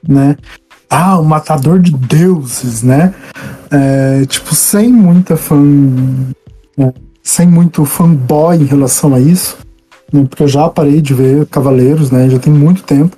né? 0.07 0.35
Ah, 0.89 1.17
o 1.17 1.25
matador 1.25 1.79
de 1.79 1.91
deuses, 1.91 2.83
né? 2.83 3.13
É, 3.71 4.25
tipo, 4.27 4.53
sem 4.53 4.91
muita 4.91 5.35
fã. 5.35 5.59
né, 6.77 6.93
Sem 7.23 7.47
muito 7.47 7.83
fanboy 7.83 8.57
em 8.57 8.65
relação 8.65 9.15
a 9.15 9.19
isso. 9.19 9.57
Porque 10.29 10.43
eu 10.43 10.47
já 10.47 10.69
parei 10.69 11.01
de 11.01 11.13
ver 11.13 11.45
Cavaleiros, 11.47 12.11
né? 12.11 12.29
Já 12.29 12.37
tem 12.39 12.53
muito 12.53 12.83
tempo. 12.83 13.17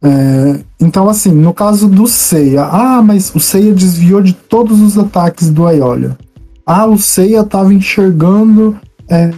É, 0.00 0.60
então, 0.80 1.08
assim, 1.08 1.32
no 1.32 1.52
caso 1.52 1.88
do 1.88 2.06
Seiya, 2.06 2.62
ah, 2.64 3.02
mas 3.02 3.34
o 3.34 3.40
Seiya 3.40 3.74
desviou 3.74 4.22
de 4.22 4.32
todos 4.32 4.80
os 4.80 4.96
ataques 4.96 5.50
do 5.50 5.66
Aiolia. 5.66 6.16
Ah, 6.64 6.86
o 6.86 6.96
Seiya 6.96 7.42
tava 7.42 7.74
enxergando 7.74 8.78
é, 9.10 9.32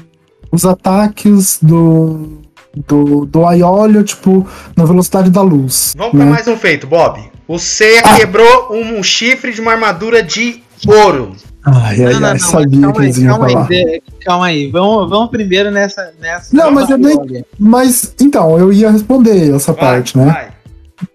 os 0.53 0.67
ataques 0.67 1.59
do, 1.63 2.41
do, 2.87 3.25
do 3.25 3.47
Aiolia, 3.47 4.03
tipo, 4.03 4.47
na 4.77 4.85
velocidade 4.85 5.31
da 5.31 5.41
luz. 5.41 5.95
Vamos 5.97 6.15
né? 6.15 6.25
pra 6.25 6.35
mais 6.35 6.49
um 6.49 6.57
feito, 6.57 6.87
Bob. 6.87 7.21
O 7.49 7.59
Seiya 7.59 8.03
Ah. 8.05 8.17
quebrou 8.17 8.73
um, 8.73 9.03
chifre 9.03 9.53
de 9.53 9.61
uma 9.61 9.73
armadura 9.73 10.23
de 10.23 10.63
ouro. 10.87 11.33
Ai, 11.73 12.05
ai, 12.05 12.13
Não, 12.15 12.25
ai, 12.27 12.33
não, 12.33 12.39
sabia 12.39 12.81
calma 12.81 12.93
que 12.93 13.01
aí, 13.01 13.05
eles 13.07 13.19
iam 13.19 13.29
calma 13.29 13.47
aí, 13.47 13.53
falar. 13.53 13.69
de- 13.69 14.03
calma 14.25 14.47
aí. 14.47 14.71
Vamos, 14.71 15.11
vamos 15.11 15.31
primeiro 15.31 15.71
nessa. 15.71 16.13
nessa 16.21 16.57
Não, 16.57 16.71
mas 16.71 16.91
eu 16.91 16.99
nem- 16.99 17.45
Mas, 17.59 18.15
então, 18.21 18.59
eu 18.59 18.73
ia 18.73 18.91
responder 18.91 19.55
essa 19.55 19.73
Vai, 19.73 19.81
parte, 19.85 20.17
né? 20.19 20.25
vai. 20.27 20.49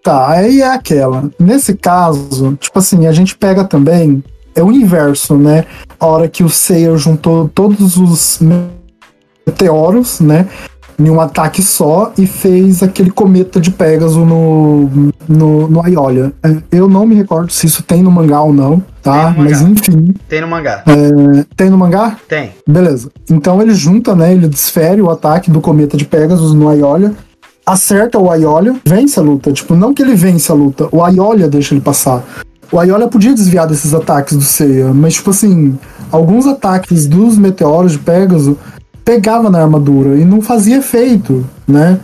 Tá, 0.04 0.30
aí 0.32 0.62
é 0.62 0.68
aquela. 0.74 1.30
Nesse 1.40 1.76
caso, 1.76 2.56
tipo 2.60 2.80
assim, 2.80 3.06
a 3.08 3.12
gente 3.12 3.38
pega 3.38 3.64
também. 3.64 4.24
É 4.56 4.64
o 4.64 4.72
inverso, 4.72 5.36
né? 5.38 5.66
A 6.00 6.06
hora 6.08 6.28
que 6.30 6.42
o 6.44 6.50
Seiya 6.50 6.96
juntou 6.98 7.50
todos 7.50 7.98
os 7.98 8.40
meteoros, 9.46 10.20
né? 10.20 10.48
Em 10.98 11.10
um 11.10 11.20
ataque 11.20 11.62
só 11.62 12.14
e 12.18 12.26
fez 12.26 12.82
aquele 12.82 13.12
cometa 13.12 13.60
de 13.60 13.70
Pégaso 13.70 14.24
no, 14.24 15.12
no, 15.28 15.68
no 15.68 15.82
Aiolia. 15.84 16.32
É, 16.42 16.56
Eu 16.72 16.88
não 16.88 17.06
me 17.06 17.14
recordo 17.16 17.52
se 17.52 17.68
isso 17.68 17.84
tem 17.84 18.02
no 18.02 18.10
mangá 18.10 18.42
ou 18.42 18.54
não, 18.54 18.82
tá? 19.04 19.36
Mas 19.38 19.62
enfim, 19.62 20.14
Tem 20.30 20.40
no 20.40 20.48
mangá. 20.48 20.84
tem 21.58 21.70
no 21.70 21.78
mangá? 21.78 22.16
Tem. 22.30 22.52
Beleza. 22.68 23.12
Então 23.30 23.62
ele 23.62 23.74
junta, 23.74 24.16
né? 24.16 24.32
Ele 24.34 24.48
desfere 24.48 25.02
o 25.02 25.10
ataque 25.10 25.52
do 25.52 25.60
cometa 25.60 25.98
de 25.98 26.06
Pegasus 26.06 26.54
no 26.54 26.70
Aiolia, 26.70 27.14
acerta 27.66 28.18
o 28.18 28.30
Aiolia, 28.32 28.76
vence 28.86 29.20
a 29.20 29.24
luta. 29.24 29.52
Tipo, 29.52 29.76
não 29.76 29.94
que 29.94 30.02
ele 30.02 30.16
vence 30.16 30.50
a 30.52 30.56
luta, 30.56 30.88
o 30.94 31.04
Aiolia 31.04 31.50
deixa 31.50 31.74
ele 31.74 31.82
passar. 31.82 32.24
O 32.72 32.80
Aiolia 32.80 33.08
podia 33.08 33.34
desviar 33.34 33.68
desses 33.68 33.94
ataques 33.94 34.36
do 34.36 34.44
Seiya, 34.44 34.94
mas, 34.94 35.14
tipo 35.16 35.30
assim, 35.30 35.78
alguns 36.12 36.48
ataques 36.48 37.06
dos 37.06 37.38
meteoros 37.38 37.92
de 37.94 38.00
Pegasus 38.00 38.56
pegava 39.06 39.50
na 39.50 39.62
armadura 39.62 40.18
e 40.18 40.26
não 40.26 40.42
fazia 40.42 40.78
efeito, 40.78 41.46
né? 41.66 42.00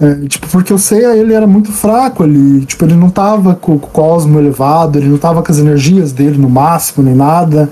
É, 0.00 0.14
tipo, 0.26 0.48
porque 0.48 0.72
o 0.72 0.78
Seiya, 0.78 1.16
ele 1.16 1.34
era 1.34 1.46
muito 1.46 1.70
fraco 1.70 2.22
ali, 2.22 2.64
tipo, 2.64 2.84
ele 2.84 2.94
não 2.94 3.10
tava 3.10 3.54
com 3.54 3.74
o 3.74 3.78
cosmo 3.78 4.38
elevado, 4.38 4.98
ele 4.98 5.08
não 5.08 5.18
tava 5.18 5.42
com 5.42 5.52
as 5.52 5.58
energias 5.58 6.12
dele 6.12 6.38
no 6.38 6.48
máximo, 6.48 7.04
nem 7.04 7.14
nada 7.14 7.70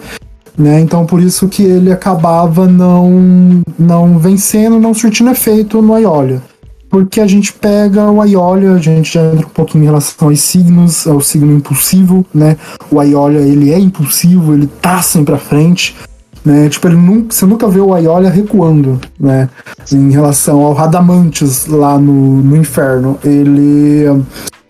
né? 0.56 0.80
Então 0.80 1.06
por 1.06 1.20
isso 1.20 1.48
que 1.48 1.62
ele 1.62 1.92
acabava 1.92 2.66
não 2.66 3.62
não 3.78 4.18
vencendo, 4.18 4.78
não 4.78 4.94
surtindo 4.94 5.30
efeito 5.30 5.80
no 5.80 5.94
Aiolia. 5.94 6.42
Porque 6.88 7.22
a 7.22 7.26
gente 7.26 7.54
pega 7.54 8.10
o 8.10 8.20
Aiolia, 8.20 8.72
a 8.72 8.78
gente 8.78 9.14
já 9.14 9.24
entra 9.32 9.46
um 9.46 9.50
pouquinho 9.50 9.84
em 9.84 9.86
relação 9.86 10.28
aos 10.28 10.40
signos, 10.40 11.06
ao 11.06 11.22
signo 11.22 11.50
impulsivo, 11.50 12.24
né? 12.34 12.58
O 12.90 13.00
Aiolia, 13.00 13.40
ele 13.40 13.72
é 13.72 13.78
impulsivo, 13.78 14.52
ele 14.52 14.66
tá 14.66 15.00
sempre 15.00 15.34
à 15.34 15.38
frente, 15.38 15.96
né? 16.44 16.68
Tipo, 16.68 16.88
ele 16.88 16.96
nunca, 16.96 17.34
você 17.34 17.46
nunca 17.46 17.68
vê 17.68 17.80
o 17.80 17.94
Aiolia 17.94 18.30
recuando, 18.30 19.00
né? 19.18 19.48
Em 19.92 20.10
relação 20.10 20.60
ao 20.60 20.72
Radamantes 20.72 21.66
lá 21.66 21.98
no, 21.98 22.42
no 22.42 22.56
inferno. 22.56 23.18
Ele 23.24 24.06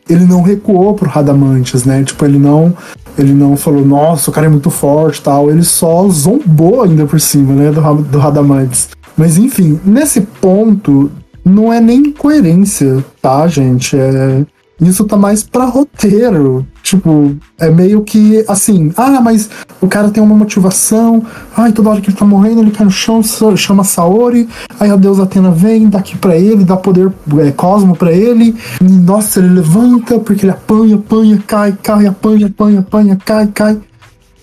ele 0.08 0.26
não 0.26 0.42
recuou 0.42 0.94
pro 0.94 1.08
Radamantes, 1.08 1.84
né? 1.84 2.02
Tipo, 2.04 2.24
ele 2.24 2.38
não 2.38 2.74
ele 3.16 3.32
não 3.32 3.56
falou, 3.56 3.84
nossa, 3.84 4.30
o 4.30 4.32
cara 4.32 4.46
é 4.46 4.50
muito 4.50 4.70
forte 4.70 5.22
tal. 5.22 5.50
Ele 5.50 5.62
só 5.62 6.08
zombou 6.08 6.82
ainda 6.82 7.06
por 7.06 7.20
cima, 7.20 7.54
né? 7.54 7.70
Do, 7.70 7.80
do 8.02 8.18
Radamantes. 8.18 8.88
Mas 9.16 9.36
enfim, 9.36 9.78
nesse 9.84 10.22
ponto, 10.22 11.10
não 11.44 11.72
é 11.72 11.80
nem 11.80 12.12
coerência, 12.12 13.04
tá, 13.20 13.46
gente? 13.46 13.96
É, 13.96 14.44
isso 14.80 15.04
tá 15.04 15.16
mais 15.16 15.42
pra 15.42 15.64
roteiro. 15.64 16.66
Tipo, 16.82 17.36
é 17.58 17.70
meio 17.70 18.02
que 18.02 18.44
assim, 18.48 18.92
ah, 18.96 19.20
mas 19.20 19.48
o 19.80 19.86
cara 19.86 20.10
tem 20.10 20.22
uma 20.22 20.34
motivação, 20.34 21.24
ai, 21.56 21.72
toda 21.72 21.90
hora 21.90 22.00
que 22.00 22.10
ele 22.10 22.16
tá 22.16 22.24
morrendo, 22.24 22.60
ele 22.60 22.70
cai 22.70 22.84
no 22.84 22.90
chão, 22.90 23.22
chama 23.56 23.84
Saori, 23.84 24.48
aí 24.78 24.90
a 24.90 24.96
deusa 24.96 25.22
Atena 25.22 25.50
vem, 25.50 25.88
dá 25.88 26.00
aqui 26.00 26.18
pra 26.18 26.36
ele, 26.36 26.64
dá 26.64 26.76
poder 26.76 27.10
é, 27.38 27.50
cosmo 27.52 27.96
pra 27.96 28.12
ele, 28.12 28.54
e 28.80 28.84
nossa, 28.84 29.38
ele 29.38 29.54
levanta 29.54 30.18
porque 30.18 30.44
ele 30.44 30.52
apanha, 30.52 30.96
apanha, 30.96 31.42
cai, 31.46 31.72
cai, 31.80 32.06
apanha, 32.06 32.46
apanha, 32.46 32.80
apanha, 32.80 33.18
cai, 33.24 33.46
cai. 33.46 33.78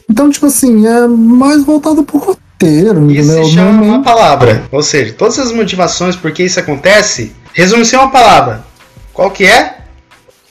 Então, 0.09 0.29
tipo 0.29 0.47
assim, 0.47 0.87
é 0.87 1.07
mais 1.07 1.63
voltado 1.63 2.03
pro 2.03 2.17
roteiro, 2.17 3.11
Isso 3.11 3.31
se 3.31 3.51
chama 3.51 3.73
Não 3.73 3.83
é 3.83 3.87
uma 3.89 4.03
palavra. 4.03 4.63
Ou 4.71 4.81
seja, 4.81 5.13
todas 5.13 5.37
as 5.37 5.51
motivações 5.51 6.15
por 6.15 6.31
que 6.31 6.43
isso 6.43 6.59
acontece, 6.59 7.33
resume-se 7.53 7.95
em 7.95 7.99
uma 7.99 8.09
palavra. 8.09 8.63
Qual 9.13 9.29
que 9.29 9.45
é? 9.45 9.78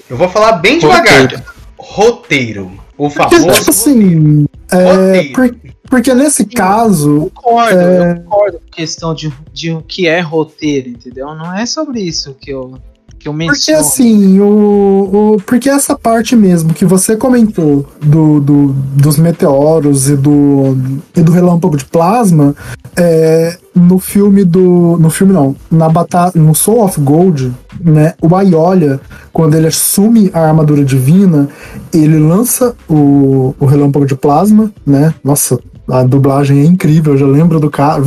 Eu 0.09 0.17
vou 0.17 0.29
falar 0.29 0.53
bem 0.53 0.79
devagar. 0.79 1.23
Roteiro. 1.23 1.43
Roteiro. 1.79 2.71
O 2.97 3.09
Porque, 3.09 3.37
tipo 3.39 3.71
assim, 3.71 4.47
é, 4.73 5.25
por- 5.33 5.55
porque 5.89 6.13
nesse 6.15 6.45
caso. 6.45 7.31
Concordo, 7.33 7.79
É. 7.79 8.11
eu 8.13 8.17
concordo 8.23 8.59
com 8.59 8.65
a 8.73 8.77
questão 8.77 9.15
de, 9.15 9.33
de 9.53 9.71
o 9.73 9.81
que 9.83 10.09
é 10.09 10.21
roteiro, 10.21 10.89
entendeu? 10.89 11.33
Não 11.35 11.57
é 11.57 11.65
sobre 11.65 12.01
isso 12.01 12.35
que 12.41 12.51
eu, 12.51 12.75
que 13.17 13.29
eu 13.29 13.33
Porque 13.33 13.71
assim, 13.73 14.41
o, 14.41 15.35
o- 15.37 15.43
Porque 15.47 15.71
essa 15.71 15.97
parte 15.97 16.35
mesmo 16.35 16.75
que 16.75 16.85
você 16.85 17.17
comentou 17.17 17.87
do, 18.01 18.41
do- 18.41 18.73
dos 18.73 19.17
meteoros 19.17 20.09
e 20.09 20.17
do, 20.17 20.77
e 21.17 21.23
do 21.23 21.31
relâmpago 21.31 21.77
de 21.77 21.85
plasma, 21.85 22.57
é, 22.97 23.57
no 23.79 23.99
filme 23.99 24.45
do. 24.45 24.99
No 24.99 25.11
filme 25.11 25.33
não, 25.33 25.55
na 25.71 25.89
batalha. 25.89 26.33
No 26.35 26.55
Soul 26.55 26.85
of 26.85 27.01
Gold, 27.01 27.53
né? 27.81 28.15
O 28.21 28.35
Aiolia, 28.35 29.01
quando 29.33 29.55
ele 29.55 29.69
assume 29.69 30.31
a 30.35 30.41
armadura 30.41 30.85
divina, 30.85 31.49
ele 31.93 32.19
lança 32.19 32.75
o, 32.89 33.55
o 33.59 33.67
relâmpago 33.67 34.07
de 34.07 34.15
plasma, 34.15 34.71
né? 34.87 35.15
Nossa. 35.23 35.59
A 35.91 36.03
dublagem 36.03 36.61
é 36.61 36.65
incrível, 36.67 37.15
eu 37.15 37.19
já 37.19 37.27
lembro 37.27 37.59
do 37.59 37.71
cara. 37.71 38.03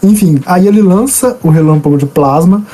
Enfim, 0.00 0.40
aí 0.46 0.68
ele 0.68 0.80
lança 0.80 1.36
o 1.42 1.48
relâmpago 1.48 1.98
de 1.98 2.06
plasma, 2.06 2.64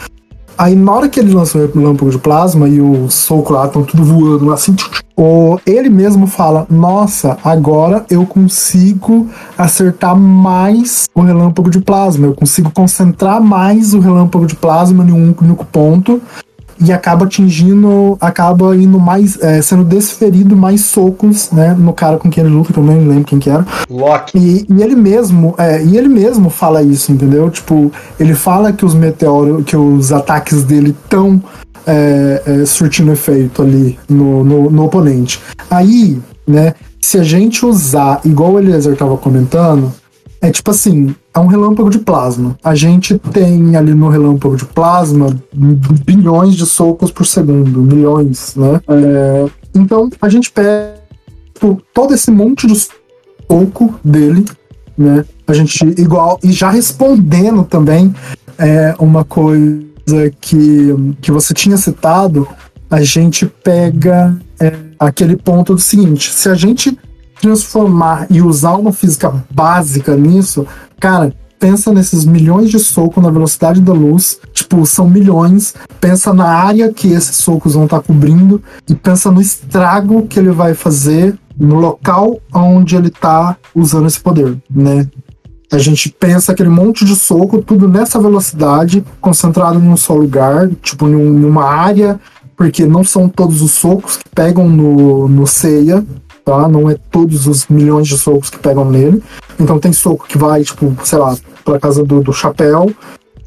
Aí 0.56 0.74
na 0.74 0.92
hora 0.92 1.08
que 1.08 1.18
ele 1.18 1.32
lança 1.32 1.58
o 1.58 1.66
relâmpago 1.66 2.10
de 2.10 2.18
plasma 2.18 2.68
e 2.68 2.80
o 2.80 3.10
soco 3.10 3.52
lá 3.52 3.66
estão 3.66 3.82
tudo 3.82 4.04
voando 4.04 4.52
assim, 4.52 4.74
tch, 4.74 4.88
tch, 4.88 5.02
o, 5.16 5.58
ele 5.66 5.88
mesmo 5.88 6.26
fala: 6.26 6.66
Nossa, 6.70 7.36
agora 7.44 8.04
eu 8.10 8.24
consigo 8.26 9.28
acertar 9.56 10.16
mais 10.16 11.08
o 11.14 11.20
relâmpago 11.20 11.70
de 11.70 11.80
plasma, 11.80 12.26
eu 12.26 12.34
consigo 12.34 12.70
concentrar 12.70 13.40
mais 13.40 13.94
o 13.94 14.00
relâmpago 14.00 14.46
de 14.46 14.56
plasma 14.56 15.04
em 15.04 15.12
um 15.12 15.34
único 15.40 15.64
ponto 15.66 16.20
e 16.84 16.92
acaba 16.92 17.24
atingindo, 17.24 18.16
acaba 18.20 18.76
indo 18.76 18.98
mais, 18.98 19.38
é, 19.40 19.60
sendo 19.62 19.84
desferido 19.84 20.56
mais 20.56 20.82
socos, 20.82 21.50
né, 21.50 21.74
no 21.78 21.92
cara 21.92 22.18
com 22.18 22.30
quem 22.30 22.44
ele 22.44 22.52
luta, 22.52 22.72
que 22.72 22.78
eu 22.78 22.84
nem 22.84 23.06
lembro 23.06 23.24
quem 23.24 23.38
que 23.38 23.50
era. 23.50 23.66
Loki. 23.88 24.38
E, 24.38 24.66
e 24.68 24.82
ele 24.82 24.96
mesmo, 24.96 25.54
é, 25.58 25.82
e 25.82 25.96
ele 25.96 26.08
mesmo 26.08 26.50
fala 26.50 26.82
isso, 26.82 27.12
entendeu? 27.12 27.50
Tipo, 27.50 27.92
ele 28.18 28.34
fala 28.34 28.72
que 28.72 28.84
os 28.84 28.94
meteoros, 28.94 29.64
que 29.64 29.76
os 29.76 30.12
ataques 30.12 30.62
dele 30.64 30.96
estão 31.04 31.42
surtindo 32.64 33.10
efeito 33.10 33.60
ali 33.60 33.98
no, 34.08 34.44
no, 34.44 34.70
no 34.70 34.84
oponente. 34.84 35.40
Aí, 35.68 36.16
né, 36.46 36.74
se 37.00 37.18
a 37.18 37.24
gente 37.24 37.66
usar, 37.66 38.20
igual 38.24 38.52
o 38.52 38.58
Eliezer 38.60 38.96
tava 38.96 39.16
comentando, 39.16 39.92
é 40.40 40.50
tipo 40.50 40.70
assim, 40.70 41.14
é 41.34 41.38
um 41.38 41.46
relâmpago 41.46 41.88
de 41.88 41.98
plasma. 41.98 42.56
A 42.62 42.74
gente 42.74 43.18
tem 43.32 43.74
ali 43.76 43.94
no 43.94 44.08
relâmpago 44.08 44.56
de 44.56 44.64
plasma 44.66 45.34
bilhões 46.04 46.54
de 46.54 46.66
socos 46.66 47.10
por 47.10 47.24
segundo, 47.24 47.80
milhões, 47.80 48.54
né? 48.54 48.80
É, 48.88 49.46
então 49.74 50.10
a 50.20 50.28
gente 50.28 50.50
pega 50.50 50.94
todo 51.94 52.12
esse 52.12 52.30
monte 52.30 52.66
de 52.66 52.74
soco 52.74 53.94
dele, 54.04 54.44
né? 54.96 55.24
A 55.46 55.54
gente 55.54 55.84
igual 55.98 56.38
e 56.42 56.52
já 56.52 56.70
respondendo 56.70 57.64
também 57.64 58.14
é 58.58 58.94
uma 58.98 59.24
coisa 59.24 59.82
que, 60.40 61.14
que 61.20 61.32
você 61.32 61.54
tinha 61.54 61.76
citado, 61.76 62.46
a 62.90 63.02
gente 63.02 63.46
pega 63.46 64.36
é, 64.60 64.74
aquele 64.98 65.36
ponto 65.36 65.74
do 65.74 65.80
seguinte: 65.80 66.30
se 66.30 66.48
a 66.48 66.54
gente 66.54 66.96
transformar 67.40 68.26
e 68.30 68.40
usar 68.40 68.76
uma 68.76 68.92
física 68.92 69.44
básica 69.50 70.14
nisso, 70.16 70.66
cara, 71.02 71.34
pensa 71.58 71.92
nesses 71.92 72.24
milhões 72.24 72.70
de 72.70 72.78
socos 72.78 73.20
na 73.22 73.28
velocidade 73.28 73.80
da 73.80 73.92
luz, 73.92 74.38
tipo, 74.52 74.86
são 74.86 75.10
milhões, 75.10 75.74
pensa 76.00 76.32
na 76.32 76.46
área 76.46 76.92
que 76.92 77.08
esses 77.08 77.36
socos 77.36 77.74
vão 77.74 77.84
estar 77.86 78.00
cobrindo. 78.00 78.62
E 78.88 78.94
pensa 78.94 79.28
no 79.30 79.40
estrago 79.40 80.26
que 80.28 80.38
ele 80.38 80.50
vai 80.50 80.74
fazer 80.74 81.36
no 81.58 81.74
local 81.80 82.38
onde 82.54 82.94
ele 82.94 83.10
tá 83.10 83.56
usando 83.74 84.06
esse 84.06 84.20
poder, 84.20 84.56
né? 84.70 85.08
A 85.72 85.78
gente 85.78 86.08
pensa 86.08 86.52
aquele 86.52 86.68
monte 86.68 87.04
de 87.04 87.16
soco, 87.16 87.60
tudo 87.62 87.88
nessa 87.88 88.20
velocidade, 88.20 89.02
concentrado 89.20 89.78
em 89.80 89.88
um 89.88 89.96
só 89.96 90.14
lugar, 90.14 90.68
tipo, 90.82 91.06
um- 91.06 91.32
numa 91.32 91.64
área, 91.64 92.20
porque 92.56 92.86
não 92.86 93.02
são 93.02 93.28
todos 93.28 93.60
os 93.60 93.72
socos 93.72 94.16
que 94.18 94.28
pegam 94.34 94.68
no, 94.68 95.26
no 95.28 95.46
ceia, 95.46 96.04
tá? 96.44 96.68
Não 96.68 96.90
é 96.90 96.96
todos 97.10 97.46
os 97.46 97.66
milhões 97.68 98.08
de 98.08 98.18
socos 98.18 98.50
que 98.50 98.58
pegam 98.58 98.84
nele. 98.84 99.22
Então 99.58 99.78
tem 99.78 99.92
soco 99.92 100.26
que 100.26 100.38
vai, 100.38 100.62
tipo, 100.62 100.94
sei 101.04 101.18
lá, 101.18 101.36
pra 101.64 101.78
casa 101.78 102.04
do, 102.04 102.20
do 102.20 102.32
chapéu. 102.32 102.92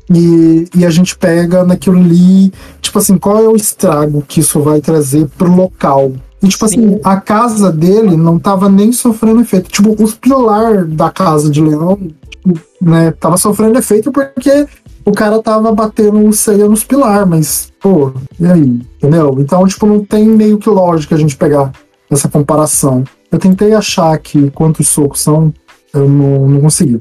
E, 0.10 0.68
e 0.76 0.86
a 0.86 0.90
gente 0.90 1.18
pega 1.18 1.64
naquilo 1.64 1.98
ali, 1.98 2.52
tipo 2.80 3.00
assim, 3.00 3.18
qual 3.18 3.44
é 3.44 3.48
o 3.48 3.56
estrago 3.56 4.24
que 4.28 4.40
isso 4.40 4.62
vai 4.62 4.80
trazer 4.80 5.28
pro 5.38 5.52
local? 5.52 6.12
E, 6.44 6.48
tipo 6.48 6.64
assim, 6.64 7.00
a 7.04 7.20
casa 7.20 7.72
dele 7.72 8.16
não 8.16 8.38
tava 8.38 8.70
nem 8.70 8.92
sofrendo 8.92 9.42
efeito. 9.42 9.70
Tipo, 9.70 9.96
os 10.02 10.14
pilar 10.14 10.86
da 10.86 11.10
casa 11.10 11.50
de 11.50 11.60
leão, 11.60 11.98
tipo, 12.30 12.60
né, 12.80 13.12
tava 13.20 13.36
sofrendo 13.38 13.80
efeito 13.80 14.12
porque 14.12 14.68
o 15.04 15.12
cara 15.12 15.42
tava 15.42 15.72
batendo 15.72 16.20
o 16.28 16.34
ceia 16.34 16.68
nos 16.68 16.84
pilar, 16.84 17.26
mas, 17.26 17.72
pô, 17.80 18.12
e 18.40 18.46
aí? 18.46 18.82
Entendeu? 18.98 19.38
Então, 19.40 19.66
tipo, 19.68 19.88
não 19.88 20.06
tem 20.06 20.28
meio 20.28 20.60
que 20.60 20.70
lógica 20.70 21.16
a 21.16 21.18
gente 21.18 21.36
pegar 21.36 21.72
essa 22.10 22.30
comparação. 22.30 23.04
Eu 23.32 23.40
tentei 23.40 23.74
achar 23.74 24.14
aqui 24.14 24.50
quantos 24.52 24.88
socos 24.88 25.22
são, 25.22 25.54
eu 25.94 26.08
não, 26.08 26.48
não 26.48 26.62
consegui. 26.62 26.98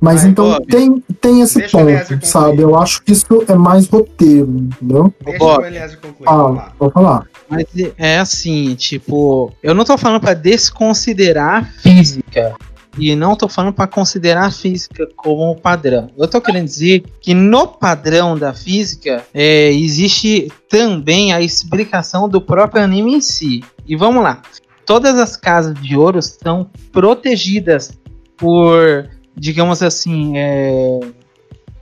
Mas 0.00 0.24
então 0.24 0.50
Bob. 0.50 0.66
tem, 0.66 1.04
tem 1.20 1.42
esse 1.42 1.68
ponto, 1.68 2.26
sabe? 2.26 2.62
Eu 2.62 2.74
acho 2.74 3.02
que 3.02 3.12
isso 3.12 3.26
é 3.46 3.54
mais 3.54 3.86
roteiro, 3.86 4.48
entendeu? 4.48 5.12
Deixa 5.22 5.38
Bob. 5.38 5.64
o 5.66 5.98
concluir. 6.00 6.28
Ah, 6.28 6.72
vou 6.78 6.90
falar. 6.90 7.26
Mas 7.48 7.66
é 7.98 8.18
assim, 8.18 8.74
tipo, 8.76 9.52
eu 9.62 9.74
não 9.74 9.84
tô 9.84 9.98
falando 9.98 10.20
pra 10.20 10.32
desconsiderar 10.32 11.64
a 11.64 11.64
física. 11.82 12.54
E 12.98 13.14
não 13.14 13.36
tô 13.36 13.48
falando 13.48 13.72
pra 13.72 13.86
considerar 13.86 14.46
a 14.46 14.50
física 14.50 15.08
como 15.16 15.56
padrão. 15.56 16.08
Eu 16.16 16.28
tô 16.28 16.40
querendo 16.40 16.64
dizer 16.64 17.04
que 17.20 17.34
no 17.34 17.66
padrão 17.66 18.36
da 18.36 18.52
física 18.52 19.24
é, 19.32 19.70
existe 19.72 20.50
também 20.68 21.32
a 21.32 21.40
explicação 21.40 22.28
do 22.28 22.40
próprio 22.40 22.82
anime 22.82 23.14
em 23.14 23.20
si. 23.20 23.62
E 23.86 23.96
vamos 23.96 24.22
lá. 24.22 24.42
Todas 24.84 25.16
as 25.18 25.36
casas 25.36 25.74
de 25.80 25.96
ouro 25.96 26.20
são 26.20 26.68
protegidas 26.90 27.92
por, 28.36 29.08
digamos 29.36 29.82
assim, 29.82 30.36
é, 30.36 31.00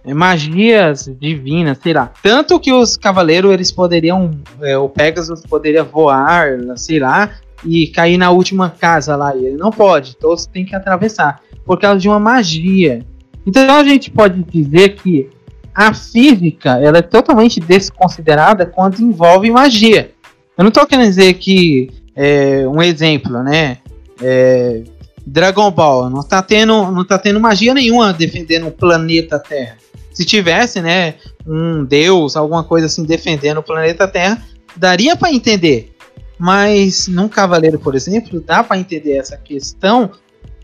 é, 0.04 0.14
magias 0.14 1.10
divinas, 1.20 1.78
sei 1.78 1.92
lá. 1.92 2.12
Tanto 2.22 2.58
que 2.58 2.72
os 2.72 2.96
cavaleiros 2.96 3.52
eles 3.52 3.70
poderiam, 3.70 4.30
é, 4.60 4.76
o 4.76 4.88
Pegasus 4.88 5.42
poderia 5.46 5.84
voar, 5.84 6.58
sei 6.76 6.98
lá, 6.98 7.30
e 7.64 7.88
cair 7.88 8.16
na 8.16 8.30
última 8.30 8.70
casa 8.70 9.16
lá. 9.16 9.34
E 9.34 9.46
ele 9.46 9.56
não 9.56 9.70
pode, 9.70 10.16
todos 10.16 10.46
têm 10.46 10.64
que 10.64 10.74
atravessar 10.74 11.40
por 11.64 11.78
causa 11.78 12.00
de 12.00 12.08
uma 12.08 12.18
magia. 12.18 13.04
Então 13.46 13.76
a 13.76 13.84
gente 13.84 14.10
pode 14.10 14.42
dizer 14.44 14.96
que 14.96 15.28
a 15.74 15.94
física 15.94 16.78
ela 16.80 16.98
é 16.98 17.02
totalmente 17.02 17.60
desconsiderada 17.60 18.66
quando 18.66 19.00
envolve 19.00 19.50
magia. 19.50 20.10
Eu 20.56 20.64
não 20.64 20.70
tô 20.70 20.86
querendo 20.86 21.06
dizer 21.06 21.34
que 21.34 21.90
é, 22.16 22.66
um 22.66 22.82
exemplo, 22.82 23.42
né? 23.42 23.78
É, 24.20 24.82
Dragon 25.24 25.70
Ball 25.70 26.10
não 26.10 26.22
tá 26.22 26.42
tendo 26.42 26.90
não 26.90 27.04
tá 27.04 27.18
tendo 27.18 27.38
magia 27.38 27.72
nenhuma 27.72 28.12
defendendo 28.12 28.66
o 28.66 28.72
planeta 28.72 29.38
Terra. 29.38 29.76
Se 30.12 30.24
tivesse, 30.24 30.80
né, 30.80 31.14
um 31.46 31.84
deus, 31.84 32.36
alguma 32.36 32.64
coisa 32.64 32.86
assim 32.86 33.04
defendendo 33.04 33.58
o 33.58 33.62
planeta 33.62 34.08
Terra, 34.08 34.42
daria 34.76 35.14
para 35.14 35.32
entender. 35.32 35.94
Mas 36.38 37.08
num 37.08 37.28
cavaleiro, 37.28 37.78
por 37.78 37.94
exemplo, 37.94 38.40
dá 38.40 38.62
para 38.62 38.78
entender 38.78 39.16
essa 39.16 39.36
questão 39.36 40.10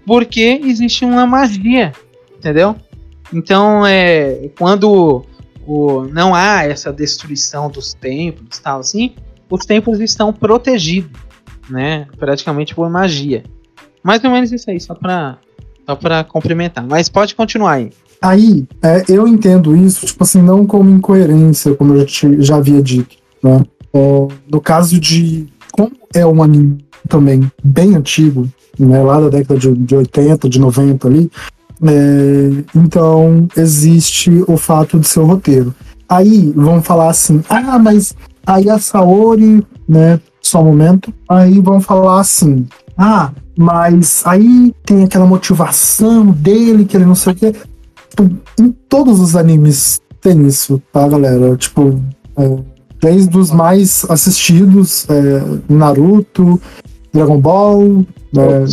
porque 0.06 0.60
existe 0.62 1.04
uma 1.04 1.26
magia, 1.26 1.92
entendeu? 2.36 2.76
Então, 3.32 3.84
é 3.86 4.50
quando 4.58 5.24
o, 5.66 6.04
não 6.04 6.34
há 6.34 6.64
essa 6.64 6.92
destruição 6.92 7.70
dos 7.70 7.94
templos, 7.94 8.58
tal 8.58 8.80
assim, 8.80 9.14
os 9.50 9.64
templos 9.64 10.00
estão 10.00 10.32
protegidos, 10.32 11.20
né, 11.68 12.06
praticamente 12.18 12.74
por 12.74 12.88
magia. 12.90 13.42
Mais 14.02 14.22
ou 14.22 14.30
menos 14.30 14.52
isso 14.52 14.70
aí, 14.70 14.78
só 14.78 14.94
para 14.94 15.38
só 15.86 15.94
para 15.96 16.24
complementar. 16.24 16.86
Mas 16.86 17.08
pode 17.08 17.34
continuar 17.34 17.72
aí. 17.72 17.90
Aí, 18.20 18.66
é, 18.82 19.04
eu 19.08 19.28
entendo 19.28 19.76
isso, 19.76 20.06
tipo 20.06 20.24
assim, 20.24 20.40
não 20.40 20.66
como 20.66 20.90
incoerência, 20.90 21.74
como 21.74 21.94
eu 21.94 22.00
já, 22.00 22.06
te- 22.06 22.40
já 22.42 22.56
havia 22.56 22.82
dito, 22.82 23.16
né? 23.42 23.62
É, 23.92 24.28
no 24.50 24.60
caso 24.60 24.98
de 24.98 25.46
como 25.74 25.90
é 26.14 26.24
um 26.24 26.40
anime 26.40 26.84
também 27.08 27.50
bem 27.62 27.96
antigo, 27.96 28.48
né, 28.78 29.02
lá 29.02 29.20
da 29.20 29.28
década 29.28 29.58
de, 29.58 29.72
de 29.72 29.96
80, 29.96 30.48
de 30.48 30.60
90 30.60 31.08
ali, 31.08 31.30
é, 31.82 32.64
então 32.76 33.48
existe 33.56 34.44
o 34.46 34.56
fato 34.56 35.00
de 35.00 35.08
ser 35.08 35.20
o 35.20 35.26
roteiro. 35.26 35.74
Aí 36.08 36.52
vão 36.54 36.80
falar 36.80 37.10
assim, 37.10 37.42
ah, 37.48 37.78
mas 37.78 38.14
aí 38.46 38.70
a 38.70 38.78
Saori, 38.78 39.66
né, 39.88 40.20
só 40.40 40.62
um 40.62 40.66
momento, 40.66 41.12
aí 41.28 41.60
vão 41.60 41.80
falar 41.80 42.20
assim, 42.20 42.66
ah, 42.96 43.32
mas 43.58 44.22
aí 44.24 44.72
tem 44.84 45.02
aquela 45.02 45.26
motivação 45.26 46.26
dele, 46.26 46.84
que 46.84 46.96
ele 46.96 47.06
não 47.06 47.16
sei 47.16 47.32
o 47.32 47.36
quê. 47.36 47.52
Tipo, 48.10 48.30
em 48.60 48.70
todos 48.88 49.18
os 49.18 49.34
animes 49.34 50.00
tem 50.20 50.46
isso, 50.46 50.80
tá, 50.92 51.08
galera? 51.08 51.56
Tipo, 51.56 52.00
é, 52.36 52.58
desde 53.04 53.36
os 53.36 53.50
mais 53.50 54.06
assistidos, 54.08 55.06
é, 55.10 55.42
Naruto, 55.68 56.58
Dragon 57.12 57.38
Ball, 57.38 58.06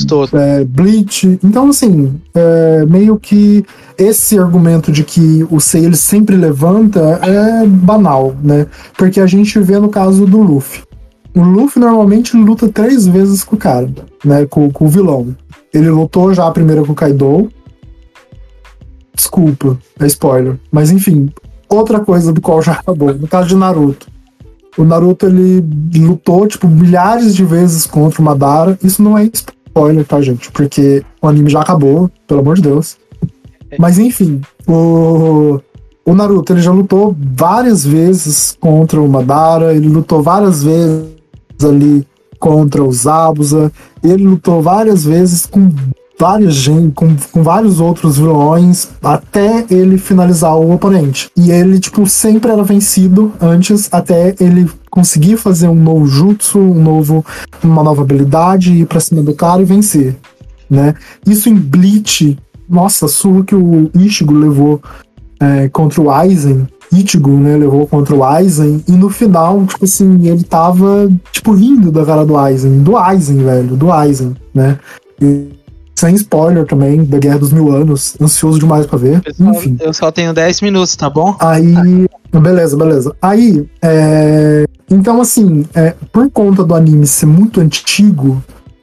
todos. 0.08 0.34
é, 0.34 0.64
Bleach. 0.64 1.38
Então, 1.44 1.70
assim, 1.70 2.14
é, 2.34 2.86
meio 2.86 3.20
que 3.20 3.66
esse 3.98 4.40
argumento 4.40 4.90
de 4.90 5.04
que 5.04 5.46
o 5.52 5.60
Sei 5.60 5.84
ele 5.84 5.98
sempre 5.98 6.38
levanta 6.38 7.20
é 7.22 7.68
banal, 7.68 8.34
né? 8.42 8.68
Porque 8.98 9.20
a 9.20 9.28
gente 9.28 9.60
vê 9.60 9.78
no 9.78 9.90
caso 9.90 10.26
do 10.26 10.42
Luffy. 10.42 10.82
O 11.36 11.44
Luffy 11.44 11.82
normalmente 11.82 12.38
luta 12.38 12.70
três 12.70 13.06
vezes 13.06 13.44
com 13.44 13.58
o 13.58 13.60
cara, 13.60 13.92
né? 14.24 14.46
Com, 14.46 14.72
com 14.72 14.86
o 14.86 14.90
vilão. 14.90 15.36
Ele 15.74 15.90
lutou 15.90 16.34
já 16.34 16.48
a 16.48 16.52
primeira 16.52 16.86
com 16.86 16.94
o 16.94 16.96
Kaido. 16.96 17.52
Desculpa, 19.14 19.78
é 20.00 20.08
spoiler. 20.08 20.58
Mas 20.72 20.90
enfim, 20.90 21.30
outra 21.70 22.00
coisa 22.00 22.32
do 22.32 22.40
qual 22.40 22.62
já 22.62 22.74
acabou. 22.74 23.14
No 23.14 23.28
caso 23.28 23.50
de 23.50 23.56
Naruto. 23.58 24.11
O 24.78 24.84
Naruto 24.84 25.26
ele 25.26 25.64
lutou, 25.96 26.48
tipo, 26.48 26.68
milhares 26.68 27.36
de 27.36 27.44
vezes 27.44 27.86
contra 27.86 28.22
o 28.22 28.26
Madara. 28.26 28.78
Isso 28.84 29.02
não 29.02 29.18
é 29.18 29.30
spoiler, 29.34 30.06
tá, 30.06 30.22
gente? 30.22 30.52
Porque 30.52 31.04
o 31.22 31.28
anime 31.28 31.50
já 31.50 31.62
acabou, 31.62 32.10
pelo 32.28 32.40
amor 32.40 32.56
de 32.56 32.62
Deus. 32.62 32.98
Mas 33.80 33.98
enfim, 33.98 34.42
o, 34.68 35.60
o 36.06 36.14
Naruto 36.14 36.54
ele 36.54 36.62
já 36.62 36.72
lutou 36.72 37.16
várias 37.18 37.86
vezes 37.86 38.58
contra 38.60 39.02
o 39.02 39.08
Madara, 39.08 39.74
ele 39.74 39.88
lutou 39.88 40.22
várias 40.22 40.64
vezes 40.64 41.06
ali 41.64 42.06
contra 42.40 42.84
os 42.84 43.04
Zabuza, 43.04 43.72
ele 44.04 44.26
lutou 44.26 44.62
várias 44.62 45.06
vezes 45.06 45.46
com 45.46 45.70
vários 46.22 46.68
com, 46.94 47.16
com 47.32 47.42
vários 47.42 47.80
outros 47.80 48.20
vilões 48.20 48.90
até 49.02 49.66
ele 49.72 49.98
finalizar 49.98 50.56
o 50.56 50.72
oponente. 50.72 51.32
E 51.36 51.50
ele, 51.50 51.80
tipo, 51.80 52.08
sempre 52.08 52.52
era 52.52 52.64
vencido 52.64 53.34
antes 53.42 53.90
até 53.92 54.36
ele 54.40 54.70
conseguir 54.92 55.38
fazer 55.38 55.68
um 55.68 55.76
novo 55.76 56.06
jutsu, 56.06 56.60
um 56.60 56.80
novo, 56.80 57.26
uma 57.64 57.82
nova 57.82 58.04
habilidade, 58.04 58.72
ir 58.72 58.86
pra 58.86 59.00
cima 59.00 59.24
do 59.24 59.34
cara 59.34 59.64
e 59.64 59.66
vencer. 59.66 60.16
Né? 60.70 60.94
Isso 61.26 61.50
em 61.50 61.56
Bleach, 61.56 62.38
nossa, 62.70 63.08
a 63.08 63.10
surra 63.10 63.44
que 63.44 63.56
o 63.56 63.90
Ichigo 63.96 64.34
levou 64.34 64.80
é, 65.40 65.70
contra 65.70 66.00
o 66.02 66.12
Aizen. 66.12 66.68
Ichigo, 66.94 67.32
né, 67.32 67.56
levou 67.56 67.88
contra 67.88 68.14
o 68.14 68.22
Aizen, 68.22 68.84
e 68.86 68.92
no 68.92 69.10
final, 69.10 69.66
tipo 69.66 69.86
assim, 69.86 70.28
ele 70.28 70.44
tava, 70.44 71.10
tipo, 71.32 71.54
rindo 71.54 71.90
da 71.90 72.06
cara 72.06 72.26
do 72.26 72.38
Aizen, 72.38 72.80
do 72.80 72.98
Aizen, 72.98 73.38
velho, 73.38 73.78
do 73.78 73.94
Aizen, 73.94 74.36
né, 74.54 74.78
e, 75.22 75.48
sem 75.96 76.16
spoiler 76.16 76.66
também, 76.66 77.04
da 77.04 77.20
Guerra 77.20 77.40
dos 77.40 77.52
Mil 77.52 77.72
Anos, 77.72 78.16
ansioso 78.20 78.60
demais 78.60 78.86
pra 78.86 78.98
ver, 78.98 79.22
Pessoal, 79.22 79.54
enfim. 79.54 79.78
eu 79.80 79.94
só 79.94 80.12
tenho 80.12 80.34
10 80.34 80.62
minutos, 80.62 80.96
tá 80.96 81.10
bom? 81.10 81.36
Aí. 81.40 82.08
Beleza, 82.32 82.78
beleza. 82.78 83.16
Aí, 83.22 83.68
é, 83.82 84.66
então, 84.90 85.22
assim, 85.22 85.66
é, 85.74 85.94
por 86.12 86.30
conta 86.32 86.64
do 86.64 86.74
anime 86.74 87.06
ser 87.06 87.26
muito 87.26 87.60
antigo, 87.60 88.42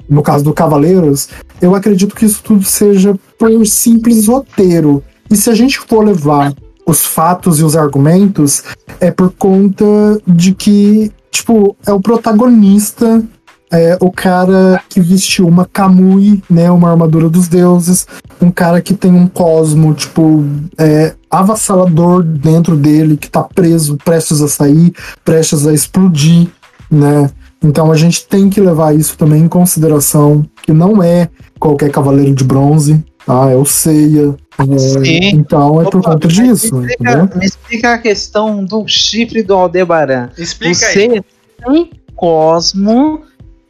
no 0.09 0.23
caso 0.23 0.45
do 0.45 0.53
Cavaleiros, 0.53 1.29
eu 1.61 1.75
acredito 1.75 2.15
que 2.15 2.25
isso 2.25 2.43
tudo 2.43 2.65
seja 2.65 3.15
por 3.39 3.67
simples 3.67 4.27
roteiro. 4.27 5.03
E 5.31 5.37
se 5.37 5.51
a 5.51 5.55
gente 5.55 5.79
for 5.79 6.05
levar 6.05 6.55
os 6.87 7.05
fatos 7.05 7.61
e 7.61 7.65
os 7.65 7.77
argumentos, 7.77 8.63
é 9.01 9.11
por 9.11 9.31
conta 9.31 9.85
de 10.27 10.55
que, 10.55 11.13
tipo, 11.31 11.77
é 11.87 11.93
o 11.93 12.01
protagonista. 12.01 13.23
É 13.71 13.99
o 14.01 14.11
cara 14.11 14.83
que 14.89 15.01
vestiu 15.01 15.47
uma 15.47 15.67
Kamui, 15.67 16.43
né, 16.49 16.71
uma 16.71 16.91
armadura 16.91 17.29
dos 17.29 17.49
deuses, 17.49 18.07
um 18.41 18.51
cara 18.51 18.81
que 18.81 18.95
tem 18.95 19.13
um 19.13 19.27
cosmo, 19.27 19.93
tipo, 19.93 20.45
é, 20.79 21.15
avassalador 21.31 22.23
dentro 22.23 22.77
dele, 22.77 23.17
que 23.17 23.29
tá 23.29 23.43
preso, 23.43 23.99
prestes 23.99 24.41
a 24.41 24.49
sair, 24.49 24.93
prestes 25.25 25.67
a 25.67 25.73
explodir, 25.73 26.49
né? 26.91 27.31
Então 27.63 27.91
a 27.91 27.97
gente 27.97 28.27
tem 28.27 28.49
que 28.49 28.61
levar 28.61 28.95
isso 28.95 29.17
também 29.17 29.43
em 29.43 29.49
consideração, 29.49 30.45
que 30.63 30.73
não 30.73 31.03
é 31.03 31.29
qualquer 31.59 31.91
cavaleiro 31.91 32.35
de 32.35 32.45
bronze, 32.45 33.05
tá? 33.27 33.51
É 33.51 33.57
o 33.57 33.65
Seiya. 33.65 34.35
é, 34.59 35.29
então 35.31 35.81
é 35.81 35.85
por 35.85 35.99
Opa, 35.99 36.13
conta 36.13 36.29
me 36.29 36.33
disso, 36.33 36.67
explica, 36.67 36.95
entendeu? 36.95 37.31
me 37.37 37.45
explica 37.47 37.95
a 37.95 37.99
questão 37.99 38.65
do 38.65 38.87
chifre 38.87 39.43
do 39.43 39.55
Aldebaran. 39.55 40.31
Explica 40.39 40.85
o 40.85 40.87
aí. 40.87 40.93
Seiya 40.95 41.25
tem 41.65 41.91
cosmo, 42.15 43.23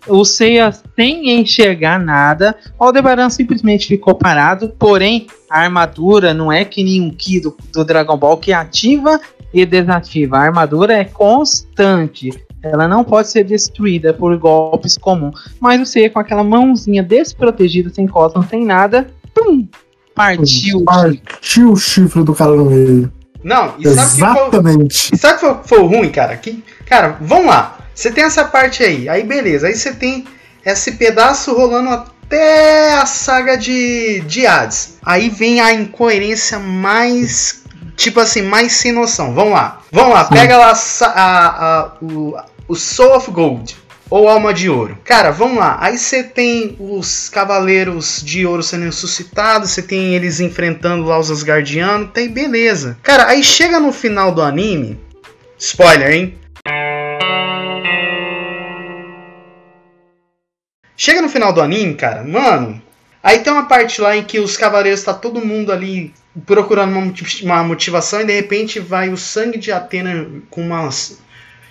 o 0.08 0.24
Seiya 0.24 0.72
sem 0.96 1.40
enxergar 1.40 1.98
nada, 1.98 2.56
o 2.78 2.84
Aldebaran 2.84 3.30
simplesmente 3.30 3.86
ficou 3.86 4.14
parado, 4.14 4.70
porém 4.78 5.26
a 5.50 5.60
armadura 5.60 6.34
não 6.34 6.50
é 6.50 6.64
que 6.64 6.82
nem 6.82 7.00
um 7.00 7.10
Ki 7.10 7.40
do, 7.40 7.56
do 7.72 7.84
Dragon 7.84 8.16
Ball 8.16 8.36
que 8.36 8.52
ativa 8.52 9.20
e 9.52 9.64
desativa. 9.64 10.38
A 10.38 10.42
armadura 10.42 10.94
é 10.94 11.04
constante. 11.04 12.30
Ela 12.62 12.88
não 12.88 13.04
pode 13.04 13.28
ser 13.28 13.44
destruída 13.44 14.12
por 14.12 14.36
golpes 14.36 14.98
comuns. 14.98 15.56
Mas 15.60 15.80
o 15.80 15.86
Seiya 15.86 16.10
com 16.10 16.18
aquela 16.18 16.42
mãozinha 16.42 17.02
desprotegida, 17.02 17.90
sem 17.90 18.06
cosmo, 18.06 18.44
sem 18.48 18.64
nada, 18.64 19.08
pum, 19.34 19.66
partiu. 20.14 20.84
Partiu 20.84 21.72
o 21.72 21.76
chifre 21.76 22.24
do 22.24 22.34
cara 22.34 22.56
no 22.56 22.66
meio. 22.66 23.12
Não, 23.42 23.74
e 23.78 23.88
sabe 23.88 24.40
o 24.40 24.44
que 24.44 24.50
foi, 24.50 24.58
Exatamente. 24.58 25.14
e 25.14 25.16
sabe 25.16 25.34
o 25.34 25.38
que 25.38 25.46
foi, 25.46 25.54
foi 25.64 25.78
o 25.78 25.86
ruim, 25.86 26.10
cara? 26.10 26.36
Que, 26.36 26.62
cara, 26.84 27.16
vamos 27.20 27.46
lá. 27.46 27.78
Você 27.98 28.12
tem 28.12 28.22
essa 28.22 28.44
parte 28.44 28.84
aí, 28.84 29.08
aí 29.08 29.24
beleza. 29.24 29.66
Aí 29.66 29.74
você 29.74 29.92
tem 29.92 30.24
esse 30.64 30.92
pedaço 30.92 31.52
rolando 31.52 31.90
até 31.90 32.92
a 32.92 33.04
saga 33.04 33.56
de, 33.56 34.20
de 34.20 34.46
Hades. 34.46 34.98
Aí 35.04 35.28
vem 35.28 35.60
a 35.60 35.72
incoerência 35.72 36.60
mais. 36.60 37.64
Tipo 37.96 38.20
assim, 38.20 38.42
mais 38.42 38.70
sem 38.74 38.92
noção. 38.92 39.34
Vamos 39.34 39.54
lá. 39.54 39.80
Vamos 39.90 40.14
lá, 40.14 40.24
pega 40.26 40.56
lá 40.56 40.72
a, 41.02 41.08
a- 41.08 41.92
o, 42.00 42.36
o 42.68 42.76
Soul 42.76 43.16
of 43.16 43.30
Gold. 43.32 43.76
Ou 44.08 44.28
Alma 44.28 44.54
de 44.54 44.70
Ouro. 44.70 44.96
Cara, 45.04 45.32
vamos 45.32 45.58
lá. 45.58 45.76
Aí 45.80 45.98
você 45.98 46.22
tem 46.22 46.76
os 46.78 47.28
Cavaleiros 47.28 48.22
de 48.24 48.46
Ouro 48.46 48.62
sendo 48.62 48.84
ressuscitados. 48.84 49.70
Você 49.72 49.82
tem 49.82 50.14
eles 50.14 50.38
enfrentando 50.38 51.04
lá 51.04 51.18
os 51.18 51.32
Asgardianos. 51.32 52.10
Tem 52.14 52.28
beleza. 52.28 52.96
Cara, 53.02 53.26
aí 53.26 53.42
chega 53.42 53.80
no 53.80 53.92
final 53.92 54.30
do 54.32 54.40
anime. 54.40 54.98
Spoiler, 55.58 56.12
hein? 56.12 56.38
Chega 61.00 61.22
no 61.22 61.28
final 61.28 61.52
do 61.52 61.62
anime, 61.62 61.94
cara, 61.94 62.24
mano. 62.24 62.82
Aí 63.22 63.38
tem 63.38 63.52
uma 63.52 63.68
parte 63.68 64.00
lá 64.00 64.16
em 64.16 64.24
que 64.24 64.40
os 64.40 64.56
cavaleiros 64.56 65.00
tá 65.04 65.14
todo 65.14 65.46
mundo 65.46 65.70
ali 65.70 66.12
procurando 66.44 66.90
uma 66.90 67.14
uma 67.42 67.62
motivação 67.62 68.20
e 68.20 68.24
de 68.24 68.32
repente 68.32 68.80
vai 68.80 69.08
o 69.08 69.16
sangue 69.16 69.58
de 69.58 69.70
Atena 69.70 70.26
com 70.50 70.60
umas 70.60 71.20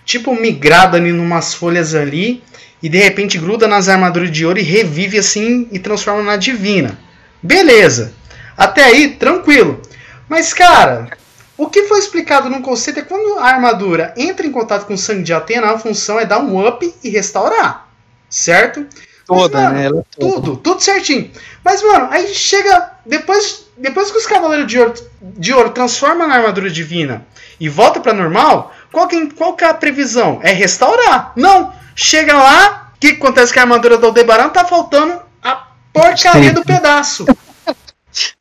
tipo 0.05 0.33
migrado 0.33 0.95
ali 0.95 1.11
numas 1.11 1.53
folhas 1.53 1.93
ali 1.93 2.41
e 2.81 2.87
de 2.87 2.97
repente 2.99 3.37
gruda 3.37 3.67
nas 3.67 3.89
armaduras 3.89 4.31
de 4.31 4.45
ouro 4.45 4.59
e 4.59 4.63
revive 4.63 5.17
assim 5.17 5.67
e 5.73 5.77
transforma 5.77 6.23
na 6.23 6.37
divina. 6.37 6.97
Beleza. 7.43 8.13
Até 8.55 8.85
aí 8.85 9.09
tranquilo. 9.09 9.81
Mas 10.29 10.53
cara, 10.53 11.09
o 11.57 11.67
que 11.67 11.83
foi 11.83 11.99
explicado 11.99 12.49
no 12.49 12.61
conceito 12.61 13.01
é 13.01 13.03
quando 13.03 13.39
a 13.39 13.45
armadura 13.45 14.13
entra 14.15 14.47
em 14.47 14.51
contato 14.53 14.85
com 14.85 14.93
o 14.93 14.97
sangue 14.97 15.23
de 15.23 15.33
Atena, 15.33 15.71
a 15.71 15.77
função 15.77 16.17
é 16.17 16.25
dar 16.25 16.39
um 16.39 16.65
up 16.65 16.95
e 17.03 17.09
restaurar. 17.09 17.89
Certo? 18.29 18.85
Toda, 19.27 19.57
Mas, 19.57 19.63
mano, 19.63 19.75
né? 19.75 19.85
Ela 19.85 20.05
toda. 20.17 20.33
Tudo, 20.35 20.57
tudo 20.57 20.81
certinho. 20.81 21.29
Mas, 21.63 21.83
mano, 21.83 22.07
aí 22.09 22.33
chega. 22.33 22.93
Depois, 23.05 23.65
depois 23.77 24.09
que 24.09 24.17
os 24.17 24.25
Cavaleiros 24.25 24.67
de 24.67 24.79
Ouro, 24.79 24.93
de 25.21 25.53
Ouro 25.53 25.69
transformam 25.71 26.27
na 26.27 26.35
armadura 26.35 26.69
divina 26.69 27.25
e 27.59 27.67
volta 27.67 27.99
pra 27.99 28.13
normal, 28.13 28.73
qual 28.91 29.07
que, 29.07 29.27
qual 29.33 29.53
que 29.55 29.65
é 29.65 29.69
a 29.69 29.73
previsão? 29.73 30.39
É 30.41 30.53
restaurar. 30.53 31.33
Não. 31.35 31.73
Chega 31.93 32.37
lá, 32.37 32.91
o 32.95 32.99
que 32.99 33.07
acontece 33.07 33.53
com 33.53 33.59
a 33.59 33.63
armadura 33.63 33.97
do 33.97 34.05
Aldebaran? 34.05 34.49
Tá 34.49 34.63
faltando 34.63 35.19
a 35.43 35.67
porcaria 35.91 36.53
do 36.53 36.63
pedaço. 36.63 37.25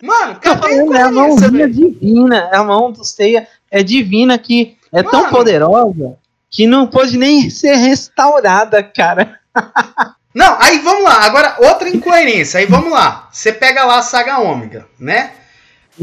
Mano, 0.02 0.36
cadê 0.40 0.58
a 0.58 0.62
falando, 0.62 0.94
é 0.94 1.02
a 1.02 1.08
incoerência, 1.08 1.50
mãozinha 1.50 1.68
divina. 1.68 2.50
A 2.52 2.62
mão 2.62 2.92
do 2.92 3.04
Seiya 3.04 3.48
é 3.70 3.82
divina 3.82 4.38
que 4.38 4.76
é 4.92 5.02
tão 5.02 5.22
Mano. 5.22 5.32
poderosa 5.36 6.16
que 6.48 6.66
não 6.66 6.86
pode 6.86 7.18
nem 7.18 7.50
ser 7.50 7.74
restaurada, 7.74 8.82
cara. 8.82 9.40
Não, 10.36 10.60
aí 10.60 10.80
vamos 10.80 11.02
lá. 11.02 11.24
Agora, 11.24 11.56
outra 11.60 11.88
incoerência. 11.88 12.60
Aí 12.60 12.66
vamos 12.66 12.92
lá. 12.92 13.26
Você 13.32 13.50
pega 13.50 13.86
lá 13.86 14.00
a 14.00 14.02
saga 14.02 14.38
Ômega, 14.38 14.86
né? 15.00 15.32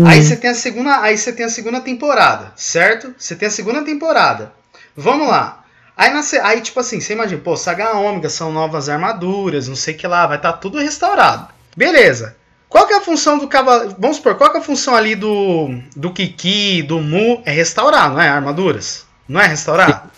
Aí 0.03 0.23
você 0.23 0.35
tem 0.35 0.49
a 0.49 0.55
segunda, 0.55 1.01
aí 1.01 1.15
você 1.15 1.31
tem 1.31 1.45
a 1.45 1.49
segunda 1.49 1.79
temporada, 1.79 2.51
certo? 2.55 3.13
Você 3.15 3.35
tem 3.35 3.47
a 3.47 3.51
segunda 3.51 3.83
temporada. 3.83 4.51
Vamos 4.97 5.27
lá. 5.27 5.63
Aí, 5.95 6.11
na 6.11 6.21
aí 6.45 6.61
tipo 6.61 6.79
assim, 6.79 6.99
você 6.99 7.13
imagina, 7.13 7.39
pô, 7.43 7.55
Saga 7.55 7.95
Ômega 7.95 8.27
são 8.27 8.51
novas 8.51 8.89
armaduras, 8.89 9.67
não 9.67 9.75
sei 9.75 9.93
o 9.93 9.97
que 9.97 10.07
lá, 10.07 10.25
vai 10.25 10.37
estar 10.37 10.53
tudo 10.53 10.79
restaurado. 10.79 11.49
Beleza. 11.77 12.35
Qual 12.67 12.87
que 12.87 12.93
é 12.93 12.97
a 12.97 13.01
função 13.01 13.37
do 13.37 13.47
cavaleiro? 13.47 13.95
Vamos 13.99 14.17
supor, 14.17 14.33
qual 14.33 14.49
que 14.49 14.57
é 14.57 14.59
a 14.59 14.63
função 14.63 14.95
ali 14.95 15.13
do 15.13 15.79
do 15.95 16.11
Kiki, 16.11 16.81
do 16.81 16.99
Mu? 16.99 17.43
É 17.45 17.51
restaurar, 17.51 18.09
não 18.09 18.19
é? 18.19 18.29
Armaduras. 18.29 19.05
Não 19.29 19.39
é 19.39 19.45
restaurar? 19.45 20.09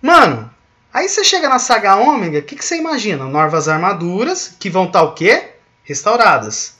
Mano, 0.00 0.50
aí 0.94 1.08
você 1.08 1.24
chega 1.24 1.48
na 1.48 1.58
Saga 1.58 1.96
Ômega, 1.96 2.38
o 2.38 2.42
que, 2.42 2.54
que 2.54 2.64
você 2.64 2.76
imagina? 2.76 3.24
Novas 3.24 3.68
armaduras 3.68 4.54
que 4.58 4.70
vão 4.70 4.84
estar 4.84 5.02
o 5.02 5.12
quê? 5.12 5.50
Restauradas. 5.82 6.76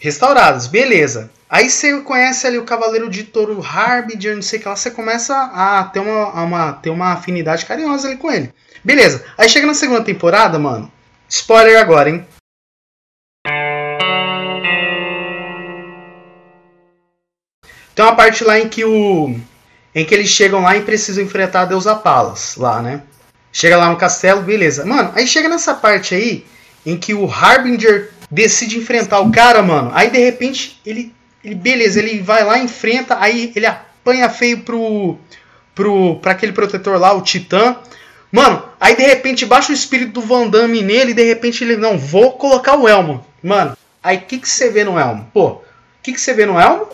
Restaurados, 0.00 0.68
beleza. 0.68 1.30
Aí 1.50 1.68
você 1.68 2.00
conhece 2.00 2.46
ali 2.46 2.56
o 2.56 2.64
Cavaleiro 2.64 3.10
de 3.10 3.24
Touro 3.24 3.62
Harbinger, 3.62 4.34
não 4.34 4.42
sei 4.42 4.58
o 4.58 4.62
que 4.62 4.68
lá, 4.68 4.76
você 4.76 4.90
começa 4.90 5.34
a 5.36 5.84
ter 5.84 6.00
uma, 6.00 6.30
a 6.30 6.42
uma, 6.42 6.72
ter 6.74 6.90
uma 6.90 7.12
afinidade 7.12 7.66
carinhosa 7.66 8.08
ali 8.08 8.16
com 8.16 8.30
ele. 8.30 8.52
Beleza. 8.84 9.24
Aí 9.36 9.48
chega 9.48 9.66
na 9.66 9.74
segunda 9.74 10.02
temporada, 10.02 10.58
mano. 10.58 10.90
Spoiler 11.28 11.78
agora, 11.78 12.08
hein? 12.08 12.26
Tem 17.94 18.04
uma 18.04 18.14
parte 18.14 18.44
lá 18.44 18.58
em 18.58 18.68
que 18.68 18.84
o. 18.84 19.34
Em 19.94 20.04
que 20.04 20.14
eles 20.14 20.28
chegam 20.28 20.62
lá 20.62 20.76
e 20.76 20.82
precisam 20.82 21.24
enfrentar 21.24 21.62
a 21.62 21.64
deusa 21.64 21.94
Palas 21.94 22.56
lá, 22.56 22.80
né? 22.82 23.02
Chega 23.52 23.76
lá 23.76 23.88
no 23.88 23.96
castelo, 23.96 24.42
beleza. 24.42 24.84
Mano, 24.84 25.12
aí 25.14 25.26
chega 25.26 25.48
nessa 25.48 25.74
parte 25.74 26.14
aí 26.14 26.44
em 26.84 26.96
que 26.96 27.14
o 27.14 27.30
Harbinger 27.30 28.12
decide 28.30 28.78
enfrentar 28.78 29.20
o 29.20 29.30
cara, 29.30 29.62
mano. 29.62 29.90
Aí 29.94 30.10
de 30.10 30.18
repente 30.18 30.80
ele, 30.84 31.12
ele 31.42 31.54
beleza, 31.54 31.98
ele 31.98 32.20
vai 32.20 32.44
lá, 32.44 32.58
enfrenta, 32.58 33.16
aí 33.18 33.52
ele 33.56 33.66
apanha 33.66 34.28
feio 34.28 34.60
pro 34.60 35.18
pro 35.74 36.16
para 36.16 36.32
aquele 36.32 36.52
protetor 36.52 36.98
lá, 36.98 37.12
o 37.12 37.22
Titã. 37.22 37.76
Mano, 38.30 38.62
aí 38.78 38.94
de 38.94 39.02
repente 39.02 39.46
baixa 39.46 39.72
o 39.72 39.74
espírito 39.74 40.12
do 40.12 40.20
Van 40.20 40.48
Damme 40.48 40.82
nele 40.82 41.12
e 41.12 41.14
de 41.14 41.24
repente 41.24 41.64
ele 41.64 41.76
não 41.76 41.96
vou 41.96 42.32
colocar 42.32 42.76
o 42.76 42.86
elmo. 42.86 43.24
Mano, 43.42 43.76
aí 44.02 44.18
que 44.18 44.38
que 44.38 44.48
você 44.48 44.70
vê 44.70 44.84
no 44.84 44.98
elmo? 44.98 45.30
Pô, 45.32 45.62
que 46.02 46.12
que 46.12 46.20
você 46.20 46.34
vê 46.34 46.44
no 46.44 46.60
elmo? 46.60 46.88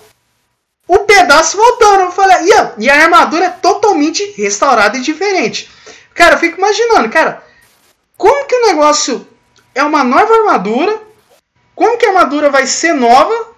O 0.86 1.00
pedaço 1.00 1.56
voltando. 1.56 2.02
Eu 2.02 2.12
falei, 2.12 2.44
e 2.44 2.52
a, 2.52 2.72
e 2.78 2.90
a 2.90 3.02
armadura 3.02 3.46
é 3.46 3.50
totalmente 3.50 4.32
restaurada 4.36 4.96
e 4.96 5.00
diferente. 5.00 5.70
Cara, 6.14 6.34
eu 6.34 6.38
fico 6.38 6.58
imaginando, 6.58 7.10
cara, 7.10 7.42
como 8.16 8.46
que 8.46 8.54
o 8.54 8.66
negócio 8.66 9.26
é 9.74 9.82
uma 9.82 10.04
nova 10.04 10.32
armadura? 10.32 11.00
Como 11.74 11.96
que 11.96 12.06
a 12.06 12.10
armadura 12.10 12.50
vai 12.50 12.66
ser 12.66 12.92
nova 12.92 13.48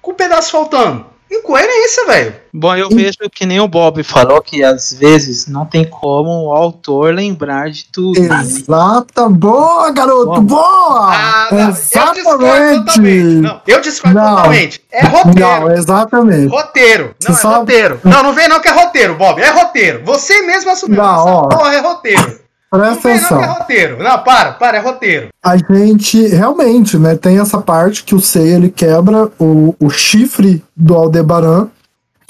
com 0.00 0.10
o 0.10 0.14
pedaço 0.14 0.50
faltando? 0.50 1.11
Incoerência, 1.32 2.06
velho. 2.06 2.34
Bom, 2.52 2.76
eu 2.76 2.90
vejo 2.90 3.16
que 3.34 3.46
nem 3.46 3.58
o 3.58 3.66
Bob 3.66 4.02
falou 4.02 4.42
que 4.42 4.62
às 4.62 4.92
vezes 4.92 5.46
não 5.46 5.64
tem 5.64 5.84
como 5.86 6.48
o 6.48 6.52
autor 6.52 7.14
lembrar 7.14 7.70
de 7.70 7.86
tudo. 7.90 8.20
né? 8.20 8.40
Exata, 8.42 9.28
boa, 9.30 9.90
garoto, 9.90 10.42
boa! 10.42 11.10
Ah, 11.10 11.48
não, 11.50 11.58
eu 11.60 11.72
discordo 11.72 12.18
exatamente! 12.20 12.84
totalmente. 12.84 13.24
Não, 13.40 13.60
eu 13.66 13.80
discordo 13.80 14.18
Não. 14.18 14.36
totalmente. 14.36 14.84
É 14.92 15.06
roteiro. 15.06 15.40
Não, 15.40 15.72
exatamente. 15.72 16.46
Roteiro. 16.48 17.04
Não, 17.04 17.14
Você 17.18 17.32
é 17.32 17.34
sabe- 17.34 17.54
roteiro. 17.56 18.00
Não, 18.04 18.22
não 18.22 18.32
vem 18.34 18.48
não 18.48 18.60
que 18.60 18.68
é 18.68 18.72
roteiro, 18.72 19.14
Bob. 19.14 19.40
É 19.40 19.50
roteiro. 19.50 20.02
Você 20.04 20.42
mesmo 20.42 20.70
assumiu. 20.70 21.02
Não, 21.02 21.14
Essa 21.14 21.30
ó. 21.30 21.48
porra 21.48 21.74
é 21.74 21.78
roteiro. 21.80 22.41
Não 22.72 22.80
Presta 22.80 22.94
não 22.94 23.00
que 23.00 23.08
é 23.08 23.12
atenção. 23.12 23.54
roteiro. 23.54 24.02
Não, 24.02 24.18
para, 24.22 24.52
para, 24.52 24.78
é 24.78 24.80
roteiro. 24.80 25.28
A 25.44 25.56
gente 25.56 26.26
realmente, 26.28 26.96
né, 26.96 27.14
tem 27.16 27.38
essa 27.38 27.60
parte 27.60 28.02
que 28.02 28.14
o 28.14 28.20
Seiya 28.20 28.56
ele 28.56 28.70
quebra 28.70 29.30
o, 29.38 29.74
o 29.78 29.90
chifre 29.90 30.64
do 30.74 30.94
Aldebaran. 30.94 31.68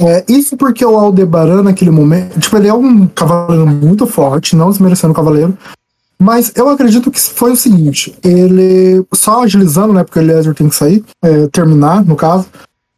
É, 0.01 0.25
isso 0.29 0.57
porque 0.57 0.85
o 0.85 0.99
Aldebaran, 0.99 1.63
naquele 1.63 1.93
momento, 1.93 2.41
tipo, 2.41 2.57
ele 2.57 2.67
é 2.67 2.75
um 2.75 3.07
cavaleiro 3.07 3.67
muito 3.67 4.07
forte, 4.07 4.57
não 4.57 4.71
desmerecendo 4.71 5.13
o 5.13 5.17
cavaleiro. 5.17 5.57
Mas 6.19 6.53
eu 6.57 6.69
acredito 6.69 7.11
que 7.11 7.21
foi 7.21 7.53
o 7.53 7.57
seguinte: 7.57 8.17
ele, 8.23 9.05
só 9.15 9.45
agilizando, 9.45 9.93
né, 9.93 10.03
porque 10.03 10.19
o 10.19 10.23
Eliezer 10.23 10.55
tem 10.55 10.69
que 10.69 10.75
sair, 10.75 11.05
é, 11.23 11.47
terminar, 11.49 12.05
no 12.05 12.17
caso. 12.17 12.47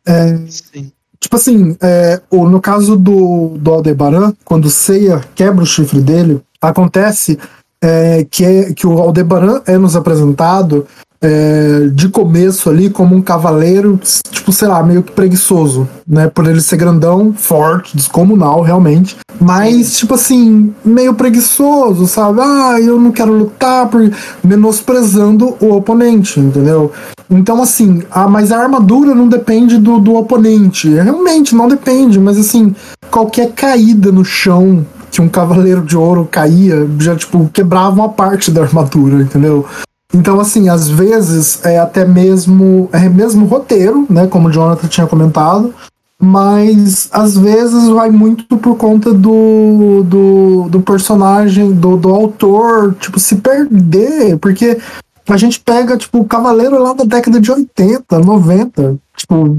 É, 0.06 0.38
Sim. 0.48 0.90
Tipo 1.20 1.36
assim, 1.36 1.74
é, 1.80 2.20
o, 2.30 2.46
no 2.46 2.60
caso 2.60 2.96
do, 2.96 3.56
do 3.58 3.72
Aldebaran, 3.72 4.34
quando 4.44 4.66
o 4.66 4.70
Seiya 4.70 5.22
quebra 5.34 5.62
o 5.62 5.66
chifre 5.66 5.98
dele, 6.00 6.42
acontece 6.68 7.38
é, 7.82 8.26
que, 8.30 8.44
é, 8.44 8.72
que 8.72 8.86
o 8.86 8.98
Aldebaran 8.98 9.60
é 9.66 9.76
nos 9.76 9.94
apresentado 9.94 10.86
é, 11.24 11.88
de 11.92 12.08
começo 12.08 12.68
ali 12.68 12.90
como 12.90 13.16
um 13.16 13.22
cavaleiro, 13.22 13.98
tipo, 14.30 14.52
sei 14.52 14.68
lá, 14.68 14.82
meio 14.82 15.02
que 15.02 15.12
preguiçoso, 15.12 15.88
né? 16.06 16.28
Por 16.28 16.46
ele 16.46 16.60
ser 16.60 16.76
grandão, 16.76 17.32
forte, 17.32 17.96
descomunal, 17.96 18.60
realmente. 18.60 19.16
Mas, 19.40 19.96
tipo 19.96 20.14
assim, 20.14 20.74
meio 20.84 21.14
preguiçoso, 21.14 22.06
sabe? 22.06 22.40
Ah, 22.42 22.78
eu 22.78 23.00
não 23.00 23.10
quero 23.10 23.32
lutar, 23.32 23.88
por... 23.88 24.10
menosprezando 24.42 25.56
o 25.60 25.74
oponente, 25.74 26.38
entendeu? 26.38 26.92
Então, 27.30 27.62
assim, 27.62 28.02
a, 28.10 28.28
mas 28.28 28.52
a 28.52 28.58
armadura 28.58 29.14
não 29.14 29.28
depende 29.28 29.78
do, 29.78 29.98
do 29.98 30.14
oponente. 30.14 30.88
Realmente, 30.90 31.54
não 31.54 31.68
depende, 31.68 32.20
mas 32.20 32.38
assim, 32.38 32.74
qualquer 33.10 33.52
caída 33.52 34.12
no 34.12 34.24
chão 34.24 34.84
que 35.14 35.20
um 35.20 35.28
cavaleiro 35.28 35.82
de 35.82 35.96
ouro 35.96 36.28
caía, 36.28 36.88
já, 36.98 37.14
tipo, 37.14 37.48
quebrava 37.52 37.94
uma 37.94 38.08
parte 38.08 38.50
da 38.50 38.62
armadura, 38.62 39.22
entendeu? 39.22 39.64
Então, 40.12 40.40
assim, 40.40 40.68
às 40.68 40.88
vezes 40.88 41.64
é 41.64 41.78
até 41.78 42.04
mesmo 42.04 42.88
é 42.92 43.08
mesmo 43.08 43.46
roteiro, 43.46 44.04
né? 44.10 44.26
Como 44.26 44.48
o 44.48 44.50
Jonathan 44.50 44.88
tinha 44.88 45.06
comentado, 45.06 45.72
mas 46.20 47.08
às 47.12 47.36
vezes 47.36 47.88
vai 47.90 48.10
muito 48.10 48.56
por 48.56 48.76
conta 48.76 49.14
do, 49.14 50.02
do, 50.04 50.68
do 50.68 50.80
personagem, 50.80 51.72
do, 51.72 51.96
do 51.96 52.08
autor, 52.10 52.94
tipo, 52.94 53.20
se 53.20 53.36
perder, 53.36 54.36
porque 54.38 54.80
a 55.28 55.36
gente 55.36 55.60
pega, 55.60 55.96
tipo, 55.96 56.18
o 56.18 56.24
Cavaleiro 56.24 56.76
lá 56.82 56.92
da 56.92 57.04
década 57.04 57.40
de 57.40 57.52
80, 57.52 58.18
90, 58.18 58.96
tipo, 59.16 59.58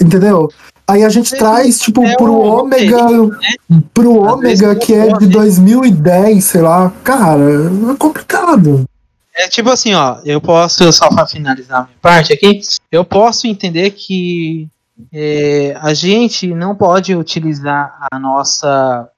entendeu? 0.00 0.50
Aí 0.88 1.02
a 1.02 1.08
gente 1.08 1.34
traz, 1.36 1.80
tipo, 1.80 2.04
é 2.04 2.14
pro 2.16 2.32
o 2.32 2.60
Ômega, 2.60 2.96
pro 3.92 4.24
Às 4.24 4.32
Ômega 4.32 4.76
que 4.76 4.94
é 4.94 5.06
de 5.06 5.10
pode. 5.10 5.26
2010, 5.26 6.44
sei 6.44 6.60
lá, 6.60 6.92
cara, 7.02 7.42
é 7.92 7.96
complicado. 7.96 8.84
É 9.34 9.48
tipo 9.48 9.68
assim, 9.68 9.94
ó, 9.94 10.18
eu 10.24 10.40
posso, 10.40 10.90
só 10.92 11.08
para 11.08 11.26
finalizar 11.26 11.80
a 11.80 11.84
minha 11.84 11.98
parte 12.00 12.32
aqui, 12.32 12.60
eu 12.90 13.04
posso 13.04 13.46
entender 13.46 13.90
que 13.90 14.68
é, 15.12 15.76
a 15.80 15.92
gente 15.92 16.54
não 16.54 16.74
pode 16.74 17.14
utilizar 17.14 18.06
a 18.10 18.18
nossa 18.18 19.10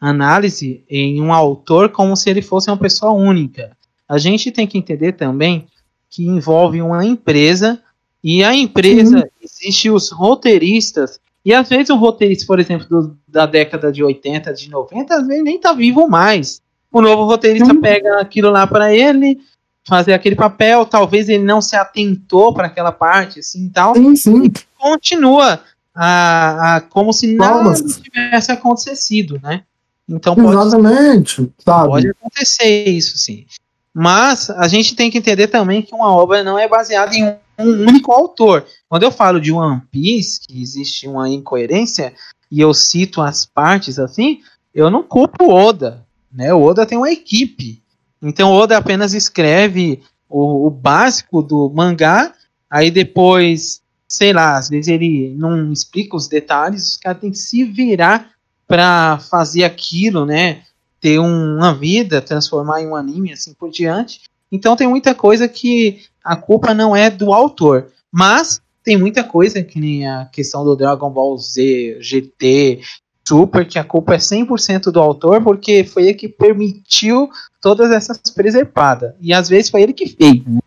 análise 0.00 0.84
em 0.88 1.20
um 1.20 1.32
autor 1.32 1.90
como 1.90 2.16
se 2.16 2.30
ele 2.30 2.40
fosse 2.40 2.70
uma 2.70 2.76
pessoa 2.76 3.12
única. 3.12 3.76
A 4.08 4.16
gente 4.16 4.52
tem 4.52 4.66
que 4.66 4.78
entender 4.78 5.12
também 5.12 5.66
que 6.08 6.24
envolve 6.26 6.80
uma 6.80 7.04
empresa 7.04 7.80
e 8.28 8.42
a 8.42 8.52
empresa 8.54 9.28
existe 9.40 9.88
os 9.88 10.10
roteiristas 10.10 11.20
e 11.44 11.54
às 11.54 11.68
vezes 11.68 11.90
o 11.90 11.96
roteirista, 11.96 12.44
por 12.44 12.58
exemplo, 12.58 12.86
do- 12.88 13.16
da 13.28 13.46
década 13.46 13.92
de 13.92 14.02
80, 14.02 14.52
de 14.52 14.68
90, 14.68 15.14
às 15.14 15.26
vezes 15.26 15.44
nem 15.44 15.60
tá 15.60 15.72
vivo 15.72 16.08
mais. 16.08 16.60
O 16.90 17.00
novo 17.00 17.24
roteirista 17.24 17.72
Sim. 17.72 17.80
pega 17.80 18.20
aquilo 18.20 18.50
lá 18.50 18.66
para 18.66 18.92
ele, 18.92 19.38
fazer 19.86 20.12
aquele 20.12 20.34
papel, 20.34 20.84
talvez 20.84 21.28
ele 21.28 21.44
não 21.44 21.60
se 21.62 21.76
atentou 21.76 22.52
para 22.52 22.66
aquela 22.66 22.90
parte, 22.90 23.38
assim, 23.38 23.66
e 23.66 23.70
tal, 23.70 23.94
Sim, 23.94 24.16
sim. 24.16 24.50
continua 24.76 25.60
a, 25.94 26.76
a- 26.76 26.80
como 26.80 27.12
se 27.12 27.34
nada 27.36 27.54
Palmas. 27.54 28.00
tivesse 28.02 28.50
acontecido, 28.50 29.38
né? 29.40 29.62
Então 30.08 30.34
pode 30.34 30.48
Exatamente, 30.56 31.48
sabe? 31.58 31.88
Pode 31.88 32.08
acontecer 32.08 32.88
isso, 32.88 33.16
sim. 33.18 33.46
Mas 33.94 34.50
a 34.50 34.66
gente 34.68 34.94
tem 34.96 35.10
que 35.10 35.18
entender 35.18 35.46
também 35.48 35.80
que 35.82 35.94
uma 35.94 36.12
obra 36.12 36.42
não 36.42 36.58
é 36.58 36.66
baseada 36.68 37.14
em 37.16 37.34
um, 37.58 37.88
único 37.88 38.12
autor. 38.12 38.66
Quando 38.88 39.02
eu 39.02 39.10
falo 39.10 39.40
de 39.40 39.52
One 39.52 39.82
Piece, 39.90 40.40
que 40.40 40.60
existe 40.60 41.08
uma 41.08 41.28
incoerência, 41.28 42.14
e 42.50 42.60
eu 42.60 42.72
cito 42.72 43.20
as 43.20 43.44
partes 43.44 43.98
assim, 43.98 44.40
eu 44.74 44.90
não 44.90 45.02
culpo 45.02 45.44
o 45.44 45.52
Oda. 45.52 46.04
Né? 46.32 46.52
O 46.52 46.62
Oda 46.62 46.86
tem 46.86 46.98
uma 46.98 47.10
equipe. 47.10 47.82
Então 48.22 48.50
o 48.50 48.54
Oda 48.54 48.76
apenas 48.76 49.14
escreve 49.14 50.02
o, 50.28 50.66
o 50.66 50.70
básico 50.70 51.42
do 51.42 51.70
mangá, 51.70 52.32
aí 52.68 52.90
depois, 52.90 53.80
sei 54.08 54.32
lá, 54.32 54.56
às 54.56 54.68
vezes 54.68 54.88
ele 54.88 55.34
não 55.36 55.72
explica 55.72 56.16
os 56.16 56.28
detalhes, 56.28 56.90
os 56.90 56.96
caras 56.96 57.20
têm 57.20 57.30
que 57.30 57.38
se 57.38 57.64
virar 57.64 58.30
para 58.66 59.18
fazer 59.18 59.64
aquilo, 59.64 60.26
né? 60.26 60.62
ter 61.00 61.20
um- 61.20 61.56
uma 61.56 61.74
vida, 61.74 62.20
transformar 62.20 62.80
em 62.80 62.88
um 62.88 62.96
anime, 62.96 63.32
assim 63.32 63.54
por 63.54 63.70
diante. 63.70 64.22
Então 64.50 64.76
tem 64.76 64.86
muita 64.88 65.14
coisa 65.14 65.48
que 65.48 66.02
a 66.24 66.36
culpa 66.36 66.72
não 66.74 66.94
é 66.94 67.10
do 67.10 67.32
autor, 67.32 67.90
mas 68.12 68.60
tem 68.82 68.96
muita 68.96 69.24
coisa 69.24 69.62
que 69.62 69.80
nem 69.80 70.08
a 70.08 70.26
questão 70.26 70.64
do 70.64 70.76
Dragon 70.76 71.10
Ball 71.10 71.36
Z, 71.38 71.98
GT, 72.00 72.80
Super, 73.26 73.66
que 73.66 73.76
a 73.78 73.82
culpa 73.82 74.14
é 74.14 74.18
100% 74.18 74.92
do 74.92 75.00
autor, 75.00 75.42
porque 75.42 75.82
foi 75.82 76.04
ele 76.04 76.14
que 76.14 76.28
permitiu 76.28 77.28
todas 77.60 77.90
essas 77.90 78.18
preservadas. 78.32 79.14
E 79.20 79.32
às 79.32 79.48
vezes 79.48 79.68
foi 79.68 79.82
ele 79.82 79.92
que 79.92 80.06
fez. 80.06 80.44
né? 80.46 80.60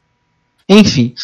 Enfim, 0.67 1.15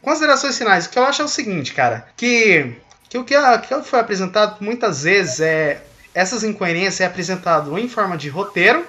Considerações 0.00 0.58
finais. 0.58 0.86
O 0.86 0.90
que 0.90 0.98
eu 0.98 1.04
acho 1.04 1.22
é 1.22 1.24
o 1.24 1.28
seguinte, 1.28 1.72
cara. 1.72 2.08
Que, 2.16 2.74
que 3.08 3.16
o 3.18 3.24
que, 3.24 3.34
a- 3.36 3.58
que 3.58 3.82
foi 3.82 4.00
apresentado 4.00 4.56
muitas 4.60 5.04
vezes 5.04 5.40
é. 5.40 5.80
Essas 6.14 6.42
incoerências 6.44 7.00
é 7.00 7.06
apresentado 7.06 7.78
em 7.78 7.88
forma 7.88 8.18
de 8.18 8.28
roteiro, 8.28 8.84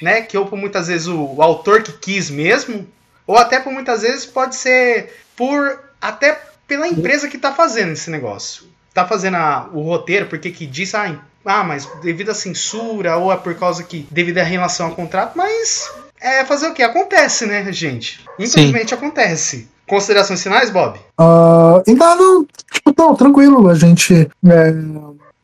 né? 0.00 0.22
Que 0.22 0.36
ou 0.38 0.46
por 0.46 0.58
muitas 0.58 0.88
vezes 0.88 1.06
o, 1.06 1.34
o 1.36 1.42
autor 1.42 1.82
que 1.82 1.92
quis 1.92 2.30
mesmo, 2.30 2.86
ou 3.26 3.36
até 3.36 3.60
por 3.60 3.72
muitas 3.72 4.02
vezes 4.02 4.26
pode 4.26 4.54
ser 4.56 5.12
por. 5.36 5.78
até 6.00 6.40
pela 6.66 6.86
empresa 6.88 7.28
que 7.28 7.36
tá 7.38 7.52
fazendo 7.52 7.92
esse 7.92 8.10
negócio. 8.10 8.64
Tá 8.94 9.06
fazendo 9.06 9.36
a- 9.36 9.68
o 9.72 9.82
roteiro 9.82 10.26
porque 10.26 10.50
que 10.50 10.66
diz, 10.66 10.94
ah, 10.94 11.16
ah, 11.44 11.64
mas 11.64 11.88
devido 12.02 12.30
à 12.30 12.34
censura, 12.34 13.16
ou 13.16 13.32
é 13.32 13.36
por 13.36 13.54
causa 13.56 13.82
que. 13.82 14.06
devido 14.10 14.38
à 14.38 14.42
relação 14.42 14.86
ao 14.86 14.94
contrato, 14.94 15.32
mas. 15.36 15.90
É 16.20 16.44
fazer 16.44 16.66
o 16.68 16.74
que? 16.74 16.82
Acontece, 16.82 17.46
né, 17.46 17.72
gente? 17.72 18.20
Infelizmente 18.38 18.92
acontece. 18.92 19.68
Considerações 19.86 20.42
finais, 20.42 20.68
Bob? 20.70 21.00
Ah, 21.18 21.82
então, 21.86 22.14
não, 22.16 22.46
tipo, 22.70 22.94
não, 22.96 23.14
tranquilo, 23.16 23.68
a 23.68 23.74
gente. 23.74 24.14
é, 24.46 24.72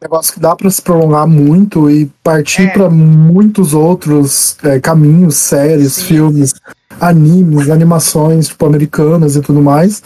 negócio 0.00 0.32
que 0.34 0.40
dá 0.40 0.54
pra 0.54 0.70
se 0.70 0.80
prolongar 0.82 1.26
muito 1.26 1.90
e 1.90 2.06
partir 2.22 2.62
É. 2.62 2.70
pra 2.70 2.90
muitos 2.90 3.74
outros 3.74 4.56
é, 4.62 4.78
caminhos, 4.78 5.36
séries, 5.36 5.94
Sim. 5.94 6.04
filmes, 6.04 6.54
animes, 7.00 7.70
animações 7.70 8.48
tipo 8.48 8.66
americanas 8.66 9.36
e 9.36 9.40
tudo 9.40 9.62
mais. 9.62 10.02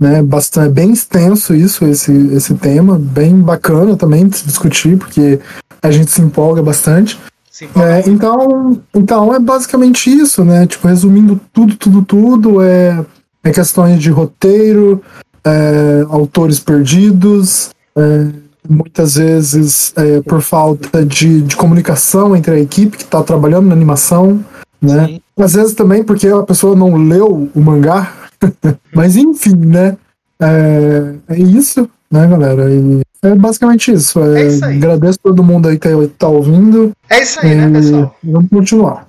Né, 0.00 0.22
bastante, 0.22 0.68
é 0.68 0.70
bem 0.70 0.92
extenso 0.92 1.52
isso, 1.52 1.84
esse, 1.84 2.12
esse 2.32 2.54
tema, 2.54 2.96
bem 2.96 3.34
bacana 3.40 3.96
também 3.96 4.28
de 4.28 4.36
se 4.38 4.46
discutir, 4.46 4.96
porque 4.96 5.40
a 5.82 5.90
gente 5.90 6.08
se 6.12 6.20
empolga 6.22 6.62
bastante. 6.62 7.18
Se 7.50 7.64
empolga 7.64 7.88
É, 7.88 8.08
então, 8.08 8.80
então 8.94 9.34
é 9.34 9.40
basicamente 9.40 10.08
isso, 10.08 10.44
né? 10.44 10.68
Tipo, 10.68 10.86
resumindo 10.86 11.40
tudo, 11.52 11.74
tudo, 11.74 12.02
tudo, 12.02 12.62
é, 12.62 13.04
é 13.42 13.50
questões 13.50 14.00
de 14.00 14.08
roteiro, 14.08 15.02
é, 15.44 16.06
autores 16.08 16.60
perdidos, 16.60 17.70
é, 17.96 18.28
muitas 18.68 19.16
vezes 19.16 19.92
é, 19.96 20.20
por 20.20 20.42
falta 20.42 21.04
de, 21.04 21.42
de 21.42 21.56
comunicação 21.56 22.36
entre 22.36 22.52
a 22.52 22.60
equipe 22.60 22.96
que 22.96 23.02
está 23.02 23.22
trabalhando 23.22 23.66
na 23.66 23.74
animação, 23.74 24.44
né? 24.80 25.06
Sim. 25.06 25.20
Às 25.38 25.54
vezes 25.54 25.74
também 25.74 26.04
porque 26.04 26.28
a 26.28 26.42
pessoa 26.42 26.76
não 26.76 26.96
leu 26.96 27.50
o 27.54 27.60
mangá, 27.60 28.12
mas 28.94 29.16
enfim, 29.16 29.56
né? 29.56 29.96
É, 30.40 31.14
é 31.28 31.38
isso, 31.38 31.88
né, 32.10 32.26
galera? 32.26 32.70
E 32.70 33.00
é 33.22 33.34
basicamente 33.34 33.92
isso. 33.92 34.20
É, 34.20 34.42
É 34.42 34.46
isso 34.46 34.64
aí. 34.64 34.76
Agradeço 34.76 35.18
todo 35.22 35.42
mundo 35.42 35.68
aí 35.68 35.78
que 35.78 35.88
tá 36.18 36.28
ouvindo. 36.28 36.92
É 37.10 37.22
isso 37.22 37.40
aí, 37.40 37.54
né, 37.54 37.70
pessoal? 37.70 38.16
Vamos 38.22 38.50
continuar. 38.50 39.08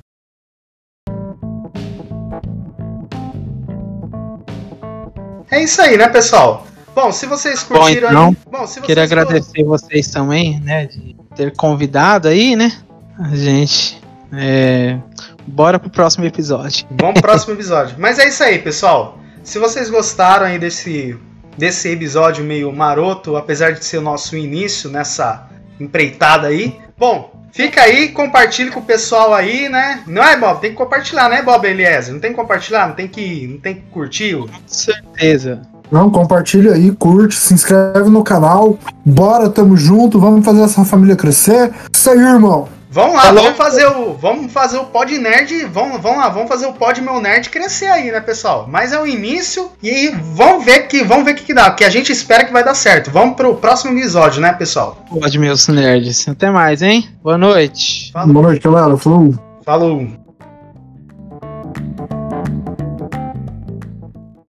É 5.51 5.63
isso 5.63 5.81
aí, 5.81 5.97
né, 5.97 6.07
pessoal? 6.07 6.65
Bom, 7.01 7.13
se 7.13 7.25
vocês 7.27 7.63
Bom, 7.63 7.79
curtiram 7.79 8.09
então, 8.09 8.27
aí. 8.27 8.37
Bom, 8.51 8.67
se 8.67 8.81
Queria 8.81 9.03
agradecer 9.03 9.63
vocês 9.63 10.09
também, 10.09 10.59
né, 10.59 10.85
de 10.85 11.15
ter 11.33 11.55
convidado 11.55 12.27
aí, 12.27 12.57
né, 12.57 12.77
a 13.17 13.33
gente. 13.33 14.01
É, 14.33 14.99
bora 15.47 15.79
pro 15.79 15.89
próximo 15.89 16.25
episódio. 16.25 16.85
Pro 16.97 17.13
próximo 17.13 17.53
episódio. 17.53 17.95
Mas 17.97 18.19
é 18.19 18.27
isso 18.27 18.43
aí, 18.43 18.59
pessoal. 18.59 19.17
Se 19.41 19.57
vocês 19.57 19.89
gostaram 19.89 20.45
aí 20.45 20.59
desse, 20.59 21.17
desse 21.57 21.89
episódio 21.89 22.43
meio 22.43 22.71
maroto, 22.73 23.37
apesar 23.37 23.71
de 23.71 23.85
ser 23.85 23.99
o 23.99 24.01
nosso 24.01 24.35
início 24.35 24.89
nessa 24.89 25.47
empreitada 25.79 26.47
aí, 26.47 26.77
bom, 26.97 27.33
fica 27.53 27.81
aí, 27.81 28.09
compartilhe 28.09 28.71
com 28.71 28.81
o 28.81 28.85
pessoal 28.85 29.33
aí, 29.33 29.69
né? 29.69 30.03
Não 30.05 30.21
é, 30.21 30.35
Bob? 30.35 30.59
Tem 30.59 30.71
que 30.71 30.77
compartilhar, 30.77 31.29
né, 31.29 31.41
Bob 31.41 31.65
Eliezer? 31.65 32.13
Não 32.13 32.19
tem 32.19 32.31
que 32.31 32.37
compartilhar, 32.37 32.89
não 32.89 32.93
tem 32.93 33.07
que, 33.07 33.47
não 33.47 33.57
tem 33.57 33.75
que 33.75 33.81
curtir. 33.89 34.35
Com 34.35 34.49
certeza. 34.67 35.61
Não, 35.91 36.09
compartilha 36.09 36.73
aí, 36.73 36.91
curte, 36.91 37.35
se 37.35 37.53
inscreve 37.53 38.09
no 38.09 38.23
canal. 38.23 38.77
Bora, 39.05 39.49
tamo 39.49 39.75
junto, 39.75 40.19
vamos 40.19 40.45
fazer 40.45 40.61
essa 40.61 40.85
família 40.85 41.15
crescer. 41.15 41.71
Isso 41.93 42.09
aí, 42.09 42.19
irmão. 42.19 42.67
Vamos 42.91 43.13
lá, 43.15 43.21
Falou. 43.21 43.43
vamos 43.43 43.57
fazer 43.57 43.85
o, 43.85 44.13
vamos 44.15 44.51
fazer 44.51 44.77
o 44.79 44.85
Pod 44.85 45.15
Nerd, 45.15 45.65
vamos, 45.65 46.01
vamos 46.01 46.17
lá, 46.17 46.29
vamos 46.29 46.49
fazer 46.49 46.65
o 46.65 46.73
Pod 46.73 46.99
Meu 47.01 47.21
Nerd 47.21 47.47
crescer 47.49 47.85
aí, 47.85 48.11
né, 48.11 48.19
pessoal? 48.19 48.67
Mas 48.67 48.91
é 48.91 48.99
o 48.99 49.05
início 49.05 49.69
e 49.81 50.11
vamos 50.33 50.65
ver 50.65 50.87
que, 50.87 51.03
vamos 51.03 51.23
ver 51.23 51.33
o 51.33 51.35
que, 51.35 51.43
que 51.43 51.53
dá, 51.53 51.69
que 51.69 51.83
a 51.83 51.89
gente 51.89 52.11
espera 52.11 52.43
que 52.43 52.51
vai 52.51 52.63
dar 52.63 52.73
certo. 52.73 53.11
Vamos 53.11 53.35
pro 53.35 53.53
próximo 53.55 53.95
episódio, 53.95 54.41
né, 54.41 54.51
pessoal? 54.53 55.05
Pode, 55.07 55.37
meus 55.37 55.67
nerds. 55.67 56.27
Até 56.27 56.49
mais, 56.49 56.81
hein? 56.81 57.07
Boa 57.21 57.37
noite. 57.37 58.11
Falou. 58.11 58.33
Boa 58.33 58.47
noite, 58.47 58.63
galera. 58.63 58.97
Falou. 58.97 59.35
Falou. 59.63 60.28